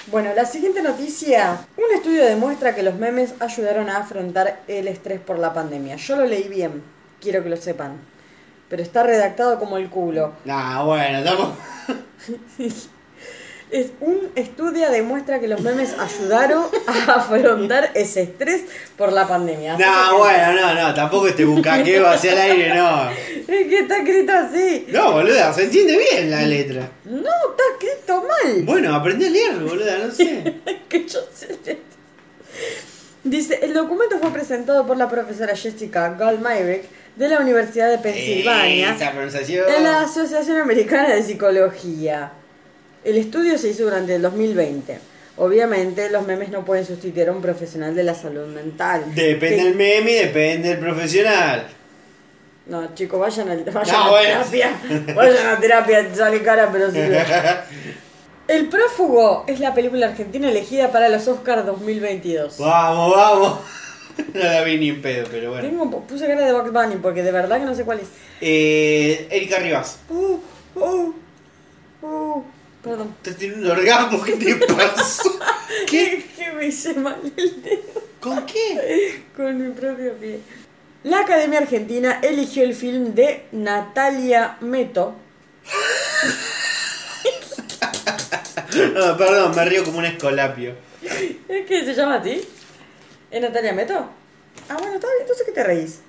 [0.07, 1.59] Bueno, la siguiente noticia.
[1.77, 5.95] Un estudio demuestra que los memes ayudaron a afrontar el estrés por la pandemia.
[5.97, 6.81] Yo lo leí bien,
[7.19, 7.97] quiero que lo sepan.
[8.71, 10.31] Pero está redactado como el culo.
[10.45, 11.49] Nah, bueno, estamos.
[13.69, 18.63] Es un estudio demuestra que los memes ayudaron a afrontar ese estrés
[18.97, 19.75] por la pandemia.
[19.75, 23.09] Así que- bueno, no, no, tampoco este bucaqueo hacia el aire, no.
[23.47, 24.87] Es que está escrito así.
[24.89, 26.89] No, boluda, se entiende bien la letra.
[27.05, 28.63] No, está escrito mal.
[28.63, 30.53] Bueno, aprendí a leer, boluda, no sé.
[30.89, 31.79] que yo sé leer.
[33.23, 36.83] Dice, el documento fue presentado por la profesora Jessica Goldmyrick
[37.15, 38.95] de la Universidad de Pensilvania
[39.77, 42.31] en la Asociación Americana de Psicología.
[43.03, 44.99] El estudio se hizo durante el 2020.
[45.37, 49.03] Obviamente los memes no pueden sustituir a un profesional de la salud mental.
[49.15, 51.67] Depende Que- del meme y depende del profesional.
[52.67, 54.29] No, chicos, vayan, vayan No, a bueno.
[54.43, 54.71] terapia.
[55.15, 56.99] Vayan a terapia, sale cara, pero sí.
[58.47, 62.57] El prófugo es la película argentina elegida para los Oscars 2022.
[62.57, 63.59] Vamos, vamos.
[64.33, 65.67] No la vi ni en pedo, pero bueno.
[65.67, 68.07] Tengo, puse cara de Bugs Bunny porque de verdad que no sé cuál es.
[68.39, 69.99] Eh, Erika Rivas.
[70.09, 70.39] Uh,
[70.75, 71.13] uh,
[72.01, 72.43] uh,
[72.81, 73.15] perdón.
[73.21, 75.37] Te tiene un orgasmo, ¿qué te pasó?
[75.87, 76.25] ¿Qué?
[76.37, 79.23] que me hice mal el dedo ¿Con qué?
[79.35, 80.39] con mi propio pie.
[81.03, 85.15] La Academia Argentina eligió el film de Natalia Meto.
[88.93, 90.75] No, perdón, me río como un escolapio.
[91.01, 92.47] ¿Es que se llama así?
[93.31, 93.93] ¿Es Natalia Meto?
[94.67, 96.01] Ah, bueno, está bien, entonces ¿qué te reís?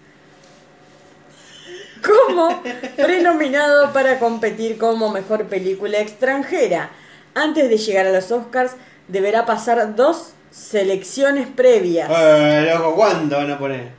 [2.02, 2.60] Como
[2.96, 6.90] prenominado para competir como mejor película extranjera.
[7.34, 8.72] Antes de llegar a los Oscars,
[9.06, 12.10] deberá pasar dos selecciones previas.
[12.12, 13.90] Eh, loco, ¿cuándo van a poner?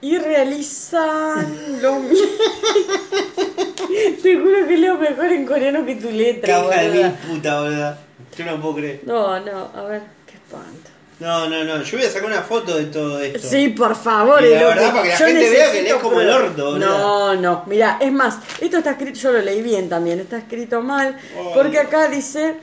[0.00, 2.16] Y realizan lo mismo.
[4.22, 7.98] Te juro que leo mejor en coreano que tu letra, Caja de mil puta, boluda.
[8.38, 9.00] Yo no puedo creer.
[9.04, 10.89] No, no, a ver, qué espanto.
[11.20, 11.82] No, no, no.
[11.82, 13.46] Yo voy a sacar una foto de todo esto.
[13.46, 16.20] Sí, por favor, Y la verdad, para que la yo gente vea que lees como
[16.20, 16.86] el orto, boluda.
[16.88, 20.80] No, no, mira, es más, esto está escrito, yo lo leí bien también, está escrito
[20.80, 21.16] mal,
[21.54, 22.54] porque acá dice,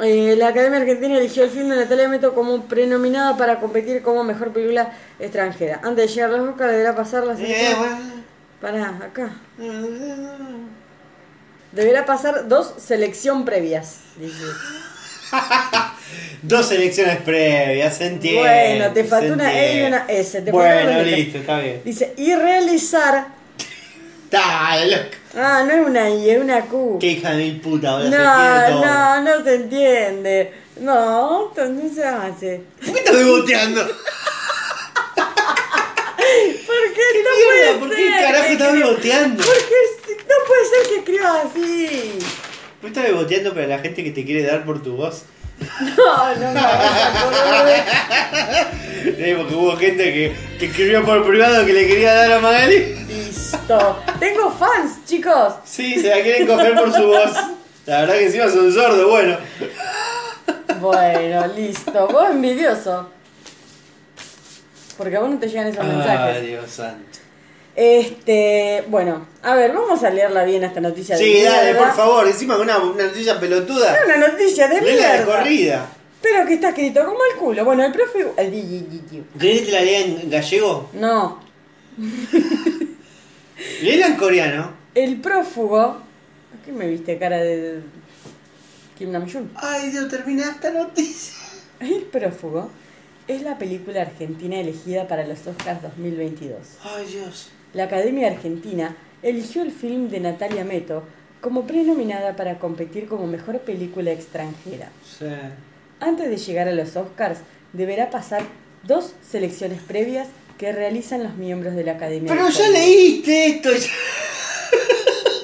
[0.00, 4.24] eh, la Academia Argentina eligió el film de Natalia Meto como prenominada para competir como
[4.24, 5.80] mejor película extranjera.
[5.84, 7.78] Antes de llegar a los Oscars deberá pasar la Eh, selección.
[7.78, 8.24] bueno.
[8.60, 9.30] Pará, acá.
[11.72, 14.44] Deberá pasar dos selección previas, dice.
[16.42, 18.40] Dos elecciones previas, se entiende.
[18.40, 20.42] Bueno, te faltó una E y una S.
[20.42, 21.80] Te Bueno, listo, está bien.
[21.84, 23.28] Dice, y realizar.
[24.34, 25.16] Loco.
[25.36, 26.98] Ah, no es una I, es una Q.
[27.00, 28.18] Qué hija de mil puta, se No,
[28.68, 28.84] todo.
[28.84, 30.52] no, no se entiende.
[30.80, 32.60] No, no se hace.
[32.84, 33.86] ¿Por qué estás beboteando?
[33.86, 33.96] ¿Por
[36.94, 37.96] qué no puede ¿Por ser?
[37.96, 39.42] qué carajo estás beboteando?
[39.44, 39.78] Porque
[40.28, 42.18] no puede ser que escriba así.
[42.82, 45.22] ¿Vos estás beboteando para la gente que te quiere dar por tu voz?
[45.96, 46.92] No, no me hagas.
[49.06, 52.94] Eh, porque hubo gente que, que escribió por privado que le quería dar a Magali.
[53.06, 54.02] Listo.
[54.18, 55.54] Tengo fans, chicos.
[55.64, 57.32] Sí, se la quieren coger por su voz.
[57.86, 59.36] La verdad que encima son sordos, bueno.
[60.80, 62.08] Bueno, listo.
[62.08, 63.10] Vos envidioso.
[64.96, 66.36] Porque a vos no te llegan esos mensajes.
[66.36, 67.18] Ay, Dios santo.
[67.76, 71.78] Este, bueno, a ver, vamos a leerla bien esta noticia de Sí, dale, mierda.
[71.88, 72.26] por favor.
[72.28, 73.94] Encima una, una noticia pelotuda.
[73.96, 75.38] Es una noticia de Léela de mierda.
[75.38, 75.88] corrida.
[76.22, 77.64] Pero que está escrito como el culo.
[77.64, 78.26] Bueno, el profe.
[78.36, 80.88] ¿Querés que te la lea en gallego?
[80.94, 81.40] No.
[83.82, 84.70] Léela en coreano.
[84.94, 85.98] El prófugo.
[86.64, 87.80] ¿Qué me viste cara de.
[88.96, 89.50] Kim Nam-jun?
[89.56, 91.34] Ay, Dios, termina esta noticia.
[91.80, 92.70] El prófugo
[93.26, 96.56] es la película argentina elegida para los Oscars 2022.
[96.84, 97.48] Ay, Dios.
[97.74, 101.02] La Academia Argentina eligió el film de Natalia Meto
[101.40, 104.90] como prenominada para competir como mejor película extranjera.
[105.18, 105.26] Sí.
[106.00, 107.40] Antes de llegar a los Oscars,
[107.72, 108.42] deberá pasar
[108.84, 112.32] dos selecciones previas que realizan los miembros de la Academia.
[112.32, 113.70] Pero ya leíste esto.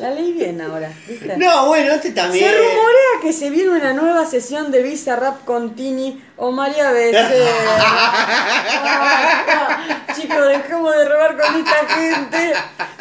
[0.00, 1.36] La leí bien ahora, ¿viste?
[1.36, 2.48] No, bueno, este también.
[2.48, 6.90] Se rumorea que se viene una nueva sesión de Visa Rap con Tini o María
[6.90, 7.28] Becerra.
[8.82, 12.52] Ah, Chicos, dejemos de robar con esta gente.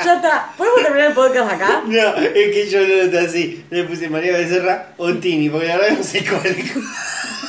[0.03, 0.49] Ya está.
[0.57, 1.83] ¿Podemos terminar el podcast acá?
[1.85, 3.65] No, es que yo lo noté así.
[3.69, 6.55] Le puse María Becerra o Tini, porque la verdad no sé cuál.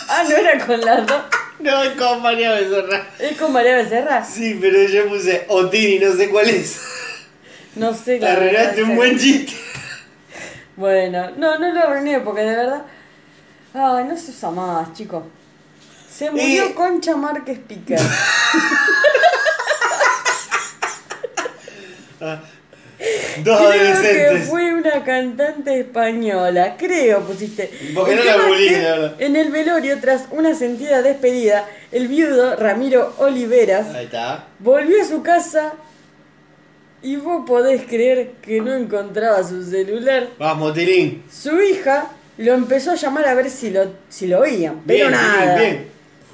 [0.09, 1.22] Ah, no era con las dos.
[1.59, 3.06] No, es con María Becerra.
[3.18, 4.24] ¿Es con María Becerra?
[4.24, 6.81] Sí, pero yo puse Otini, no sé cuál es.
[7.76, 8.18] No sé.
[8.18, 9.52] Te arruinaste un buen chiste.
[10.76, 12.82] Bueno, no, no lo arruiné porque de verdad.
[13.74, 15.22] Ay, no se usa más, chicos.
[16.12, 16.74] Se murió Eh.
[16.74, 17.98] Concha Márquez Piquer.
[23.42, 24.48] Dos Creo que adolescentes.
[24.51, 27.70] fue una cantante española, creo pusiste.
[27.94, 29.14] Porque El no la que verdad.
[29.18, 34.44] En el velorio, tras una sentida despedida, el viudo Ramiro Oliveras Ahí está.
[34.59, 35.72] volvió a su casa
[37.02, 40.28] y vos podés creer que no encontraba su celular.
[40.39, 41.22] Vamos, Tilín.
[41.31, 45.10] Su hija lo empezó a llamar a ver si lo, si lo oían, pero Bien,
[45.10, 45.56] nada.
[45.56, 45.86] Tilín, bien.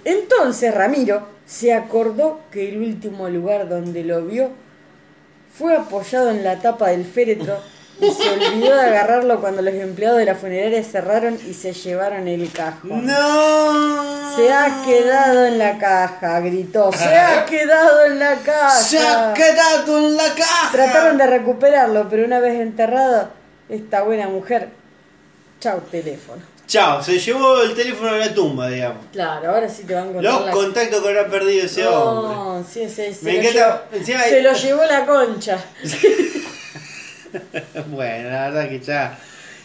[0.04, 4.50] Entonces Ramiro se acordó que el último lugar donde lo vio
[5.56, 7.58] fue apoyado en la tapa del féretro
[8.00, 12.28] y se olvidó de agarrarlo cuando los empleados de la funeraria cerraron y se llevaron
[12.28, 13.06] el cajón.
[13.06, 14.36] ¡No!
[14.36, 16.92] Se ha quedado en la caja, gritó.
[16.92, 18.70] Se ha quedado en la caja.
[18.70, 20.72] ¡Se ha quedado en la caja!
[20.72, 23.30] Trataron de recuperarlo, pero una vez enterrado,
[23.68, 24.68] esta buena mujer,
[25.60, 26.42] chau teléfono.
[26.66, 29.04] Chao, se llevó el teléfono a la tumba, digamos.
[29.12, 32.34] Claro, ahora sí te van a encontrar Los la- contactos que habrá perdido ese hombre.
[32.36, 35.58] No, sí, sí, se, Me lo encanta- llevó, se lo llevó la concha.
[37.90, 39.18] Bueno, la verdad que ya.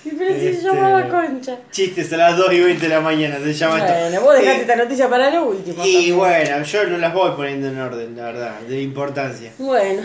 [0.03, 1.57] Y pero si se Este, llamaba concha.
[1.71, 3.93] Chistes a las 2 y 20 de la mañana, se llama esto.
[3.93, 5.85] Bueno, vos dejaste Eh, esta noticia para lo último.
[5.85, 6.17] Y también.
[6.17, 9.51] bueno, yo no las voy poniendo en orden, la verdad, de importancia.
[9.59, 10.01] Bueno,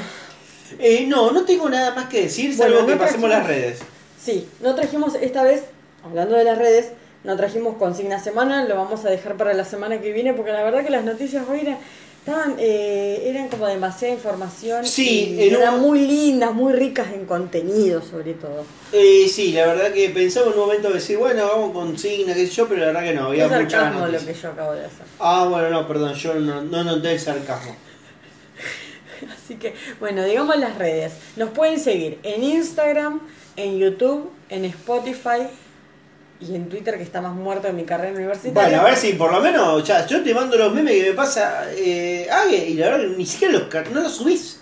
[0.78, 3.78] Eh, no, no tengo nada más que decir, Bueno, salvo que pasemos las redes.
[4.20, 5.62] sí, no trajimos esta vez,
[6.04, 6.88] hablando de las redes,
[7.24, 10.62] no trajimos consigna semana, lo vamos a dejar para la semana que viene porque la
[10.64, 11.78] verdad que las noticias hoy eran,
[12.26, 14.84] estaban, eh, eran como demasiada información.
[14.84, 18.64] Sí, y eran un- muy lindas, muy ricas en contenido sobre todo.
[18.92, 22.46] Eh, sí, la verdad que pensaba en un momento decir, bueno, vamos con signa, qué
[22.46, 24.72] sé yo, pero la verdad que no, había Es muchas sarcasmo lo que yo acabo
[24.72, 25.06] de hacer.
[25.20, 27.76] Ah, bueno, no, perdón, yo no, no noté el sarcasmo.
[29.44, 31.12] Así que, bueno, digamos las redes.
[31.36, 33.20] Nos pueden seguir en Instagram,
[33.56, 35.46] en YouTube, en Spotify
[36.40, 38.68] y en Twitter, que está más muerto en mi carrera universitaria.
[38.68, 41.14] Bueno, a ver si por lo menos, ya, yo te mando los memes que me
[41.16, 44.60] pasa eh, Age, y la verdad que ni siquiera los, no los subís.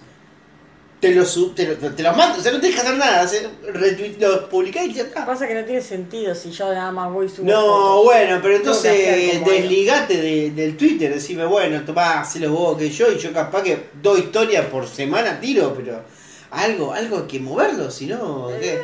[1.00, 3.20] Te los, su- te, lo- te los mando, o sea, no tenés que hacer nada,
[3.20, 5.26] hacer retweet, los publicás y ya está.
[5.26, 9.44] Pasa que no tiene sentido si yo nada más voy subo No, bueno, pero entonces
[9.44, 13.88] desligate de- del Twitter, decime, bueno, tomá, hacelo vos que yo, y yo capaz que
[14.00, 16.00] dos historias por semana tiro, pero
[16.52, 18.48] algo, algo hay que moverlo, si no.
[18.50, 18.80] Eh,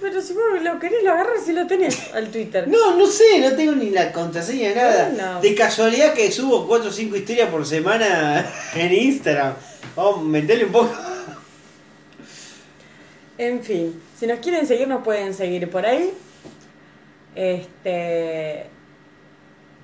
[0.00, 2.66] Pero si vos lo querés, lo agarras y lo tenés al Twitter.
[2.68, 5.40] No, no sé, no tengo ni la contraseña nada.
[5.40, 9.54] De casualidad que subo 4 o 5 historias por semana en Instagram.
[9.94, 10.94] Vamos, metele un poco.
[13.38, 16.12] En fin, si nos quieren seguir, nos pueden seguir por ahí.
[17.34, 18.66] Este.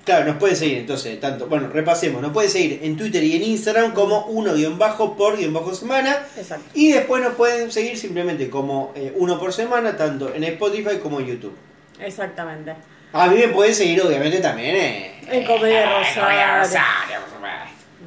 [0.09, 3.43] Claro, nos pueden seguir entonces, tanto, bueno, repasemos, nos pueden seguir en Twitter y en
[3.43, 6.25] Instagram como 1 bajo por guion bajo semana.
[6.35, 6.65] Exacto.
[6.73, 11.19] Y después nos pueden seguir simplemente como eh, uno por semana, tanto en Spotify como
[11.19, 11.55] en YouTube.
[11.99, 12.73] Exactamente.
[13.13, 16.65] A mí me pueden seguir obviamente también eh, En Comedia Rosario.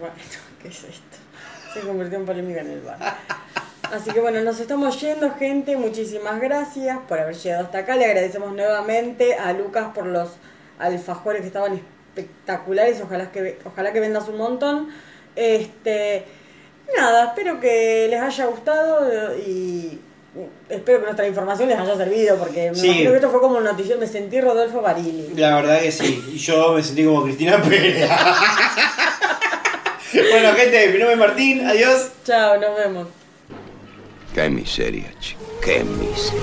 [0.01, 0.15] Bueno,
[0.61, 1.19] ¿qué es esto?
[1.73, 2.99] Se convirtió en polémica en el bar.
[3.93, 5.77] Así que bueno, nos estamos yendo, gente.
[5.77, 7.95] Muchísimas gracias por haber llegado hasta acá.
[7.95, 10.31] Le agradecemos nuevamente a Lucas por los
[10.83, 11.75] alfajores que estaban
[12.17, 14.89] espectaculares, ojalá que, ojalá que vendas un montón.
[15.37, 16.25] Este,
[16.97, 19.99] nada, espero que les haya gustado y
[20.69, 22.87] espero que nuestra información les haya servido porque me Sí.
[22.87, 25.33] imagino que esto fue como una noticia, me sentí Rodolfo Barili.
[25.37, 26.23] La verdad que sí.
[26.35, 28.09] Y yo me sentí como Cristina Pérez.
[30.31, 31.67] bueno, gente, mi nombre es Martín.
[31.67, 32.11] Adiós.
[32.25, 33.09] Chao, nos vemos.
[34.35, 35.41] Qué miseria, chico.
[35.63, 36.43] Qué miseria.